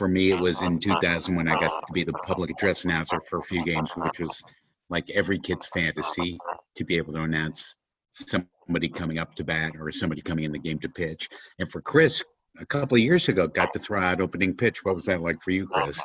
For 0.00 0.08
me, 0.08 0.30
it 0.32 0.40
was 0.40 0.62
in 0.62 0.78
2000 0.80 1.36
when 1.36 1.46
I 1.46 1.60
got 1.60 1.86
to 1.86 1.92
be 1.92 2.04
the 2.04 2.14
public 2.14 2.48
address 2.52 2.86
announcer 2.86 3.20
for 3.28 3.40
a 3.40 3.42
few 3.42 3.62
games, 3.62 3.90
which 3.94 4.18
was 4.18 4.42
like 4.88 5.10
every 5.10 5.38
kid's 5.38 5.66
fantasy 5.66 6.38
to 6.76 6.84
be 6.84 6.96
able 6.96 7.12
to 7.12 7.20
announce 7.20 7.74
somebody 8.12 8.88
coming 8.88 9.18
up 9.18 9.34
to 9.34 9.44
bat 9.44 9.72
or 9.78 9.92
somebody 9.92 10.22
coming 10.22 10.44
in 10.44 10.52
the 10.52 10.58
game 10.58 10.78
to 10.78 10.88
pitch. 10.88 11.28
And 11.58 11.70
for 11.70 11.82
Chris, 11.82 12.24
a 12.58 12.64
couple 12.64 12.94
of 12.94 13.02
years 13.02 13.28
ago, 13.28 13.46
got 13.46 13.74
to 13.74 13.78
throw 13.78 14.00
out 14.00 14.22
opening 14.22 14.56
pitch. 14.56 14.82
What 14.86 14.94
was 14.94 15.04
that 15.04 15.20
like 15.20 15.42
for 15.42 15.50
you, 15.50 15.66
Chris? 15.66 16.00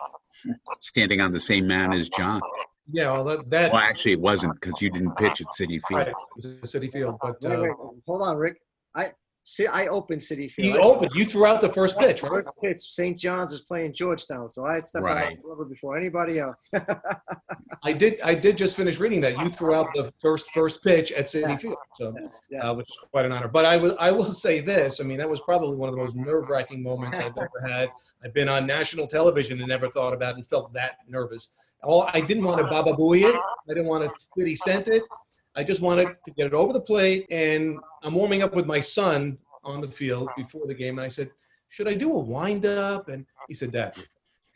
Standing 0.81 1.21
on 1.21 1.31
the 1.31 1.39
same 1.39 1.65
mound 1.65 1.93
as 1.93 2.09
John. 2.09 2.41
Yeah, 2.91 3.13
well, 3.13 3.23
that, 3.23 3.49
that 3.51 3.71
Well, 3.71 3.81
actually, 3.81 4.11
it 4.11 4.19
wasn't 4.19 4.59
because 4.59 4.81
you 4.81 4.91
didn't 4.91 5.15
pitch 5.15 5.39
at 5.39 5.47
Citi 5.57 5.79
Field. 5.87 5.99
right, 5.99 6.07
it 6.09 6.61
was 6.61 6.73
Citi 6.73 6.91
Field, 6.91 7.15
but 7.21 7.37
Wait, 7.41 7.55
uh, 7.55 7.61
wait, 7.61 7.71
hold 8.05 8.21
on, 8.23 8.35
Rick. 8.35 8.57
I 8.93 9.13
see. 9.45 9.67
I 9.67 9.87
opened 9.87 10.19
Citi 10.21 10.49
Field. 10.51 10.75
you 10.75 10.81
opened, 10.81 11.11
you 11.15 11.25
threw 11.25 11.45
out 11.45 11.61
the 11.61 11.71
first 11.71 11.97
pitch, 11.97 12.21
right? 12.23 12.43
Pitch. 12.61 12.81
St. 12.81 13.17
John's 13.17 13.51
was 13.51 13.61
playing 13.61 13.93
Georgetown, 13.93 14.49
so 14.49 14.65
I 14.65 14.79
stepped 14.79 15.05
out 15.05 15.15
Right. 15.15 15.37
of 15.37 15.41
the 15.43 15.47
rubber 15.49 15.65
before 15.65 15.97
anybody 15.97 16.39
else. 16.39 16.69
I 17.83 17.93
did, 17.93 18.19
I 18.21 18.33
did 18.33 18.57
just 18.57 18.75
finish 18.75 18.99
reading 18.99 19.21
that. 19.21 19.37
You 19.39 19.49
threw 19.49 19.75
out 19.75 19.87
the 19.93 20.11
first, 20.21 20.51
first 20.51 20.83
pitch 20.83 21.11
at 21.11 21.29
City 21.29 21.45
Yeah. 21.49 21.57
Field, 21.57 21.75
so, 21.99 22.13
yeah. 22.49 22.69
uh, 22.69 22.73
which 22.73 22.87
is 22.89 22.97
quite 23.11 23.25
an 23.25 23.31
honor. 23.31 23.47
But 23.47 23.65
I 23.65 23.77
will, 23.77 23.95
I 23.99 24.11
will 24.11 24.33
say 24.45 24.59
this, 24.59 24.99
I 24.99 25.03
mean, 25.03 25.17
that 25.19 25.29
was 25.29 25.41
probably 25.41 25.75
one 25.75 25.89
of 25.89 25.95
the 25.95 26.01
most 26.01 26.15
nerve 26.15 26.49
wracking 26.49 26.81
moments 26.81 27.17
I've 27.17 27.37
ever 27.37 27.67
had. 27.67 27.89
I've 28.23 28.33
been 28.33 28.49
on 28.49 28.65
national 28.65 29.07
television 29.07 29.59
and 29.59 29.67
never 29.69 29.89
thought 29.89 30.13
about 30.13 30.35
and 30.35 30.45
felt 30.47 30.73
that 30.73 30.97
nervous. 31.07 31.49
All, 31.83 32.09
I 32.13 32.21
didn't 32.21 32.43
want 32.43 32.59
to 32.61 32.65
baba 32.67 32.93
booey 32.93 33.21
it. 33.23 33.35
I 33.69 33.73
didn't 33.73 33.85
want 33.85 34.03
to 34.03 34.09
50 34.35 34.55
cent 34.55 34.87
it. 34.87 35.03
I 35.55 35.63
just 35.63 35.81
wanted 35.81 36.07
to 36.25 36.31
get 36.31 36.47
it 36.47 36.53
over 36.53 36.73
the 36.73 36.81
plate. 36.81 37.25
And 37.31 37.79
I'm 38.03 38.13
warming 38.13 38.43
up 38.43 38.53
with 38.53 38.65
my 38.65 38.79
son 38.79 39.37
on 39.63 39.81
the 39.81 39.89
field 39.89 40.29
before 40.35 40.67
the 40.67 40.73
game. 40.73 40.97
And 40.97 41.05
I 41.05 41.09
said, 41.09 41.31
should 41.69 41.87
I 41.87 41.93
do 41.93 42.11
a 42.13 42.19
wind 42.19 42.65
up? 42.65 43.09
And 43.09 43.25
he 43.47 43.53
said, 43.53 43.71
Dad, 43.71 43.97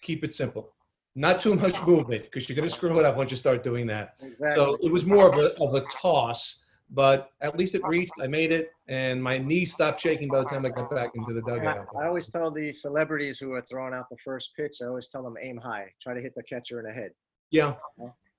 keep 0.01 0.23
it 0.23 0.33
simple. 0.33 0.73
Not 1.15 1.41
too 1.41 1.55
much 1.55 1.81
movement 1.85 2.23
because 2.23 2.47
you're 2.47 2.55
going 2.55 2.67
to 2.67 2.73
screw 2.73 2.97
it 2.99 3.05
up 3.05 3.17
once 3.17 3.31
you 3.31 3.37
start 3.37 3.63
doing 3.63 3.87
that. 3.87 4.15
exactly. 4.21 4.63
So 4.63 4.77
it 4.81 4.91
was 4.91 5.05
more 5.05 5.27
of 5.27 5.37
a, 5.37 5.53
of 5.61 5.73
a 5.75 5.81
toss, 5.91 6.63
but 6.91 7.31
at 7.41 7.57
least 7.57 7.75
it 7.75 7.81
reached. 7.83 8.13
I 8.21 8.27
made 8.27 8.51
it, 8.51 8.69
and 8.87 9.21
my 9.21 9.37
knee 9.37 9.65
stopped 9.65 9.99
shaking 9.99 10.27
by 10.29 10.39
the 10.39 10.45
time 10.45 10.65
I 10.65 10.69
got 10.69 10.89
back 10.91 11.09
into 11.15 11.33
the 11.33 11.41
I, 11.51 11.55
dugout. 11.55 11.87
I 11.99 12.07
always 12.07 12.29
tell 12.29 12.51
the 12.51 12.71
celebrities 12.71 13.39
who 13.39 13.53
are 13.53 13.61
throwing 13.61 13.93
out 13.93 14.05
the 14.09 14.17
first 14.23 14.55
pitch, 14.55 14.77
I 14.81 14.85
always 14.85 15.09
tell 15.09 15.23
them 15.23 15.35
aim 15.41 15.57
high, 15.57 15.91
try 16.01 16.13
to 16.13 16.21
hit 16.21 16.33
the 16.35 16.43
catcher 16.43 16.79
in 16.79 16.85
the 16.85 16.93
head. 16.93 17.11
Yeah, 17.51 17.73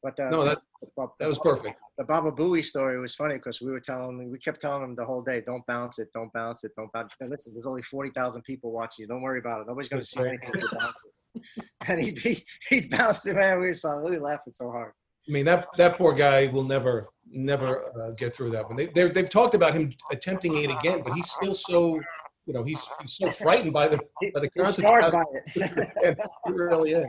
But 0.03 0.17
the, 0.17 0.31
no, 0.31 0.45
that 0.45 0.59
the, 0.97 1.07
that 1.19 1.29
was 1.29 1.39
perfect. 1.39 1.79
the 1.99 2.05
Baba 2.05 2.33
Booey 2.33 2.65
story 2.65 2.99
was 2.99 3.15
funny 3.15 3.35
because 3.35 3.61
we 3.61 3.71
were 3.71 3.81
telling 3.81 4.31
we 4.31 4.39
kept 4.39 4.61
telling 4.61 4.83
him 4.83 4.95
the 4.95 5.05
whole 5.05 5.23
day, 5.23 5.43
don't 5.45 5.65
bounce 5.67 5.99
it, 5.99 6.09
don't 6.15 6.33
bounce 6.33 6.65
it, 6.65 6.73
don't 6.77 6.91
bounce 6.93 7.13
it. 7.13 7.25
And 7.25 7.31
listen, 7.31 7.53
there's 7.53 7.67
only 7.67 7.83
40,000 7.83 8.43
people 8.43 8.73
watching 8.73 9.03
you. 9.03 9.09
Don't 9.09 9.21
worry 9.21 9.41
about 9.41 9.61
it. 9.61 9.67
Nobody's 9.69 9.91
going 9.91 10.01
to 10.01 10.07
see 10.07 10.21
anything 10.27 10.53
bounce 10.79 10.95
it. 11.05 11.13
And 11.89 12.01
he, 12.01 12.11
he, 12.11 12.37
he 12.69 12.89
bounced 12.89 13.27
it, 13.29 13.37
man. 13.37 13.61
We 13.61 13.73
saw, 13.73 14.01
we 14.01 14.11
were 14.11 14.21
laughing 14.21 14.53
so 14.53 14.69
hard. 14.69 14.93
I 15.29 15.33
mean, 15.33 15.45
that 15.45 15.69
that 15.77 15.97
poor 15.97 16.13
guy 16.13 16.47
will 16.49 16.65
never 16.65 17.09
never 17.31 17.85
uh, 17.97 18.11
get 18.13 18.35
through 18.35 18.51
that 18.51 18.67
one. 18.67 18.77
They 18.77 18.87
they've 18.87 19.29
talked 19.29 19.55
about 19.55 19.75
him 19.75 19.93
attempting 20.11 20.57
it 20.57 20.71
again, 20.71 21.03
but 21.05 21.13
he's 21.13 21.31
still 21.31 21.55
so 21.55 22.01
you 22.47 22.55
know 22.55 22.65
he's, 22.65 22.85
he's 23.03 23.17
so 23.17 23.31
frightened 23.31 23.73
by 23.73 23.87
the 23.87 23.99
by 24.35 24.41
the 24.41 24.51
he's 24.55 24.63
concept. 24.63 24.89
scarred 24.89 25.13
by 25.13 25.23
it. 25.33 26.19
He 26.47 26.53
really 26.53 26.93
is. 26.93 27.09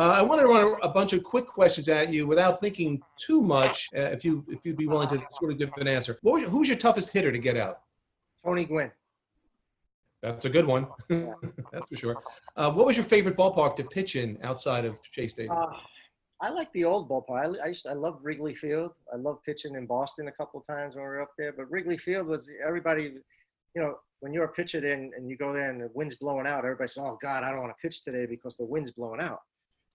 Uh, 0.00 0.14
I 0.14 0.22
want 0.22 0.40
to 0.40 0.46
run 0.46 0.78
a 0.82 0.88
bunch 0.88 1.12
of 1.12 1.22
quick 1.22 1.46
questions 1.46 1.86
at 1.90 2.10
you 2.10 2.26
without 2.26 2.58
thinking 2.58 3.02
too 3.18 3.42
much. 3.42 3.90
Uh, 3.94 4.00
if 4.00 4.24
you 4.24 4.42
if 4.48 4.60
you'd 4.64 4.78
be 4.78 4.86
willing 4.86 5.08
to 5.08 5.22
sort 5.38 5.52
of 5.52 5.58
give 5.58 5.68
an 5.76 5.86
answer, 5.86 6.18
what 6.22 6.32
was 6.32 6.40
your, 6.40 6.50
who's 6.50 6.68
your 6.68 6.78
toughest 6.78 7.10
hitter 7.10 7.30
to 7.30 7.36
get 7.36 7.58
out? 7.58 7.80
Tony 8.42 8.64
Gwynn. 8.64 8.90
That's 10.22 10.46
a 10.46 10.48
good 10.48 10.64
one. 10.64 10.86
That's 11.10 11.86
for 11.86 11.96
sure. 11.96 12.22
Uh, 12.56 12.72
what 12.72 12.86
was 12.86 12.96
your 12.96 13.04
favorite 13.04 13.36
ballpark 13.36 13.76
to 13.76 13.84
pitch 13.84 14.16
in 14.16 14.38
outside 14.42 14.86
of 14.86 14.98
Shea 15.10 15.28
Stadium? 15.28 15.54
Uh, 15.54 15.66
I 16.40 16.48
like 16.48 16.72
the 16.72 16.86
old 16.86 17.06
ballpark. 17.06 17.58
I, 17.60 17.64
I, 17.64 17.68
used, 17.68 17.86
I 17.86 17.92
love 17.92 18.20
Wrigley 18.22 18.54
Field. 18.54 18.96
I 19.12 19.16
love 19.16 19.42
pitching 19.44 19.74
in 19.74 19.84
Boston 19.84 20.28
a 20.28 20.32
couple 20.32 20.62
times 20.62 20.94
when 20.94 21.04
we 21.04 21.08
were 21.08 21.20
up 21.20 21.32
there. 21.36 21.52
But 21.52 21.70
Wrigley 21.70 21.98
Field 21.98 22.26
was 22.26 22.50
everybody, 22.66 23.16
you 23.74 23.82
know, 23.82 23.96
when 24.20 24.32
you're 24.32 24.44
a 24.44 24.52
pitcher 24.52 24.80
there 24.80 24.94
and, 24.94 25.12
and 25.12 25.28
you 25.28 25.36
go 25.36 25.52
there 25.52 25.70
and 25.70 25.82
the 25.82 25.90
wind's 25.92 26.14
blowing 26.14 26.46
out, 26.46 26.64
everybody 26.64 26.88
says, 26.88 27.04
"Oh 27.06 27.18
God, 27.20 27.44
I 27.44 27.50
don't 27.50 27.60
want 27.60 27.74
to 27.76 27.86
pitch 27.86 28.02
today 28.02 28.24
because 28.24 28.56
the 28.56 28.64
wind's 28.64 28.92
blowing 28.92 29.20
out." 29.20 29.40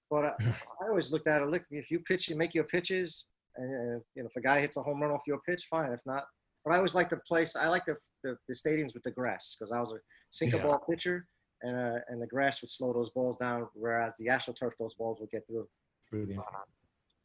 But 0.10 0.26
uh, 0.26 0.34
I 0.82 0.88
always 0.88 1.12
looked 1.12 1.28
at 1.28 1.42
it. 1.42 1.48
Look, 1.50 1.64
if 1.72 1.90
you 1.92 2.00
pitch, 2.00 2.30
you 2.30 2.36
make 2.36 2.54
your 2.54 2.66
pitches, 2.66 3.26
and 3.58 3.70
uh, 3.98 4.00
you 4.16 4.24
know, 4.24 4.28
if 4.30 4.36
a 4.36 4.42
guy 4.42 4.60
hits 4.60 4.78
a 4.78 4.82
home 4.82 5.02
run 5.02 5.12
off 5.12 5.22
your 5.28 5.40
pitch, 5.48 5.68
fine. 5.70 5.92
If 5.92 6.02
not, 6.06 6.26
but 6.64 6.74
I 6.74 6.78
always 6.78 6.96
like 6.96 7.10
the 7.10 7.18
place. 7.28 7.56
I 7.56 7.68
like 7.70 7.86
the 7.86 7.96
the, 8.24 8.38
the 8.48 8.54
stadiums 8.54 8.94
with 8.94 9.04
the 9.04 9.12
grass 9.12 9.56
because 9.58 9.72
I 9.72 9.80
was 9.80 9.94
a 9.94 9.98
sinker 10.30 10.58
Yeah. 10.58 10.64
ball 10.64 10.84
pitcher, 10.90 11.28
and 11.64 11.76
uh, 11.76 12.00
and 12.10 12.22
the 12.22 12.28
grass 12.28 12.62
would 12.62 12.72
slow 12.72 12.94
those 12.94 13.10
balls 13.10 13.38
down, 13.38 13.68
whereas 13.74 14.16
the 14.18 14.28
astroturf, 14.28 14.72
those 14.80 14.96
balls 14.96 15.20
would 15.22 15.32
get 15.32 15.46
through. 15.48 15.68
Brilliant. 16.12 16.42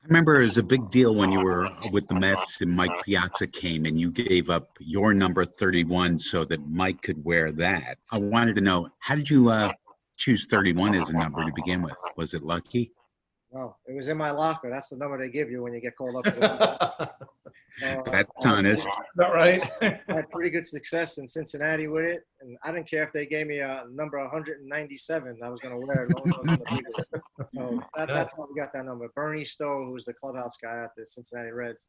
I 0.02 0.06
remember 0.06 0.40
it 0.40 0.44
was 0.44 0.56
a 0.56 0.62
big 0.62 0.90
deal 0.90 1.14
when 1.14 1.30
you 1.30 1.44
were 1.44 1.68
with 1.92 2.08
the 2.08 2.14
Mets 2.14 2.62
and 2.62 2.70
Mike 2.70 2.90
Piazza 3.04 3.46
came 3.46 3.84
and 3.84 4.00
you 4.00 4.10
gave 4.10 4.48
up 4.48 4.70
your 4.80 5.12
number 5.12 5.44
31 5.44 6.18
so 6.18 6.42
that 6.46 6.66
Mike 6.66 7.02
could 7.02 7.22
wear 7.22 7.52
that. 7.52 7.98
I 8.10 8.18
wanted 8.18 8.54
to 8.54 8.62
know, 8.62 8.88
how 9.00 9.14
did 9.14 9.28
you 9.28 9.50
uh, 9.50 9.70
choose 10.20 10.46
31 10.46 10.94
as 10.94 11.08
a 11.08 11.14
number 11.14 11.42
to 11.44 11.52
begin 11.56 11.80
with? 11.80 11.96
Was 12.16 12.34
it 12.34 12.42
lucky? 12.44 12.92
No, 13.52 13.74
it 13.88 13.96
was 13.96 14.06
in 14.06 14.16
my 14.16 14.30
locker. 14.30 14.70
That's 14.70 14.90
the 14.90 14.98
number 14.98 15.18
they 15.18 15.28
give 15.28 15.50
you 15.50 15.62
when 15.62 15.72
you 15.74 15.80
get 15.80 15.96
called 15.96 16.24
up. 16.24 16.24
to 16.34 17.10
So, 17.78 17.86
uh, 17.86 18.10
That's 18.10 18.46
I- 18.46 18.50
honest. 18.50 18.86
Not 19.16 19.32
right. 19.32 19.62
I 19.80 19.98
had 20.08 20.28
pretty 20.30 20.50
good 20.50 20.66
success 20.66 21.18
in 21.18 21.26
Cincinnati 21.26 21.86
with 21.86 22.04
it, 22.04 22.22
and 22.40 22.56
I 22.64 22.72
didn't 22.72 22.88
care 22.90 23.04
if 23.04 23.12
they 23.12 23.24
gave 23.26 23.46
me 23.46 23.60
a 23.60 23.84
number 23.90 24.18
197. 24.18 25.38
I 25.42 25.48
was 25.48 25.60
going 25.60 25.80
to 25.80 25.86
wear 25.86 26.04
it. 26.04 26.10
as 26.10 26.18
long 26.18 26.28
as 26.28 26.34
I 26.34 26.38
was 26.40 26.46
gonna 26.46 26.80
be 26.82 26.86
there. 26.96 27.20
So 27.48 27.80
that, 27.96 28.08
that's 28.08 28.36
how 28.36 28.46
we 28.52 28.60
got 28.60 28.72
that 28.74 28.84
number. 28.84 29.08
Bernie 29.14 29.44
Stowe, 29.44 29.84
who 29.86 29.92
was 29.92 30.04
the 30.04 30.12
clubhouse 30.14 30.56
guy 30.62 30.82
at 30.84 30.90
the 30.96 31.06
Cincinnati 31.06 31.52
Reds, 31.52 31.88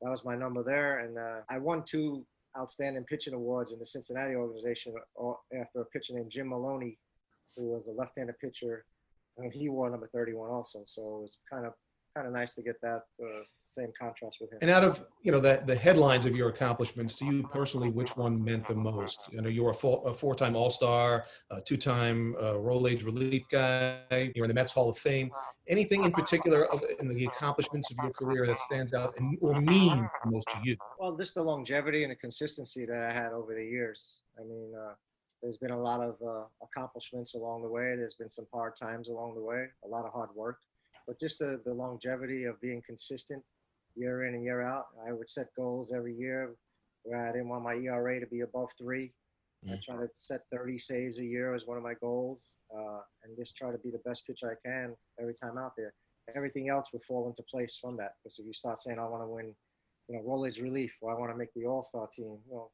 that 0.00 0.10
was 0.10 0.24
my 0.24 0.34
number 0.34 0.64
there, 0.64 1.00
and 1.00 1.16
uh, 1.18 1.40
I 1.50 1.58
won 1.58 1.84
two 1.86 2.24
outstanding 2.58 3.04
pitching 3.04 3.34
awards 3.34 3.72
in 3.72 3.78
the 3.78 3.86
Cincinnati 3.86 4.34
organization 4.34 4.94
uh, 5.22 5.32
after 5.60 5.82
a 5.82 5.84
pitcher 5.86 6.14
named 6.14 6.30
Jim 6.30 6.48
Maloney, 6.48 6.98
who 7.56 7.70
was 7.70 7.88
a 7.88 7.92
left-handed 7.92 8.38
pitcher, 8.38 8.84
and 9.38 9.52
he 9.52 9.68
wore 9.68 9.90
number 9.90 10.08
31 10.12 10.50
also. 10.50 10.82
So 10.86 11.02
it 11.02 11.22
was 11.22 11.40
kind 11.50 11.66
of 11.66 11.72
kind 12.14 12.26
of 12.26 12.32
nice 12.32 12.54
to 12.54 12.62
get 12.62 12.80
that 12.82 13.02
uh, 13.22 13.42
same 13.52 13.90
contrast 13.98 14.38
with 14.40 14.52
him. 14.52 14.58
And 14.60 14.70
out 14.70 14.84
of 14.84 15.04
you 15.22 15.32
know 15.32 15.40
the 15.40 15.62
the 15.66 15.74
headlines 15.74 16.26
of 16.26 16.36
your 16.36 16.48
accomplishments, 16.48 17.14
to 17.16 17.24
you 17.24 17.42
personally, 17.44 17.90
which 17.90 18.16
one 18.16 18.42
meant 18.42 18.66
the 18.66 18.74
most? 18.74 19.20
You 19.30 19.40
know, 19.40 19.48
you 19.48 19.64
were 19.64 19.70
a, 19.70 19.74
four, 19.74 20.02
a 20.06 20.14
four-time 20.14 20.56
All-Star, 20.56 21.24
a 21.50 21.60
two-time 21.60 22.34
uh, 22.38 22.54
Rolaids 22.54 23.04
Relief 23.04 23.42
guy. 23.50 24.02
You're 24.34 24.44
in 24.44 24.48
the 24.48 24.54
Mets 24.54 24.72
Hall 24.72 24.88
of 24.88 24.98
Fame. 24.98 25.30
Anything 25.68 26.04
in 26.04 26.12
particular 26.12 26.66
of, 26.72 26.82
in 27.00 27.08
the 27.08 27.24
accomplishments 27.26 27.90
of 27.90 27.96
your 28.02 28.12
career 28.12 28.46
that 28.46 28.58
stands 28.60 28.92
out 28.94 29.14
and 29.18 29.38
or 29.40 29.60
mean 29.60 30.08
the 30.24 30.30
most 30.30 30.48
to 30.48 30.58
you? 30.62 30.76
Well, 30.98 31.16
just 31.16 31.34
the 31.34 31.42
longevity 31.42 32.02
and 32.02 32.12
the 32.12 32.16
consistency 32.16 32.84
that 32.86 33.10
I 33.10 33.14
had 33.14 33.32
over 33.32 33.54
the 33.54 33.64
years. 33.64 34.22
I 34.38 34.44
mean, 34.44 34.72
uh, 34.78 34.92
there's 35.42 35.56
been 35.56 35.72
a 35.72 35.78
lot 35.78 36.00
of 36.00 36.16
uh, 36.26 36.44
accomplishments 36.62 37.34
along 37.34 37.62
the 37.62 37.68
way. 37.68 37.94
There's 37.96 38.14
been 38.14 38.30
some 38.30 38.46
hard 38.52 38.76
times 38.76 39.08
along 39.08 39.34
the 39.34 39.42
way, 39.42 39.66
a 39.84 39.88
lot 39.88 40.04
of 40.04 40.12
hard 40.12 40.30
work, 40.34 40.58
but 41.06 41.18
just 41.18 41.40
the, 41.40 41.60
the 41.64 41.74
longevity 41.74 42.44
of 42.44 42.60
being 42.60 42.82
consistent 42.86 43.42
year 43.96 44.24
in 44.24 44.34
and 44.34 44.44
year 44.44 44.62
out. 44.62 44.86
I 45.06 45.12
would 45.12 45.28
set 45.28 45.48
goals 45.56 45.92
every 45.92 46.14
year 46.14 46.54
where 47.02 47.26
I 47.26 47.32
didn't 47.32 47.48
want 47.48 47.64
my 47.64 47.74
ERA 47.74 48.20
to 48.20 48.26
be 48.26 48.40
above 48.40 48.70
three. 48.78 49.12
I 49.70 49.78
try 49.84 49.94
to 49.96 50.08
set 50.12 50.40
30 50.52 50.76
saves 50.78 51.18
a 51.18 51.24
year 51.24 51.54
as 51.54 51.66
one 51.66 51.76
of 51.76 51.84
my 51.84 51.94
goals, 51.94 52.56
uh, 52.76 53.00
and 53.22 53.36
just 53.36 53.56
try 53.56 53.70
to 53.70 53.78
be 53.78 53.90
the 53.90 53.98
best 53.98 54.26
pitcher 54.26 54.50
I 54.50 54.68
can 54.68 54.96
every 55.20 55.34
time 55.34 55.56
out 55.56 55.74
there. 55.76 55.94
Everything 56.34 56.68
else 56.68 56.88
will 56.92 57.02
fall 57.06 57.28
into 57.28 57.42
place 57.44 57.78
from 57.80 57.96
that. 57.98 58.14
Because 58.22 58.38
if 58.40 58.46
you 58.46 58.52
start 58.52 58.80
saying 58.80 58.98
I 58.98 59.04
want 59.04 59.22
to 59.22 59.28
win, 59.28 59.54
you 60.08 60.16
know, 60.16 60.22
Rolaids 60.22 60.60
relief, 60.60 60.96
or 61.00 61.14
I 61.14 61.18
want 61.18 61.30
to 61.30 61.38
make 61.38 61.54
the 61.54 61.66
All 61.66 61.82
Star 61.82 62.08
team, 62.12 62.38
well, 62.48 62.72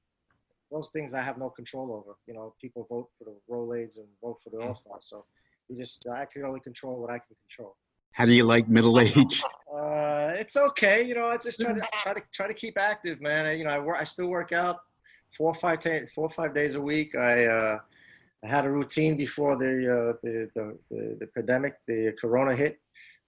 those 0.71 0.91
things 0.91 1.15
I 1.15 1.23
have 1.23 1.39
no 1.39 1.51
control 1.51 1.93
over. 1.93 2.17
You 2.27 2.35
know, 2.35 2.55
people 2.61 2.87
vote 2.89 3.09
for 3.19 3.25
the 3.25 3.37
Rolaids 3.51 3.99
and 3.99 4.07
vote 4.23 4.41
for 4.43 4.51
the 4.51 4.59
All 4.59 4.75
Star, 4.75 4.99
so 5.01 5.25
you 5.69 5.77
just 5.77 6.07
I 6.09 6.25
can 6.25 6.45
only 6.45 6.61
control 6.61 7.01
what 7.01 7.11
I 7.11 7.19
can 7.19 7.37
control. 7.49 7.77
How 8.13 8.25
do 8.25 8.33
you 8.33 8.45
like 8.45 8.69
middle 8.69 8.99
age? 9.01 9.43
Uh, 9.73 10.33
it's 10.35 10.57
okay. 10.57 11.03
You 11.03 11.15
know, 11.15 11.27
I 11.27 11.37
just 11.37 11.61
try 11.61 11.73
to 11.73 11.81
try 12.03 12.15
to 12.15 12.23
try 12.33 12.47
to 12.49 12.55
keep 12.55 12.79
active, 12.79 13.21
man. 13.21 13.47
I, 13.47 13.53
you 13.53 13.65
know, 13.65 13.71
I 13.71 13.79
work. 13.79 13.99
I 14.01 14.05
still 14.05 14.27
work 14.27 14.53
out 14.53 14.79
four 15.37 15.51
or 15.51 15.55
five 15.55 15.79
ta- 15.79 16.07
four 16.15 16.25
or 16.25 16.31
five 16.31 16.55
days 16.55 16.75
a 16.75 16.81
week. 16.81 17.15
I 17.15 17.47
uh, 17.47 17.79
I 18.45 18.49
had 18.49 18.65
a 18.65 18.71
routine 18.71 19.17
before 19.17 19.57
the, 19.57 19.67
uh, 19.67 20.13
the, 20.23 20.51
the 20.55 20.79
the 20.91 21.17
the 21.21 21.27
pandemic, 21.29 21.75
the 21.87 22.13
Corona 22.21 22.55
hit, 22.55 22.81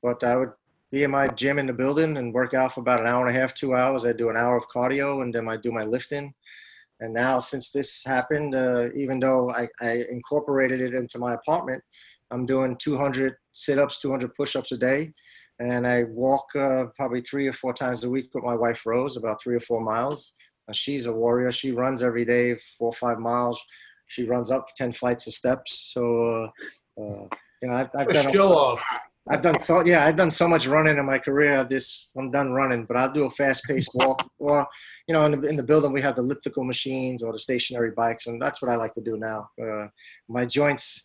but 0.03 0.25
I 0.25 0.37
would 0.37 0.53
be 0.91 1.05
in 1.05 1.11
my 1.11 1.29
gym 1.29 1.59
in 1.59 1.67
the 1.67 1.73
building 1.73 2.17
and 2.17 2.35
work 2.35 2.55
out 2.55 2.75
for 2.75 2.81
about 2.81 3.01
an 3.01 3.07
hour 3.07 3.27
and 3.27 3.37
a 3.37 3.41
half, 3.41 3.55
two 3.55 3.75
hours. 3.75 4.05
I 4.05 4.13
do 4.13 4.29
an 4.29 4.37
hour 4.37 4.57
of 4.57 4.69
cardio 4.69 5.23
and 5.23 5.33
then 5.33 5.49
I 5.49 5.57
do 5.57 5.71
my 5.71 5.85
lifting. 5.85 6.35
And 7.01 7.15
now, 7.15 7.39
since 7.39 7.71
this 7.71 8.05
happened, 8.05 8.55
uh, 8.55 8.89
even 8.95 9.21
though 9.21 9.51
I, 9.51 9.69
I 9.81 10.05
incorporated 10.11 10.81
it 10.81 10.95
into 10.95 11.19
my 11.19 11.35
apartment, 11.35 11.83
I'm 12.31 12.47
doing 12.47 12.77
200 12.77 13.35
sit-ups, 13.53 14.01
200 14.01 14.35
push-ups 14.35 14.73
a 14.73 14.77
day, 14.77 15.13
and 15.59 15.87
I 15.87 16.05
walk 16.05 16.45
uh, 16.55 16.85
probably 16.97 17.23
three 17.23 17.47
or 17.47 17.53
four 17.53 17.73
times 17.73 18.05
a 18.05 18.11
week 18.11 18.31
with 18.35 18.45
my 18.45 18.55
wife 18.55 18.85
Rose, 18.87 19.17
about 19.17 19.43
three 19.43 19.57
or 19.57 19.61
four 19.61 19.81
miles. 19.81 20.37
Uh, 20.69 20.73
she's 20.73 21.07
a 21.07 21.13
warrior. 21.13 21.51
She 21.51 21.73
runs 21.73 22.03
every 22.03 22.25
day, 22.25 22.55
four 22.79 22.89
or 22.89 22.93
five 22.93 23.19
miles. 23.19 23.61
She 24.07 24.25
runs 24.25 24.51
up 24.51 24.67
10 24.77 24.93
flights 24.93 25.27
of 25.27 25.33
steps. 25.33 25.93
So, 25.93 26.53
uh, 26.99 27.03
uh, 27.03 27.27
you 27.63 27.69
know, 27.69 27.75
I've, 27.75 27.91
I've 27.97 28.09
A 28.09 28.13
done 28.13 28.33
show 28.33 28.53
off. 28.57 29.01
I've 29.31 29.43
done 29.43 29.59
so 29.59 29.85
yeah, 29.85 30.05
I've 30.05 30.17
done 30.17 30.31
so 30.31 30.49
much 30.49 30.67
running 30.67 30.99
in 30.99 31.07
my 31.07 31.19
career. 31.19 31.65
Just 31.65 32.11
I'm 32.17 32.31
done 32.31 32.53
running, 32.53 32.85
but 32.85 32.97
I'll 32.97 33.13
do 33.13 33.27
a 33.27 33.31
fast 33.31 33.65
paced 33.65 33.91
walk 33.95 34.29
or 34.39 34.67
you 35.07 35.15
know 35.15 35.25
in 35.25 35.41
the, 35.41 35.49
in 35.49 35.57
the 35.57 35.63
building 35.63 35.93
we 35.93 36.03
have 36.03 36.17
the 36.17 36.23
elliptical 36.23 36.65
machines 36.65 37.23
or 37.23 37.33
the 37.33 37.39
stationary 37.39 37.93
bikes, 37.97 38.27
and 38.27 38.43
that's 38.43 38.61
what 38.61 38.71
I 38.71 38.77
like 38.77 38.93
to 38.95 39.01
do 39.01 39.17
now. 39.17 39.49
Uh, 39.63 39.87
my 40.29 40.45
joints, 40.45 41.05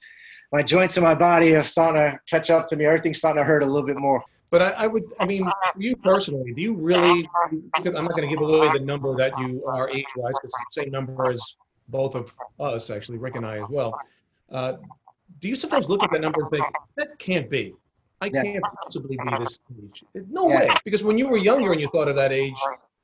my 0.52 0.64
joints 0.64 0.98
in 0.98 1.04
my 1.04 1.14
body 1.14 1.56
are 1.56 1.64
starting 1.64 2.02
to 2.02 2.20
catch 2.28 2.50
up 2.50 2.68
to 2.68 2.76
me. 2.76 2.86
Everything's 2.86 3.20
starting 3.20 3.42
to 3.42 3.46
hurt 3.46 3.62
a 3.62 3.66
little 3.66 3.86
bit 3.86 4.00
more. 4.00 4.24
But 4.52 4.62
I, 4.62 4.70
I 4.70 4.88
would, 4.88 5.04
I 5.20 5.26
mean, 5.26 5.46
you 5.78 5.96
personally, 5.98 6.54
do 6.54 6.62
you 6.62 6.74
really? 6.74 7.28
Because 7.76 7.96
I'm 7.96 8.06
not 8.06 8.16
going 8.16 8.30
to 8.30 8.36
give 8.36 8.48
away 8.48 8.70
the 8.74 8.80
number 8.80 9.16
that 9.18 9.38
you 9.40 9.64
are 9.66 9.90
age-wise. 9.90 10.34
It's 10.44 10.54
the 10.54 10.84
same 10.84 10.92
number 10.92 11.32
as 11.32 11.44
both 11.90 12.16
of 12.16 12.34
us, 12.60 12.90
actually, 12.90 13.18
Rick 13.18 13.36
and 13.36 13.46
I 13.46 13.58
as 13.58 13.70
well. 13.70 14.00
Uh, 14.52 14.74
do 15.42 15.48
you 15.48 15.56
sometimes 15.56 15.90
look 15.90 16.04
at 16.04 16.12
that 16.12 16.22
number 16.22 16.42
and 16.42 16.52
think 16.52 16.64
that 16.96 17.20
can't 17.20 17.50
be? 17.50 17.74
I 18.22 18.28
Yeah. 18.34 18.44
can't 18.44 18.64
possibly 18.64 19.18
be 19.18 19.30
this 19.40 19.60
age. 19.78 20.04
No 20.30 20.48
Yeah. 20.50 20.60
way. 20.60 20.70
Because 20.84 21.04
when 21.04 21.18
you 21.18 21.28
were 21.28 21.38
younger 21.38 21.72
and 21.72 21.82
you 21.82 21.90
thought 21.90 22.08
of 22.08 22.16
that 22.16 22.32
age, 22.32 22.56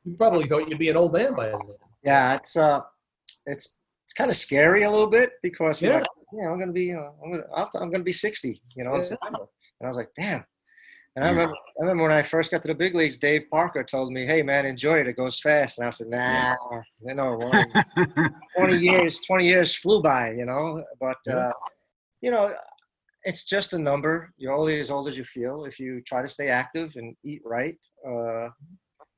you 0.06 0.16
probably 0.16 0.48
thought 0.48 0.68
you'd 0.70 0.80
be 0.80 0.90
an 0.90 0.98
old 0.98 1.14
man 1.14 1.34
by 1.36 1.50
then. 1.50 1.60
Yeah, 2.04 2.36
it's 2.36 2.56
uh, 2.58 2.82
it's 3.46 3.78
it's 4.06 4.14
kind 4.14 4.30
of 4.30 4.36
scary 4.36 4.84
a 4.84 4.90
little 4.90 5.08
bit 5.10 5.34
because 5.44 5.82
Yeah. 5.82 6.00
yeah, 6.00 6.04
yeah, 6.34 6.50
I'm 6.52 6.60
gonna 6.60 6.72
be, 6.72 6.86
you 6.86 6.94
know, 6.96 7.16
I'm 7.24 7.32
gonna, 7.32 7.70
I'm 7.76 7.92
gonna 7.92 8.04
be 8.04 8.14
60, 8.14 8.62
you 8.76 8.84
know, 8.84 8.92
in 8.92 8.98
Yeah. 8.98 9.02
September. 9.04 9.48
And 9.80 9.88
I 9.88 9.90
was 9.90 9.98
like, 9.98 10.14
damn. 10.16 10.46
And 11.18 11.26
I 11.26 11.30
remember, 11.30 11.54
I 11.54 11.82
remember 11.82 12.04
when 12.04 12.12
I 12.14 12.22
first 12.22 12.52
got 12.52 12.62
to 12.62 12.70
the 12.70 12.74
big 12.76 12.96
leagues, 12.96 13.18
Dave 13.18 13.44
Parker 13.52 13.84
told 13.84 14.14
me, 14.14 14.26
"Hey, 14.26 14.44
man, 14.44 14.66
enjoy 14.66 15.00
it. 15.02 15.08
It 15.08 15.18
goes 15.18 15.42
fast." 15.42 15.78
And 15.78 15.86
I 15.86 15.90
said, 15.90 16.08
"Nah, 16.08 16.56
you 17.06 17.14
know, 17.16 17.62
20 18.58 18.78
years, 18.78 19.20
20 19.28 19.46
years 19.46 19.76
flew 19.76 20.02
by, 20.02 20.32
you 20.32 20.46
know. 20.46 20.82
But 21.02 21.18
uh, 21.28 21.52
you 22.22 22.32
know, 22.32 22.56
it's 23.24 23.46
just 23.46 23.74
a 23.74 23.80
number. 23.80 24.32
You're 24.38 24.54
only 24.54 24.80
as 24.80 24.92
old 24.92 25.08
as 25.08 25.18
you 25.18 25.24
feel. 25.24 25.66
If 25.66 25.80
you 25.80 26.02
try 26.02 26.22
to 26.22 26.30
stay 26.30 26.48
active 26.48 26.94
and 26.96 27.16
eat 27.24 27.42
right, 27.46 27.78
uh, 28.06 28.50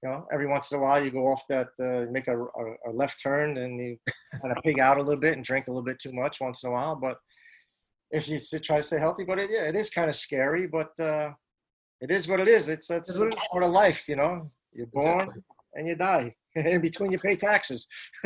you 0.01 0.09
know, 0.09 0.27
every 0.33 0.47
once 0.47 0.71
in 0.71 0.79
a 0.79 0.81
while 0.81 1.03
you 1.03 1.11
go 1.11 1.27
off 1.27 1.43
that, 1.47 1.69
uh, 1.81 2.11
make 2.11 2.27
a, 2.27 2.37
a, 2.37 2.75
a 2.87 2.91
left 2.91 3.21
turn 3.23 3.57
and 3.57 3.79
you 3.79 3.97
kind 4.41 4.55
of 4.55 4.61
pig 4.63 4.79
out 4.79 4.97
a 4.97 5.01
little 5.01 5.19
bit 5.19 5.35
and 5.35 5.45
drink 5.45 5.67
a 5.67 5.69
little 5.69 5.83
bit 5.83 5.99
too 5.99 6.11
much 6.11 6.41
once 6.41 6.63
in 6.63 6.69
a 6.69 6.73
while. 6.73 6.95
But 6.95 7.17
if 8.11 8.27
you 8.27 8.39
try 8.59 8.77
to 8.77 8.83
stay 8.83 8.99
healthy, 8.99 9.23
but 9.23 9.39
it, 9.39 9.49
yeah, 9.49 9.63
it 9.63 9.75
is 9.75 9.89
kind 9.89 10.09
of 10.09 10.15
scary. 10.15 10.67
But 10.67 10.91
uh, 10.99 11.31
it 12.01 12.11
is 12.11 12.27
what 12.27 12.41
it 12.41 12.49
is. 12.49 12.67
It's 12.67 12.87
that's 12.87 13.15
is. 13.15 13.35
part 13.51 13.63
of 13.63 13.71
life, 13.71 14.07
you 14.09 14.17
know. 14.17 14.49
You're 14.73 14.87
born 14.87 15.19
Exactly. 15.21 15.43
and 15.75 15.87
you 15.87 15.95
die. 15.95 16.35
In 16.55 16.81
between, 16.81 17.11
you 17.11 17.19
pay 17.19 17.35
taxes. 17.35 17.87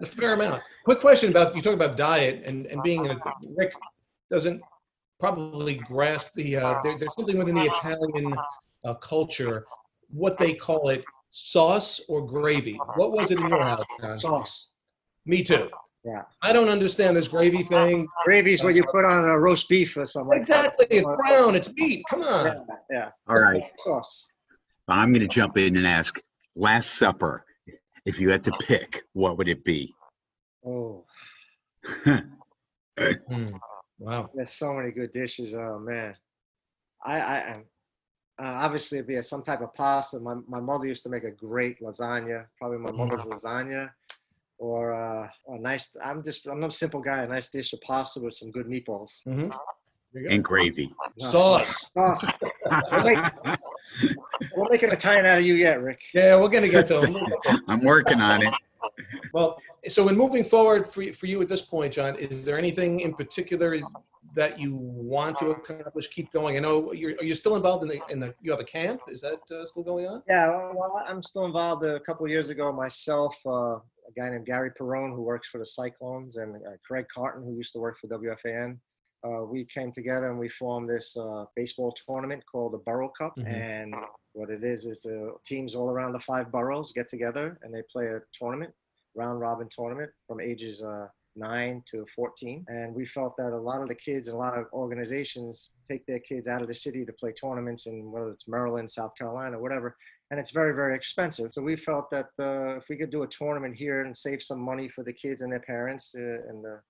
A 0.00 0.06
fair 0.06 0.34
amount. 0.34 0.62
Quick 0.84 1.00
question 1.00 1.30
about 1.30 1.54
you 1.56 1.62
talk 1.62 1.74
about 1.74 1.96
diet 1.96 2.42
and, 2.46 2.66
and 2.66 2.82
being 2.82 3.04
in 3.04 3.10
a, 3.10 3.18
Rick 3.56 3.72
doesn't 4.30 4.62
probably 5.18 5.74
grasp 5.74 6.32
the 6.34 6.56
uh, 6.56 6.82
there, 6.82 6.98
there's 6.98 7.14
something 7.14 7.38
within 7.38 7.54
the 7.54 7.64
Italian 7.64 8.36
uh, 8.84 8.94
culture 8.94 9.64
what 10.10 10.38
they 10.38 10.54
call 10.54 10.88
it 10.88 11.04
sauce 11.30 12.00
or 12.08 12.26
gravy. 12.26 12.78
What 12.96 13.12
was 13.12 13.30
it 13.30 13.38
in 13.38 13.48
your 13.48 13.62
house? 13.62 13.84
John? 14.00 14.12
Sauce. 14.12 14.72
Me 15.26 15.42
too. 15.42 15.68
Yeah. 16.04 16.22
I 16.40 16.52
don't 16.52 16.68
understand 16.68 17.16
this 17.16 17.28
gravy 17.28 17.64
thing. 17.64 18.06
Gravy's 18.24 18.64
what 18.64 18.74
you 18.74 18.82
put 18.90 19.04
on 19.04 19.24
a 19.24 19.38
roast 19.38 19.68
beef 19.68 19.96
or 19.96 20.04
something 20.04 20.38
like 20.38 20.46
that. 20.46 20.64
Exactly. 20.64 20.86
It's 20.90 21.06
brown. 21.06 21.54
It's 21.54 21.72
meat. 21.74 22.02
Come 22.08 22.22
on. 22.22 22.46
Yeah, 22.46 22.60
yeah. 22.90 23.08
All 23.26 23.36
right. 23.36 23.62
Sauce. 23.78 24.34
I'm 24.86 25.12
going 25.12 25.26
to 25.26 25.28
jump 25.28 25.58
in 25.58 25.76
and 25.76 25.86
ask 25.86 26.18
Last 26.56 26.94
Supper. 26.94 27.44
If 28.06 28.20
you 28.20 28.30
had 28.30 28.42
to 28.44 28.52
pick, 28.66 29.02
what 29.12 29.36
would 29.36 29.48
it 29.48 29.64
be? 29.64 29.94
Oh, 30.64 31.04
Hmm. 32.96 33.50
Wow. 33.98 34.30
there's 34.34 34.50
so 34.50 34.74
many 34.74 34.90
good 34.92 35.12
dishes. 35.12 35.54
Oh 35.54 35.78
man, 35.78 36.14
I, 37.04 37.20
I 37.20 37.36
am. 37.54 37.64
Uh, 38.40 38.60
obviously, 38.62 38.98
it'd 38.98 39.08
be 39.08 39.20
some 39.22 39.42
type 39.42 39.60
of 39.60 39.74
pasta. 39.74 40.20
My, 40.20 40.34
my 40.46 40.60
mother 40.60 40.86
used 40.86 41.02
to 41.02 41.08
make 41.08 41.24
a 41.24 41.30
great 41.32 41.80
lasagna. 41.80 42.44
Probably 42.58 42.78
my 42.78 42.92
mother's 42.92 43.22
lasagna, 43.22 43.90
or 44.58 44.94
uh, 44.94 45.28
a 45.48 45.58
nice. 45.58 45.96
I'm 46.04 46.22
just 46.22 46.46
I'm 46.46 46.62
a 46.62 46.70
simple 46.70 47.00
guy. 47.00 47.22
A 47.22 47.26
nice 47.28 47.50
dish 47.50 47.72
of 47.72 47.80
pasta 47.80 48.20
with 48.20 48.34
some 48.34 48.50
good 48.52 48.66
meatballs. 48.66 49.24
Mhm. 49.26 49.52
There 50.12 50.22
you 50.22 50.28
go. 50.28 50.34
and 50.36 50.44
gravy. 50.44 50.94
Sauce. 51.18 51.90
Sauce. 51.94 52.24
We'll 52.92 53.02
make, 53.04 53.18
we'll 54.56 54.70
make 54.70 54.82
an 54.82 54.92
Italian 54.92 55.26
out 55.26 55.38
of 55.38 55.44
you 55.44 55.54
yet, 55.54 55.82
Rick. 55.82 56.00
Yeah, 56.14 56.40
we're 56.40 56.48
gonna 56.48 56.68
get 56.68 56.86
to 56.86 57.00
them. 57.00 57.16
I'm 57.68 57.82
working 57.82 58.20
on 58.20 58.42
it. 58.46 58.54
Well, 59.34 59.60
so 59.88 60.08
in 60.08 60.16
moving 60.16 60.44
forward 60.44 60.86
for, 60.86 61.02
for 61.12 61.26
you 61.26 61.40
at 61.42 61.48
this 61.48 61.62
point, 61.62 61.92
John, 61.94 62.16
is 62.16 62.44
there 62.44 62.58
anything 62.58 63.00
in 63.00 63.14
particular 63.14 63.80
that 64.34 64.58
you 64.60 64.74
want 64.74 65.38
to 65.38 65.50
accomplish? 65.50 66.08
Keep 66.08 66.32
going. 66.32 66.56
I 66.56 66.60
know 66.60 66.92
you're. 66.92 67.12
Are 67.16 67.24
you 67.24 67.34
still 67.34 67.56
involved 67.56 67.82
in 67.82 67.88
the 67.88 68.00
in 68.10 68.20
the? 68.20 68.34
You 68.40 68.50
have 68.50 68.60
a 68.60 68.64
camp. 68.64 69.02
Is 69.08 69.20
that 69.20 69.40
uh, 69.50 69.66
still 69.66 69.82
going 69.82 70.06
on? 70.06 70.22
Yeah, 70.28 70.48
well, 70.74 71.02
I'm 71.06 71.22
still 71.22 71.44
involved. 71.44 71.84
A 71.84 72.00
couple 72.00 72.24
of 72.24 72.30
years 72.30 72.50
ago, 72.50 72.72
myself, 72.72 73.36
uh, 73.46 73.76
a 73.76 74.12
guy 74.16 74.30
named 74.30 74.46
Gary 74.46 74.70
Perone, 74.70 75.14
who 75.14 75.22
works 75.22 75.48
for 75.48 75.58
the 75.58 75.66
Cyclones, 75.66 76.36
and 76.36 76.56
uh, 76.56 76.70
Craig 76.86 77.06
Carton, 77.12 77.44
who 77.44 77.54
used 77.54 77.72
to 77.74 77.78
work 77.78 77.98
for 77.98 78.08
WFAN. 78.08 78.78
Uh, 79.26 79.44
we 79.44 79.64
came 79.64 79.90
together 79.90 80.30
and 80.30 80.38
we 80.38 80.48
formed 80.48 80.88
this 80.88 81.16
uh, 81.16 81.44
baseball 81.56 81.92
tournament 81.92 82.42
called 82.50 82.72
the 82.72 82.78
Borough 82.78 83.12
Cup. 83.18 83.34
Mhm. 83.36 83.52
And 83.52 83.94
what 84.32 84.50
it 84.50 84.62
is 84.62 84.86
is 84.86 85.06
uh, 85.06 85.32
teams 85.44 85.74
all 85.74 85.90
around 85.90 86.12
the 86.12 86.20
five 86.20 86.52
boroughs 86.52 86.92
get 86.92 87.08
together 87.08 87.58
and 87.62 87.74
they 87.74 87.82
play 87.90 88.06
a 88.06 88.20
tournament, 88.32 88.72
round 89.18 89.40
robin 89.40 89.68
tournament 89.70 90.10
from 90.26 90.40
ages 90.40 90.82
uh, 90.82 91.06
9 91.38 91.82
to 91.90 92.04
14. 92.14 92.64
And 92.68 92.94
we 92.94 93.06
felt 93.06 93.36
that 93.38 93.52
a 93.52 93.56
lot 93.56 93.80
of 93.80 93.88
the 93.88 93.94
kids 93.94 94.28
and 94.28 94.34
a 94.34 94.38
lot 94.38 94.58
of 94.58 94.66
organizations 94.72 95.72
take 95.88 96.04
their 96.06 96.18
kids 96.18 96.48
out 96.48 96.62
of 96.62 96.68
the 96.68 96.74
city 96.74 97.04
to 97.04 97.12
play 97.12 97.32
tournaments 97.32 97.86
in 97.86 98.10
whether 98.10 98.30
it's 98.30 98.48
Maryland, 98.48 98.90
South 98.90 99.12
Carolina, 99.16 99.58
whatever. 99.58 99.96
And 100.30 100.38
it's 100.38 100.50
very, 100.50 100.74
very 100.74 100.94
expensive. 100.94 101.52
So 101.52 101.62
we 101.62 101.76
felt 101.76 102.10
that 102.10 102.28
uh, 102.38 102.76
if 102.76 102.88
we 102.90 102.96
could 102.96 103.10
do 103.10 103.22
a 103.22 103.28
tournament 103.28 103.76
here 103.76 104.04
and 104.04 104.14
save 104.14 104.42
some 104.42 104.60
money 104.60 104.88
for 104.88 105.04
the 105.04 105.12
kids 105.12 105.42
and 105.42 105.52
their 105.52 105.60
parents 105.60 106.14
uh, 106.16 106.20
and, 106.20 106.64
the, 106.64 106.80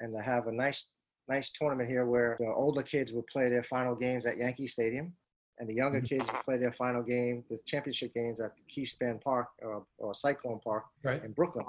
and 0.00 0.16
to 0.16 0.22
have 0.22 0.46
a 0.46 0.52
nice, 0.52 0.90
nice 1.28 1.52
tournament 1.52 1.88
here 1.88 2.06
where 2.06 2.36
the 2.40 2.46
older 2.46 2.82
kids 2.82 3.12
would 3.12 3.26
play 3.26 3.48
their 3.48 3.62
final 3.62 3.94
games 3.94 4.26
at 4.26 4.38
Yankee 4.38 4.66
Stadium 4.66 5.12
and 5.58 5.68
the 5.68 5.74
younger 5.74 6.00
kids 6.00 6.26
would 6.32 6.42
play 6.44 6.56
their 6.56 6.72
final 6.72 7.02
game, 7.02 7.44
the 7.50 7.58
championship 7.66 8.14
games 8.14 8.40
at 8.40 8.52
Keyspan 8.74 9.20
Park 9.20 9.48
or, 9.62 9.84
or 9.98 10.14
Cyclone 10.14 10.60
Park 10.60 10.84
Right. 11.02 11.22
in 11.24 11.32
Brooklyn. 11.32 11.66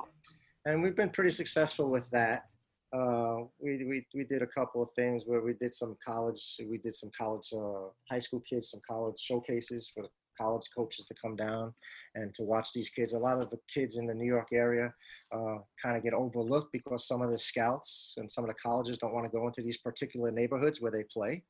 And 0.65 0.83
we've 0.83 0.95
been 0.95 1.09
pretty 1.09 1.31
successful 1.31 1.89
with 1.89 2.09
that. 2.11 2.43
Uh, 2.91 3.43
we, 3.59 3.85
we, 3.85 4.05
we 4.15 4.23
did 4.23 4.41
a 4.41 4.47
couple 4.47 4.81
of 4.81 4.89
things 4.95 5.23
where 5.25 5.41
we 5.41 5.53
did 5.53 5.73
some 5.73 5.95
college, 6.05 6.57
we 6.67 6.77
did 6.77 6.93
some 6.95 7.11
college, 7.17 7.53
uh, 7.55 7.89
high 8.09 8.19
school 8.19 8.41
kids, 8.41 8.71
some 8.71 8.81
college 8.89 9.19
showcases 9.19 9.91
for 9.93 10.05
college 10.39 10.69
coaches 10.75 11.05
to 11.05 11.13
come 11.21 11.35
down 11.35 11.73
and 12.15 12.33
to 12.33 12.43
watch 12.43 12.73
these 12.73 12.89
kids. 12.89 13.13
A 13.13 13.19
lot 13.19 13.41
of 13.41 13.49
the 13.49 13.59
kids 13.73 13.97
in 13.97 14.07
the 14.07 14.13
New 14.13 14.25
York 14.25 14.47
area 14.53 14.91
uh, 15.35 15.57
kind 15.81 15.97
of 15.97 16.03
get 16.03 16.13
overlooked 16.13 16.71
because 16.71 17.07
some 17.07 17.21
of 17.21 17.29
the 17.29 17.37
scouts 17.37 18.15
and 18.17 18.29
some 18.29 18.43
of 18.43 18.47
the 18.47 18.55
colleges 18.55 18.97
don't 18.97 19.13
want 19.13 19.25
to 19.25 19.31
go 19.31 19.45
into 19.47 19.61
these 19.61 19.77
particular 19.77 20.31
neighborhoods 20.31 20.81
where 20.81 20.91
they 20.91 21.03
play. 21.11 21.43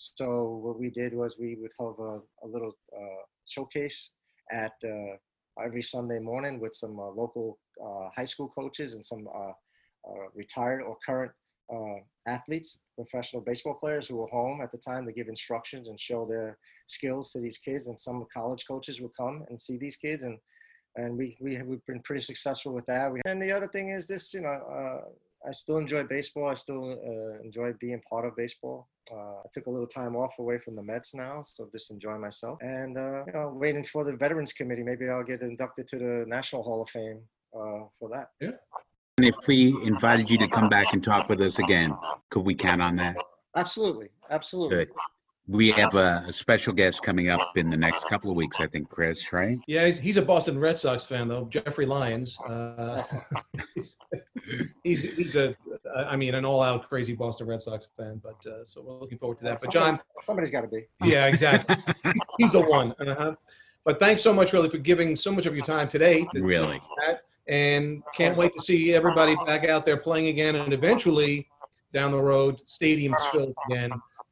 So 0.00 0.60
what 0.62 0.78
we 0.78 0.90
did 0.90 1.12
was 1.12 1.40
we 1.40 1.56
would 1.56 1.72
have 1.80 1.98
a, 1.98 2.20
a 2.44 2.46
little 2.46 2.72
uh, 2.96 3.22
showcase 3.48 4.12
at 4.52 4.74
uh, 4.84 5.16
every 5.60 5.82
Sunday 5.82 6.20
morning 6.20 6.60
with 6.60 6.72
some 6.72 7.00
uh, 7.00 7.10
local 7.10 7.58
uh, 7.84 8.08
high 8.14 8.24
school 8.24 8.48
coaches 8.56 8.94
and 8.94 9.04
some 9.04 9.26
retired 10.34 10.82
or 10.82 10.96
current 11.04 11.32
athletes, 12.28 12.78
professional 12.94 13.42
baseball 13.42 13.74
players 13.74 14.06
who 14.06 14.18
were 14.18 14.28
home 14.28 14.60
at 14.60 14.70
the 14.70 14.78
time 14.78 15.04
to 15.04 15.12
give 15.12 15.26
instructions 15.28 15.88
and 15.88 15.98
show 15.98 16.24
their 16.24 16.56
skills 16.86 17.32
to 17.32 17.40
these 17.40 17.58
kids. 17.58 17.88
And 17.88 17.98
some 17.98 18.24
college 18.32 18.66
coaches 18.68 19.00
would 19.00 19.16
come 19.16 19.44
and 19.48 19.60
see 19.60 19.78
these 19.78 19.96
kids, 19.96 20.22
and 20.22 20.38
and 20.94 21.18
we 21.18 21.36
we 21.40 21.56
have, 21.56 21.66
we've 21.66 21.84
been 21.86 22.02
pretty 22.02 22.22
successful 22.22 22.72
with 22.72 22.86
that. 22.86 23.12
We, 23.12 23.20
and 23.26 23.42
the 23.42 23.50
other 23.50 23.66
thing 23.66 23.88
is 23.88 24.06
this, 24.06 24.32
you 24.32 24.42
know, 24.42 25.02
I 25.46 25.52
still 25.52 25.78
enjoy 25.78 26.04
baseball. 26.04 26.48
I 26.48 26.54
still 26.54 26.92
uh, 26.92 27.42
enjoy 27.42 27.72
being 27.80 28.00
part 28.08 28.26
of 28.26 28.36
baseball. 28.36 28.88
Uh, 29.10 29.38
I 29.38 29.48
took 29.52 29.66
a 29.66 29.70
little 29.70 29.86
time 29.86 30.16
off 30.16 30.34
away 30.38 30.58
from 30.58 30.76
the 30.76 30.82
Mets 30.82 31.14
now, 31.14 31.42
so 31.42 31.68
just 31.72 31.90
enjoy 31.90 32.18
myself. 32.18 32.58
And 32.60 32.98
uh, 32.98 33.24
you 33.26 33.32
know, 33.32 33.52
waiting 33.54 33.84
for 33.84 34.04
the 34.04 34.16
Veterans 34.16 34.52
Committee. 34.52 34.82
Maybe 34.82 35.08
I'll 35.08 35.22
get 35.22 35.42
inducted 35.42 35.88
to 35.88 35.98
the 35.98 36.24
National 36.26 36.62
Hall 36.62 36.82
of 36.82 36.90
Fame 36.90 37.20
uh, 37.54 37.86
for 37.98 38.10
that. 38.12 38.28
Yeah. 38.40 38.50
And 39.16 39.26
if 39.26 39.36
we 39.46 39.74
invited 39.84 40.30
you 40.30 40.38
to 40.38 40.48
come 40.48 40.68
back 40.68 40.92
and 40.92 41.02
talk 41.02 41.28
with 41.28 41.40
us 41.40 41.58
again, 41.58 41.92
could 42.30 42.44
we 42.44 42.54
count 42.54 42.80
on 42.80 42.96
that? 42.96 43.16
Absolutely, 43.56 44.08
absolutely. 44.30 44.76
Good. 44.76 44.88
We 45.48 45.70
have 45.72 45.94
a, 45.94 46.24
a 46.26 46.32
special 46.32 46.74
guest 46.74 47.02
coming 47.02 47.30
up 47.30 47.40
in 47.56 47.70
the 47.70 47.76
next 47.76 48.04
couple 48.10 48.30
of 48.30 48.36
weeks, 48.36 48.60
I 48.60 48.66
think, 48.66 48.90
Chris, 48.90 49.32
right? 49.32 49.58
Yeah, 49.66 49.86
he's, 49.86 49.98
he's 49.98 50.16
a 50.18 50.22
Boston 50.22 50.58
Red 50.58 50.78
Sox 50.78 51.06
fan 51.06 51.26
though. 51.26 51.46
Jeffrey 51.46 51.86
Lyons. 51.86 52.38
Uh, 52.40 53.02
he's, 53.74 53.96
he's 54.84 55.00
he's 55.00 55.36
a 55.36 55.56
I 56.06 56.16
mean 56.16 56.34
an 56.34 56.44
all-out 56.44 56.86
crazy 56.88 57.14
Boston 57.14 57.46
Red 57.46 57.62
Sox 57.62 57.88
fan. 57.96 58.20
But 58.22 58.46
uh, 58.46 58.62
so 58.64 58.82
we're 58.82 58.98
looking 58.98 59.16
forward 59.16 59.38
to 59.38 59.44
that. 59.44 59.60
But 59.62 59.72
John, 59.72 59.98
Somebody's 60.20 60.50
got 60.50 60.60
to 60.62 60.68
be. 60.68 60.86
yeah, 61.02 61.26
exactly. 61.26 61.76
He's 62.38 62.52
the 62.52 62.60
one. 62.60 62.92
Uh-huh. 63.00 63.34
But 63.84 63.98
thanks 63.98 64.20
so 64.20 64.34
much, 64.34 64.52
really, 64.52 64.68
for 64.68 64.76
giving 64.76 65.16
so 65.16 65.32
much 65.32 65.46
of 65.46 65.56
your 65.56 65.64
time 65.64 65.88
today. 65.88 66.26
to 66.34 66.42
Really. 66.42 66.78
that, 67.06 67.22
And 67.46 68.02
can't 68.14 68.36
wait 68.36 68.52
to 68.54 68.62
see 68.62 68.92
everybody 68.92 69.34
back 69.46 69.64
out 69.64 69.86
there 69.86 69.96
playing 69.96 70.26
again, 70.26 70.56
and 70.56 70.74
eventually 70.74 71.48
down 71.94 72.10
the 72.10 72.20
road, 72.20 72.60
stadiums 72.66 73.18
filled 73.32 73.54
again. 73.70 73.90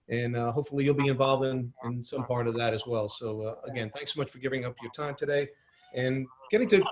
And 0.09 0.37
uh, 0.37 0.53
hopefully 0.53 0.85
you'll 0.85 0.95
be 0.95 1.09
involved 1.09 1.45
in, 1.45 1.73
in 1.85 2.03
some 2.03 2.25
part 2.27 2.47
of 2.47 2.57
that 2.57 2.73
as 2.73 2.87
well. 2.87 3.09
So 3.09 3.43
uh, 3.43 3.71
again, 3.71 3.91
thanks 3.95 4.15
so 4.15 4.21
much 4.21 4.31
for 4.31 4.39
giving 4.39 4.65
up 4.65 4.75
your 4.81 4.93
time 4.93 5.17
today 5.17 5.49
and 5.95 6.27
getting 6.51 6.69
to 6.69 6.85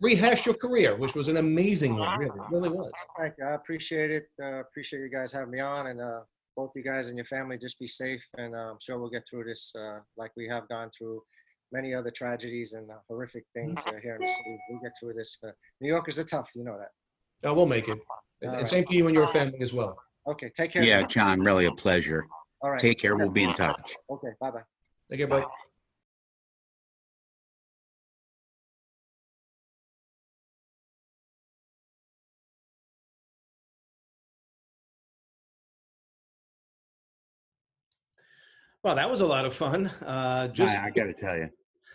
rehash 0.00 0.46
your 0.46 0.54
career, 0.54 0.96
which 0.96 1.14
was 1.14 1.28
an 1.28 1.36
amazing 1.36 1.96
one. 1.96 2.18
Really, 2.18 2.40
really 2.50 2.68
was. 2.68 2.92
Thank 3.18 3.34
you. 3.38 3.44
I 3.44 3.52
appreciate 3.54 4.10
it. 4.10 4.26
Uh, 4.42 4.60
appreciate 4.60 5.00
you 5.00 5.08
guys 5.08 5.32
having 5.32 5.50
me 5.50 5.60
on, 5.60 5.88
and 5.88 6.00
uh, 6.00 6.20
both 6.56 6.72
you 6.74 6.82
guys 6.82 7.08
and 7.08 7.16
your 7.16 7.26
family 7.26 7.58
just 7.58 7.78
be 7.78 7.86
safe. 7.86 8.24
And 8.36 8.54
uh, 8.54 8.70
I'm 8.70 8.78
sure 8.80 8.98
we'll 8.98 9.10
get 9.10 9.24
through 9.28 9.44
this 9.44 9.72
uh, 9.78 10.00
like 10.16 10.32
we 10.36 10.48
have 10.48 10.68
gone 10.68 10.90
through 10.96 11.22
many 11.72 11.94
other 11.94 12.10
tragedies 12.10 12.72
and 12.72 12.90
uh, 12.90 12.94
horrific 13.08 13.44
things 13.54 13.78
uh, 13.86 13.92
here 14.02 14.16
in 14.16 14.22
the 14.22 14.28
city. 14.28 14.58
We'll 14.70 14.80
get 14.80 14.92
through 14.98 15.14
this. 15.14 15.38
Uh, 15.46 15.50
New 15.80 15.88
Yorkers 15.88 16.18
are 16.18 16.24
tough, 16.24 16.50
you 16.54 16.64
know 16.64 16.78
that. 16.78 17.48
Uh, 17.48 17.54
we'll 17.54 17.66
make 17.66 17.88
it. 17.88 17.98
And, 18.42 18.56
and 18.56 18.68
same 18.68 18.84
to 18.86 18.94
you 18.94 19.06
and 19.06 19.14
your 19.14 19.28
family 19.28 19.60
as 19.60 19.72
well. 19.72 19.96
Okay, 20.26 20.50
take 20.56 20.72
care. 20.72 20.82
Yeah, 20.82 21.02
John, 21.06 21.40
really 21.40 21.66
a 21.66 21.72
pleasure. 21.72 22.26
All 22.60 22.70
right. 22.72 22.80
Take 22.80 22.98
care. 22.98 23.16
We'll 23.16 23.30
be 23.30 23.44
in 23.44 23.52
touch. 23.54 23.94
Okay, 24.10 24.28
bye 24.40 24.50
bye. 24.50 24.62
Take 25.10 25.20
care, 25.20 25.26
bye. 25.28 25.44
Well, 38.82 38.94
that 38.94 39.10
was 39.10 39.20
a 39.20 39.26
lot 39.26 39.44
of 39.44 39.54
fun. 39.54 39.90
Uh, 40.04 40.48
just 40.48 40.78
I, 40.78 40.86
I 40.86 40.90
got 40.90 41.04
to 41.04 41.12
tell 41.12 41.36
you, 41.36 41.50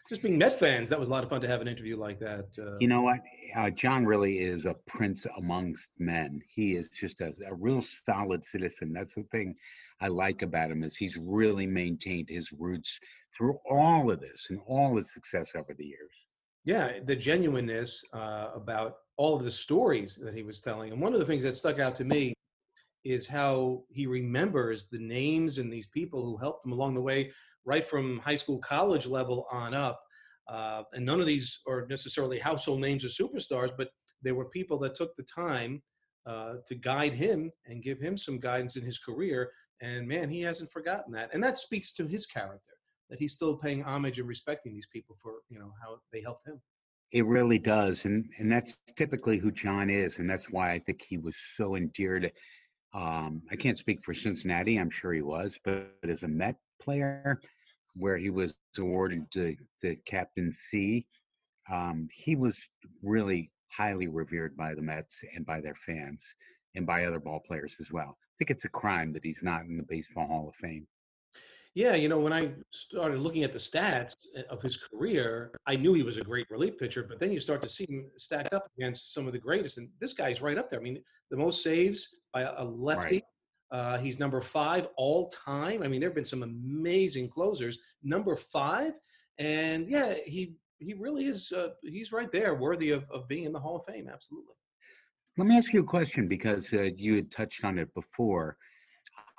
just 0.09 0.21
being 0.21 0.37
Met 0.37 0.59
fans, 0.59 0.89
that 0.89 0.99
was 0.99 1.09
a 1.09 1.11
lot 1.11 1.23
of 1.23 1.29
fun 1.29 1.41
to 1.41 1.47
have 1.47 1.61
an 1.61 1.67
interview 1.67 1.97
like 1.97 2.19
that. 2.19 2.47
Uh, 2.59 2.77
you 2.79 2.87
know 2.87 3.01
what? 3.01 3.19
Uh, 3.55 3.69
John 3.69 4.05
really 4.05 4.39
is 4.39 4.65
a 4.65 4.75
prince 4.85 5.25
amongst 5.37 5.91
men. 5.97 6.41
He 6.47 6.75
is 6.75 6.89
just 6.89 7.21
a, 7.21 7.33
a 7.47 7.53
real 7.55 7.81
solid 7.81 8.43
citizen. 8.43 8.91
That's 8.93 9.15
the 9.15 9.23
thing 9.23 9.55
I 10.03 10.09
like 10.09 10.41
about 10.41 10.69
him 10.69 10.83
is 10.83 10.97
he's 10.97 11.15
really 11.15 11.65
maintained 11.65 12.27
his 12.27 12.51
roots 12.51 12.99
through 13.35 13.57
all 13.71 14.11
of 14.11 14.19
this 14.19 14.47
and 14.49 14.59
all 14.67 14.97
his 14.97 15.13
success 15.13 15.53
over 15.55 15.73
the 15.73 15.85
years. 15.85 16.11
yeah, 16.65 16.99
the 17.05 17.15
genuineness 17.15 18.03
uh, 18.13 18.49
about 18.53 18.97
all 19.15 19.33
of 19.33 19.45
the 19.45 19.51
stories 19.51 20.19
that 20.21 20.33
he 20.33 20.43
was 20.43 20.59
telling. 20.59 20.91
And 20.91 21.01
one 21.01 21.13
of 21.13 21.19
the 21.19 21.25
things 21.25 21.43
that 21.43 21.55
stuck 21.55 21.79
out 21.79 21.95
to 21.95 22.03
me 22.03 22.33
is 23.05 23.27
how 23.27 23.83
he 23.89 24.05
remembers 24.05 24.87
the 24.89 24.99
names 24.99 25.57
and 25.57 25.71
these 25.71 25.87
people 25.87 26.21
who 26.25 26.35
helped 26.35 26.65
him 26.65 26.73
along 26.73 26.95
the 26.95 27.01
way, 27.01 27.31
right 27.63 27.83
from 27.83 28.19
high 28.19 28.35
school, 28.35 28.59
college 28.59 29.07
level 29.07 29.47
on 29.51 29.73
up. 29.73 30.01
Uh, 30.49 30.83
and 30.93 31.05
none 31.05 31.21
of 31.21 31.27
these 31.27 31.59
are 31.65 31.85
necessarily 31.89 32.39
household 32.39 32.81
names 32.81 33.05
or 33.05 33.07
superstars, 33.07 33.71
but 33.77 33.89
there 34.21 34.35
were 34.35 34.49
people 34.49 34.77
that 34.79 34.95
took 34.95 35.15
the 35.15 35.23
time 35.23 35.81
uh, 36.25 36.55
to 36.67 36.75
guide 36.75 37.13
him 37.13 37.51
and 37.67 37.83
give 37.83 37.99
him 37.99 38.17
some 38.17 38.39
guidance 38.39 38.75
in 38.75 38.83
his 38.83 38.99
career. 38.99 39.51
And 39.81 40.07
man, 40.07 40.29
he 40.29 40.41
hasn't 40.41 40.71
forgotten 40.71 41.11
that. 41.13 41.33
And 41.33 41.43
that 41.43 41.57
speaks 41.57 41.93
to 41.93 42.07
his 42.07 42.25
character, 42.25 42.73
that 43.09 43.19
he's 43.19 43.33
still 43.33 43.55
paying 43.55 43.83
homage 43.83 44.19
and 44.19 44.27
respecting 44.27 44.73
these 44.73 44.87
people 44.87 45.17
for, 45.21 45.33
you 45.49 45.59
know, 45.59 45.73
how 45.81 45.99
they 46.11 46.21
helped 46.21 46.47
him. 46.47 46.61
It 47.11 47.25
really 47.25 47.59
does, 47.59 48.05
and 48.05 48.25
and 48.39 48.51
that's 48.51 48.79
typically 48.95 49.37
who 49.37 49.51
John 49.51 49.89
is, 49.91 50.17
and 50.17 50.27
that's 50.27 50.49
why 50.49 50.71
I 50.71 50.79
think 50.79 51.03
he 51.03 51.19
was 51.19 51.37
so 51.37 51.75
endeared. 51.75 52.31
Um, 52.95 53.43
I 53.51 53.55
can't 53.55 53.77
speak 53.77 54.03
for 54.03 54.15
Cincinnati; 54.15 54.77
I'm 54.77 54.89
sure 54.89 55.13
he 55.13 55.21
was, 55.21 55.59
but 55.63 55.91
as 56.03 56.23
a 56.23 56.27
Met 56.27 56.55
player, 56.81 57.39
where 57.95 58.17
he 58.17 58.31
was 58.31 58.55
awarded 58.79 59.25
the, 59.33 59.55
the 59.83 59.95
captaincy, 60.07 61.05
um, 61.71 62.07
he 62.11 62.35
was 62.35 62.71
really 63.03 63.51
highly 63.71 64.07
revered 64.07 64.57
by 64.57 64.73
the 64.73 64.81
Mets 64.81 65.23
and 65.35 65.45
by 65.45 65.61
their 65.61 65.75
fans 65.75 66.35
and 66.75 66.85
by 66.85 67.05
other 67.05 67.19
ball 67.19 67.39
players 67.39 67.75
as 67.79 67.91
well. 67.91 68.17
I 68.19 68.35
think 68.37 68.51
it's 68.51 68.65
a 68.65 68.69
crime 68.69 69.11
that 69.11 69.23
he's 69.23 69.43
not 69.43 69.61
in 69.61 69.77
the 69.77 69.83
Baseball 69.83 70.27
Hall 70.27 70.49
of 70.49 70.55
Fame. 70.55 70.87
Yeah, 71.75 71.95
you 71.95 72.07
know, 72.07 72.19
when 72.19 72.33
I 72.33 72.51
started 72.69 73.19
looking 73.19 73.43
at 73.43 73.51
the 73.51 73.57
stats 73.57 74.15
eh, 74.35 74.43
of 74.49 74.61
his 74.61 74.77
career, 74.77 75.51
I 75.65 75.75
knew 75.75 75.93
he 75.93 76.03
was 76.03 76.17
a 76.17 76.23
great 76.23 76.49
relief 76.51 76.77
pitcher, 76.77 77.03
but 77.03 77.19
then 77.19 77.31
you 77.31 77.39
start 77.39 77.63
to 77.63 77.69
see 77.69 77.85
him 77.89 78.05
stacked 78.15 78.53
up 78.53 78.67
against 78.77 79.13
some 79.13 79.25
of 79.25 79.33
the 79.33 79.39
greatest, 79.39 79.79
and 79.79 79.89
this 79.99 80.13
guy's 80.13 80.41
right 80.41 80.57
up 80.57 80.69
there. 80.69 80.79
I 80.79 80.83
mean, 80.83 81.01
the 81.31 81.37
most 81.37 81.63
saves 81.63 82.09
by 82.31 82.41
a 82.43 82.63
lefty. 82.63 83.23
Uh, 83.71 83.97
he's 83.97 84.19
number 84.19 84.39
five 84.39 84.87
all 84.97 85.29
time. 85.29 85.81
I 85.81 85.87
mean, 85.87 85.99
there 85.99 86.09
have 86.09 86.15
been 86.15 86.25
some 86.25 86.43
amazing 86.43 87.27
closers. 87.27 87.79
Number 88.03 88.35
five, 88.35 88.93
and 89.39 89.89
yeah, 89.89 90.13
he 90.25 90.55
he 90.77 90.93
really 90.93 91.25
is. 91.25 91.51
Uh, 91.51 91.69
he's 91.81 92.11
right 92.11 92.31
there, 92.31 92.53
worthy 92.53 92.91
of, 92.91 93.09
of 93.09 93.27
being 93.27 93.45
in 93.45 93.51
the 93.51 93.59
Hall 93.59 93.77
of 93.77 93.85
Fame. 93.85 94.07
Absolutely. 94.11 94.53
Let 95.35 95.47
me 95.47 95.57
ask 95.57 95.73
you 95.73 95.81
a 95.81 95.85
question 95.85 96.27
because 96.27 96.71
uh, 96.73 96.89
you 96.95 97.15
had 97.15 97.31
touched 97.31 97.65
on 97.65 97.79
it 97.79 97.91
before. 97.95 98.55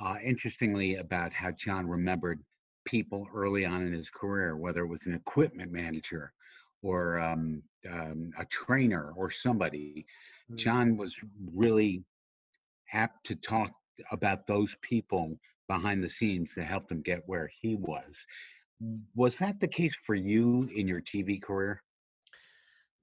Uh, 0.04 0.16
interestingly, 0.24 0.96
about 0.96 1.32
how 1.32 1.52
John 1.52 1.86
remembered 1.86 2.42
people 2.84 3.28
early 3.32 3.64
on 3.64 3.86
in 3.86 3.92
his 3.92 4.10
career, 4.10 4.56
whether 4.56 4.80
it 4.80 4.88
was 4.88 5.06
an 5.06 5.14
equipment 5.14 5.70
manager 5.70 6.32
or 6.82 7.20
um, 7.20 7.62
um, 7.88 8.32
a 8.36 8.44
trainer 8.46 9.12
or 9.16 9.30
somebody. 9.30 10.04
Mm. 10.50 10.56
John 10.56 10.96
was 10.96 11.16
really 11.54 12.02
apt 12.92 13.26
to 13.26 13.36
talk 13.36 13.72
about 14.10 14.48
those 14.48 14.76
people 14.82 15.38
behind 15.68 16.02
the 16.02 16.10
scenes 16.10 16.56
that 16.56 16.64
helped 16.64 16.90
him 16.90 17.02
get 17.02 17.22
where 17.26 17.48
he 17.60 17.76
was. 17.76 18.16
Was 19.14 19.38
that 19.38 19.60
the 19.60 19.68
case 19.68 19.94
for 19.94 20.16
you 20.16 20.68
in 20.74 20.88
your 20.88 21.00
TV 21.00 21.40
career? 21.40 21.83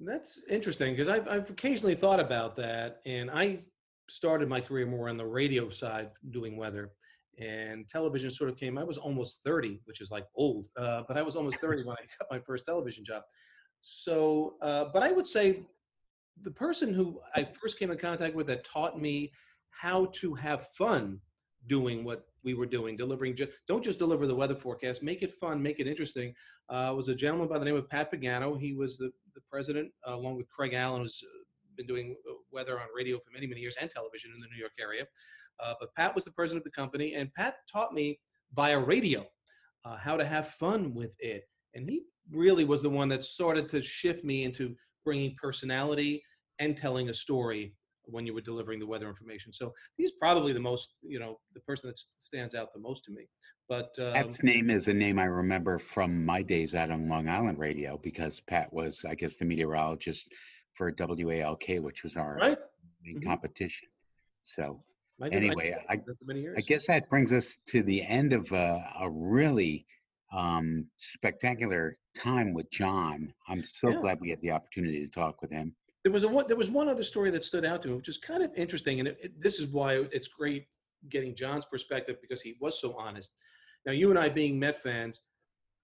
That's 0.03 0.41
interesting 0.49 0.93
because 0.93 1.07
I've, 1.07 1.27
I've 1.27 1.49
occasionally 1.49 1.93
thought 1.95 2.19
about 2.19 2.55
that, 2.55 3.01
and 3.05 3.29
I 3.29 3.59
started 4.09 4.49
my 4.49 4.59
career 4.59 4.87
more 4.87 5.09
on 5.09 5.17
the 5.17 5.25
radio 5.25 5.69
side 5.69 6.09
doing 6.31 6.57
weather, 6.57 6.91
and 7.39 7.87
television 7.87 8.31
sort 8.31 8.49
of 8.49 8.57
came. 8.57 8.79
I 8.79 8.83
was 8.83 8.97
almost 8.97 9.39
30, 9.45 9.79
which 9.85 10.01
is 10.01 10.09
like 10.09 10.25
old, 10.35 10.67
uh, 10.75 11.03
but 11.07 11.17
I 11.17 11.21
was 11.21 11.35
almost 11.35 11.57
30 11.61 11.83
when 11.83 11.95
I 11.97 12.05
got 12.19 12.27
my 12.31 12.39
first 12.39 12.65
television 12.65 13.05
job. 13.05 13.23
So, 13.79 14.55
uh, 14.61 14.85
but 14.91 15.03
I 15.03 15.11
would 15.11 15.27
say 15.27 15.61
the 16.41 16.51
person 16.51 16.93
who 16.93 17.19
I 17.35 17.47
first 17.61 17.77
came 17.77 17.91
in 17.91 17.97
contact 17.97 18.35
with 18.35 18.47
that 18.47 18.63
taught 18.63 18.99
me 18.99 19.31
how 19.69 20.05
to 20.13 20.33
have 20.33 20.67
fun 20.69 21.19
doing 21.67 22.03
what 22.03 22.25
we 22.43 22.53
were 22.53 22.65
doing, 22.65 22.97
delivering. 22.97 23.35
Just, 23.35 23.51
don't 23.67 23.83
just 23.83 23.99
deliver 23.99 24.25
the 24.25 24.35
weather 24.35 24.55
forecast. 24.55 25.03
Make 25.03 25.21
it 25.21 25.33
fun. 25.33 25.61
Make 25.61 25.79
it 25.79 25.87
interesting. 25.87 26.33
Uh, 26.69 26.93
was 26.95 27.09
a 27.09 27.15
gentleman 27.15 27.47
by 27.47 27.59
the 27.59 27.65
name 27.65 27.75
of 27.75 27.89
Pat 27.89 28.11
Pagano. 28.11 28.59
He 28.59 28.73
was 28.73 28.97
the 28.97 29.11
the 29.33 29.41
president, 29.49 29.89
uh, 30.07 30.13
along 30.13 30.35
with 30.35 30.49
Craig 30.49 30.73
Allen, 30.73 31.01
who's 31.01 31.23
been 31.77 31.87
doing 31.87 32.15
uh, 32.29 32.33
weather 32.51 32.79
on 32.79 32.87
radio 32.95 33.17
for 33.17 33.31
many 33.33 33.47
many 33.47 33.61
years 33.61 33.75
and 33.79 33.89
television 33.89 34.31
in 34.33 34.41
the 34.41 34.47
New 34.47 34.59
York 34.59 34.73
area. 34.79 35.05
Uh, 35.59 35.73
but 35.79 35.93
Pat 35.95 36.13
was 36.13 36.25
the 36.25 36.31
president 36.31 36.61
of 36.61 36.65
the 36.65 36.71
company, 36.71 37.15
and 37.15 37.33
Pat 37.33 37.55
taught 37.71 37.93
me 37.93 38.19
via 38.53 38.77
radio 38.77 39.25
uh, 39.85 39.97
how 39.97 40.17
to 40.17 40.25
have 40.25 40.49
fun 40.49 40.93
with 40.93 41.11
it. 41.19 41.43
And 41.73 41.89
he 41.89 42.03
really 42.29 42.65
was 42.65 42.81
the 42.81 42.89
one 42.89 43.09
that 43.09 43.23
started 43.23 43.69
to 43.69 43.81
shift 43.81 44.23
me 44.23 44.43
into 44.43 44.75
bringing 45.05 45.35
personality 45.41 46.23
and 46.59 46.75
telling 46.75 47.09
a 47.09 47.13
story 47.13 47.73
when 48.05 48.25
you 48.25 48.33
were 48.33 48.41
delivering 48.41 48.79
the 48.79 48.87
weather 48.87 49.07
information. 49.07 49.53
So 49.53 49.73
he's 49.97 50.11
probably 50.13 50.53
the 50.53 50.59
most, 50.59 50.95
you 51.01 51.19
know, 51.19 51.39
the 51.53 51.61
person 51.61 51.89
that 51.89 51.99
stands 52.17 52.55
out 52.55 52.73
the 52.73 52.79
most 52.79 53.03
to 53.05 53.11
me. 53.11 53.27
But 53.69 53.93
um, 53.99 54.13
Pat's 54.13 54.43
name 54.43 54.69
is 54.69 54.87
a 54.87 54.93
name 54.93 55.19
I 55.19 55.25
remember 55.25 55.79
from 55.79 56.25
my 56.25 56.41
days 56.41 56.75
out 56.75 56.91
on 56.91 57.07
Long 57.07 57.29
Island 57.29 57.57
radio 57.57 57.99
because 58.03 58.41
Pat 58.41 58.71
was, 58.73 59.05
I 59.07 59.15
guess, 59.15 59.37
the 59.37 59.45
meteorologist 59.45 60.27
for 60.73 60.91
WALK, 60.91 61.79
which 61.79 62.03
was 62.03 62.17
our 62.17 62.37
right? 62.37 62.57
main 63.03 63.19
Mhm. 63.21 63.25
competition. 63.25 63.87
So 64.43 64.83
anyway, 65.31 65.75
I, 65.89 65.97
that 65.97 66.05
for 66.05 66.25
many 66.25 66.41
years. 66.41 66.55
I 66.57 66.61
guess 66.61 66.87
that 66.87 67.09
brings 67.09 67.31
us 67.31 67.59
to 67.67 67.83
the 67.83 68.01
end 68.03 68.33
of 68.33 68.51
a, 68.51 68.83
a 68.99 69.09
really 69.09 69.85
um, 70.33 70.87
spectacular 70.95 71.97
time 72.17 72.53
with 72.53 72.69
John. 72.71 73.33
I'm 73.47 73.63
so 73.63 73.89
Yeah. 73.89 73.99
glad 73.99 74.19
we 74.21 74.29
had 74.29 74.41
the 74.41 74.51
opportunity 74.51 75.05
to 75.05 75.11
talk 75.11 75.41
with 75.41 75.51
him. 75.51 75.75
There 76.03 76.11
was 76.11 76.23
a 76.23 76.27
one, 76.27 76.47
there 76.47 76.57
was 76.57 76.69
one 76.69 76.89
other 76.89 77.03
story 77.03 77.29
that 77.31 77.45
stood 77.45 77.65
out 77.65 77.81
to 77.83 77.87
me, 77.89 77.93
which 77.95 78.09
is 78.09 78.17
kind 78.17 78.43
of 78.43 78.51
interesting, 78.55 78.99
and 78.99 79.07
it, 79.07 79.17
it- 79.21 79.41
this 79.41 79.59
is 79.59 79.67
why 79.67 79.95
it's 80.11 80.27
great 80.27 80.67
getting 81.09 81.35
John's 81.35 81.65
perspective 81.65 82.17
because 82.21 82.41
he 82.41 82.55
was 82.59 82.79
so 82.79 82.95
honest. 82.97 83.33
Now, 83.85 83.91
you 83.91 84.09
and 84.11 84.19
I, 84.19 84.29
being 84.29 84.59
Met 84.59 84.81
fans, 84.81 85.21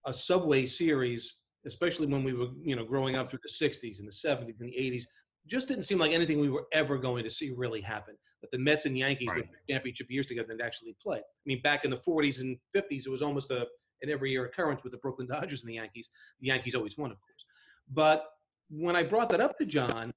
a 0.05 0.13
Subway 0.13 0.65
series, 0.65 1.37
especially 1.65 2.07
when 2.07 2.23
we 2.23 2.33
were 2.33 2.47
you 2.63 2.75
know 2.75 2.85
growing 2.85 3.15
up 3.15 3.29
through 3.29 3.39
the 3.43 3.49
'60s 3.67 3.99
and 3.99 4.07
the 4.07 4.11
'70s 4.11 4.59
and 4.59 4.69
the 4.69 4.75
'80s, 4.77 5.03
just 5.47 5.67
didn't 5.67 5.83
seem 5.83 5.97
like 5.99 6.11
anything 6.11 6.39
we 6.39 6.49
were 6.49 6.67
ever 6.73 6.97
going 6.97 7.23
to 7.23 7.29
see 7.29 7.51
really 7.55 7.81
happen. 7.81 8.15
That 8.41 8.51
the 8.51 8.59
Mets 8.59 8.85
and 8.85 8.95
Yankees 8.97 9.29
Right. 9.29 9.45
championship 9.69 10.11
years 10.11 10.27
together 10.27 10.51
and 10.51 10.61
actually 10.61 10.95
play. 11.01 11.17
I 11.17 11.21
mean, 11.45 11.61
back 11.63 11.85
in 11.85 11.91
the 11.91 11.97
'40s 11.97 12.39
and 12.41 12.57
'50s, 12.75 13.05
it 13.07 13.09
was 13.09 13.21
almost 13.21 13.51
a 13.51 13.67
an 14.03 14.09
every 14.11 14.29
year 14.31 14.45
occurrence 14.45 14.83
with 14.83 14.91
the 14.91 14.99
Brooklyn 14.99 15.27
Dodgers 15.27 15.61
and 15.63 15.69
the 15.69 15.75
Yankees. 15.75 16.09
The 16.39 16.47
Yankees 16.47 16.75
always 16.75 16.97
won, 16.97 17.11
of 17.11 17.17
course, 17.19 17.45
but 17.91 18.25
when 18.69 18.95
I 18.95 19.03
brought 19.03 19.29
that 19.29 19.41
up 19.41 19.57
to 19.57 19.65
John, 19.65 20.11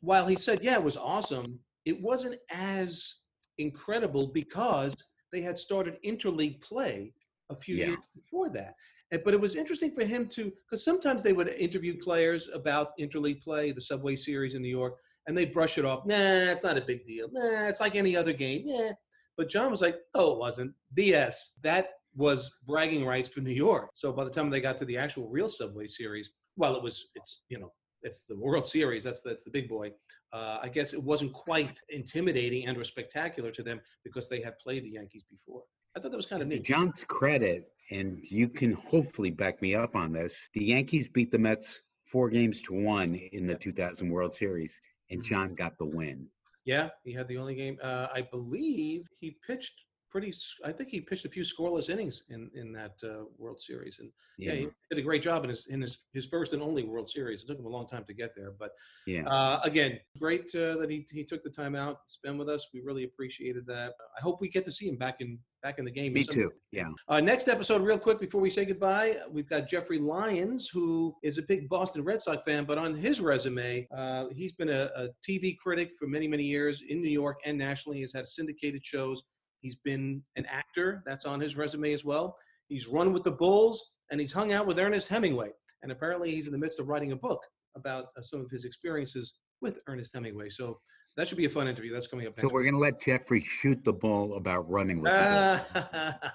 while 0.00 0.26
he 0.26 0.36
said, 0.36 0.62
yeah, 0.62 0.74
it 0.74 0.82
was 0.82 0.96
awesome, 0.96 1.58
it 1.84 2.00
wasn't 2.00 2.38
as 2.50 3.20
incredible 3.58 4.28
because 4.28 4.94
they 5.32 5.40
had 5.40 5.58
started 5.58 5.98
interleague 6.04 6.60
play 6.60 7.12
a 7.50 7.56
few 7.56 7.76
Yeah. 7.76 7.86
years 7.86 7.98
before 8.14 8.48
that. 8.50 8.74
And, 9.10 9.22
but 9.24 9.34
it 9.34 9.40
was 9.40 9.54
interesting 9.56 9.92
for 9.94 10.04
him 10.04 10.26
to, 10.28 10.52
because 10.68 10.84
sometimes 10.84 11.22
they 11.22 11.32
would 11.32 11.48
interview 11.48 11.98
players 12.00 12.48
about 12.52 12.96
interleague 12.98 13.42
play, 13.42 13.70
the 13.72 13.80
Subway 13.80 14.16
Series 14.16 14.54
in 14.54 14.62
New 14.62 14.68
York, 14.68 14.96
and 15.26 15.36
they 15.36 15.44
brush 15.44 15.78
it 15.78 15.84
off. 15.84 16.04
Nah, 16.06 16.14
it's 16.52 16.64
not 16.64 16.78
a 16.78 16.82
big 16.82 17.06
deal. 17.06 17.28
Nah, 17.32 17.66
it's 17.68 17.80
like 17.80 17.96
any 17.96 18.16
other 18.16 18.32
game. 18.32 18.62
Yeah. 18.64 18.92
But 19.36 19.48
John 19.48 19.70
was 19.70 19.80
like, 19.82 19.96
oh, 20.14 20.32
it 20.32 20.38
wasn't. 20.38 20.72
BS. 20.96 21.34
That 21.62 21.90
was 22.14 22.50
bragging 22.66 23.04
rights 23.04 23.28
for 23.28 23.40
New 23.40 23.52
York. 23.52 23.90
So 23.94 24.12
by 24.12 24.24
the 24.24 24.30
time 24.30 24.48
they 24.50 24.60
got 24.60 24.78
to 24.78 24.84
the 24.84 24.96
actual 24.96 25.28
real 25.28 25.48
Subway 25.48 25.86
Series, 25.86 26.30
well, 26.56 26.76
it 26.76 26.82
was, 26.82 27.06
it's, 27.16 27.42
you 27.48 27.58
know, 27.58 27.72
it's 28.04 28.20
the 28.24 28.36
World 28.36 28.66
Series. 28.66 29.02
That's 29.02 29.20
that's 29.22 29.42
the 29.44 29.50
big 29.50 29.68
boy. 29.68 29.92
Uh, 30.32 30.58
I 30.62 30.68
guess 30.68 30.92
it 30.94 31.02
wasn't 31.02 31.32
quite 31.32 31.80
intimidating 31.88 32.66
and 32.66 32.76
or 32.76 32.84
spectacular 32.84 33.50
to 33.50 33.62
them 33.62 33.80
because 34.04 34.28
they 34.28 34.40
had 34.40 34.58
played 34.58 34.84
the 34.84 34.90
Yankees 34.90 35.24
before. 35.30 35.62
I 35.96 36.00
thought 36.00 36.10
that 36.10 36.16
was 36.16 36.26
kind 36.26 36.42
of 36.42 36.48
neat. 36.48 36.64
John's 36.64 37.04
credit, 37.04 37.68
and 37.90 38.18
you 38.30 38.48
can 38.48 38.72
hopefully 38.72 39.30
back 39.30 39.62
me 39.62 39.74
up 39.74 39.94
on 39.96 40.12
this, 40.12 40.48
the 40.54 40.64
Yankees 40.64 41.08
beat 41.08 41.30
the 41.30 41.38
Mets 41.38 41.82
four 42.02 42.28
games 42.30 42.62
to 42.62 42.74
one 42.74 43.14
in 43.14 43.46
the 43.46 43.54
2000 43.54 44.08
World 44.10 44.34
Series, 44.34 44.80
and 45.10 45.20
Mhm. 45.20 45.24
John 45.24 45.54
got 45.54 45.78
the 45.78 45.86
win. 45.86 46.28
Yeah, 46.64 46.90
he 47.04 47.12
had 47.12 47.28
the 47.28 47.36
only 47.38 47.54
game. 47.54 47.78
Uh, 47.82 48.08
I 48.12 48.22
believe 48.22 49.06
he 49.20 49.36
pitched 49.46 49.83
pretty. 50.14 50.32
I 50.64 50.70
think 50.70 50.90
he 50.90 51.00
pitched 51.00 51.24
a 51.24 51.28
few 51.28 51.42
scoreless 51.42 51.90
innings 51.90 52.22
in 52.30 52.48
in 52.54 52.72
that 52.72 52.92
uh, 53.02 53.24
World 53.36 53.60
Series, 53.60 53.98
and 53.98 54.10
yeah. 54.38 54.52
Yeah, 54.52 54.58
he 54.60 54.68
did 54.90 54.98
a 55.00 55.02
great 55.02 55.22
job 55.22 55.42
in 55.42 55.50
his 55.50 55.66
in 55.68 55.80
his 55.80 55.98
his 56.12 56.26
first 56.26 56.52
and 56.52 56.62
only 56.62 56.84
World 56.84 57.10
Series. 57.10 57.42
It 57.42 57.48
took 57.48 57.58
him 57.58 57.66
a 57.66 57.68
long 57.68 57.88
time 57.88 58.04
to 58.06 58.14
get 58.14 58.30
there, 58.36 58.52
but 58.56 58.70
yeah. 59.08 59.26
uh, 59.26 59.60
again, 59.64 59.98
great 60.20 60.54
uh, 60.54 60.76
that 60.76 60.86
he 60.88 61.04
he 61.10 61.24
took 61.24 61.42
the 61.42 61.50
time 61.50 61.74
out 61.74 62.06
to 62.06 62.14
spend 62.14 62.38
with 62.38 62.48
us. 62.48 62.68
We 62.72 62.80
really 62.80 63.02
appreciated 63.02 63.66
that. 63.66 63.94
I 64.16 64.22
hope 64.22 64.40
we 64.40 64.48
get 64.48 64.64
to 64.66 64.70
see 64.70 64.88
him 64.88 64.96
back 64.96 65.16
in 65.20 65.36
back 65.64 65.80
in 65.80 65.84
the 65.84 65.90
game. 65.90 66.12
Me 66.12 66.22
too. 66.22 66.52
Yeah. 66.70 66.90
Uh, 67.08 67.20
next 67.20 67.48
episode, 67.48 67.82
real 67.82 67.98
quick 67.98 68.20
before 68.20 68.40
we 68.40 68.50
say 68.50 68.64
goodbye, 68.64 69.16
we've 69.32 69.48
got 69.48 69.66
Jeffrey 69.68 69.98
Lyons, 69.98 70.68
who 70.72 71.12
is 71.24 71.38
a 71.38 71.42
big 71.42 71.68
Boston 71.68 72.04
Red 72.04 72.20
Sox 72.20 72.42
fan, 72.44 72.66
but 72.66 72.78
on 72.78 72.94
his 72.94 73.20
resume, 73.20 73.88
uh, 73.96 74.26
he's 74.30 74.52
been 74.52 74.68
a, 74.68 74.90
a 74.94 75.08
TV 75.28 75.56
critic 75.58 75.90
for 75.98 76.06
many, 76.06 76.28
many 76.28 76.44
years 76.44 76.82
in 76.88 77.02
New 77.02 77.10
York 77.10 77.38
and 77.44 77.58
nationally. 77.58 77.98
He's 77.98 78.12
had 78.12 78.26
syndicated 78.26 78.84
shows. 78.84 79.22
He's 79.64 79.76
been 79.76 80.22
an 80.36 80.44
actor. 80.44 81.02
That's 81.06 81.24
on 81.24 81.40
his 81.40 81.56
resume 81.56 81.94
as 81.94 82.04
well. 82.04 82.36
He's 82.68 82.86
run 82.86 83.14
with 83.14 83.24
the 83.24 83.32
Bulls, 83.32 83.92
and 84.10 84.20
he's 84.20 84.32
hung 84.32 84.52
out 84.52 84.66
with 84.66 84.78
Ernest 84.78 85.08
Hemingway. 85.08 85.52
And 85.82 85.90
apparently, 85.90 86.30
he's 86.30 86.46
in 86.46 86.52
the 86.52 86.58
midst 86.58 86.78
of 86.80 86.88
writing 86.88 87.12
a 87.12 87.16
book 87.16 87.40
about 87.74 88.08
uh, 88.18 88.20
some 88.20 88.42
of 88.42 88.50
his 88.50 88.66
experiences 88.66 89.32
with 89.62 89.78
Ernest 89.86 90.12
Hemingway. 90.12 90.50
So 90.50 90.78
that 91.16 91.26
should 91.26 91.38
be 91.38 91.46
a 91.46 91.50
fun 91.50 91.66
interview. 91.66 91.94
That's 91.94 92.06
coming 92.06 92.26
up 92.26 92.36
next. 92.36 92.46
So 92.46 92.52
we're 92.52 92.62
going 92.62 92.74
to 92.74 92.78
let 92.78 93.00
Jeffrey 93.00 93.40
shoot 93.40 93.82
the 93.84 93.92
ball 93.94 94.36
about 94.36 94.68
running 94.70 95.00
with 95.00 95.12
the 95.12 95.62
ball. 95.72 95.84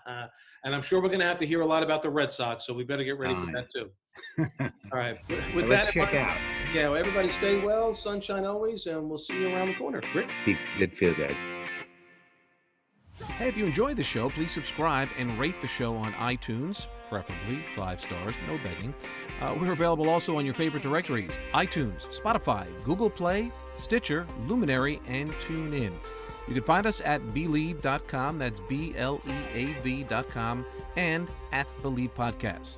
Uh, 0.07 0.27
and 0.63 0.73
I'm 0.73 0.82
sure 0.82 0.99
we're 0.99 1.09
going 1.09 1.19
to 1.19 1.27
have 1.27 1.38
to 1.38 1.45
hear 1.45 1.61
a 1.61 1.67
lot 1.67 1.84
about 1.84 2.01
the 2.01 2.09
Red 2.09 2.32
Sox, 2.32 2.65
so 2.65 2.73
we 2.73 2.84
better 2.84 3.03
get 3.03 3.19
ready 3.19 3.36
for 3.36 3.51
that 3.51 3.67
too. 3.75 3.91
All 4.91 4.99
right. 4.99 5.19
With, 5.53 5.67
Let's 5.67 5.86
that, 5.86 5.93
check 5.93 6.15
out. 6.15 6.36
Yeah, 6.73 6.89
well, 6.89 6.95
everybody 6.95 7.30
stay 7.30 7.61
well, 7.61 7.93
sunshine 7.93 8.45
always, 8.45 8.88
and 8.88 9.07
we'll 9.07 9.19
see 9.19 9.39
you 9.39 9.53
around 9.53 9.67
the 9.67 9.75
corner. 9.75 10.01
Rick? 10.15 10.30
He 10.45 10.57
did 10.80 10.93
feel 10.93 11.13
good. 11.13 11.36
Hey, 13.28 13.47
if 13.47 13.57
you 13.57 13.65
enjoyed 13.65 13.97
the 13.97 14.03
show, 14.03 14.30
please 14.30 14.51
subscribe 14.51 15.09
and 15.17 15.38
rate 15.38 15.61
the 15.61 15.67
show 15.67 15.95
on 15.95 16.13
iTunes, 16.13 16.88
preferably 17.09 17.63
five 17.76 17.99
stars, 17.99 18.36
no 18.47 18.57
begging. 18.57 18.93
Uh, 19.41 19.55
we're 19.59 19.74
available 19.74 20.09
also 20.09 20.38
on 20.38 20.45
your 20.45 20.53
favorite 20.53 20.84
directories 20.84 21.38
iTunes, 21.53 22.01
Spotify, 22.17 22.67
Google 22.84 23.09
Play, 23.09 23.51
Stitcher, 23.74 24.26
Luminary, 24.47 25.01
and 25.07 25.32
TuneIn. 25.34 25.93
You 26.47 26.53
can 26.53 26.63
find 26.63 26.88
us 26.88 27.01
at 27.05 27.22
Bleav.com, 27.28 28.39
that's 28.39 28.59
B 28.67 28.93
L 28.97 29.22
E 29.28 29.34
A 29.53 29.65
V.com, 29.82 30.65
and 30.95 31.28
at 31.51 31.67
Bleav 31.80 32.11
Podcasts. 32.11 32.78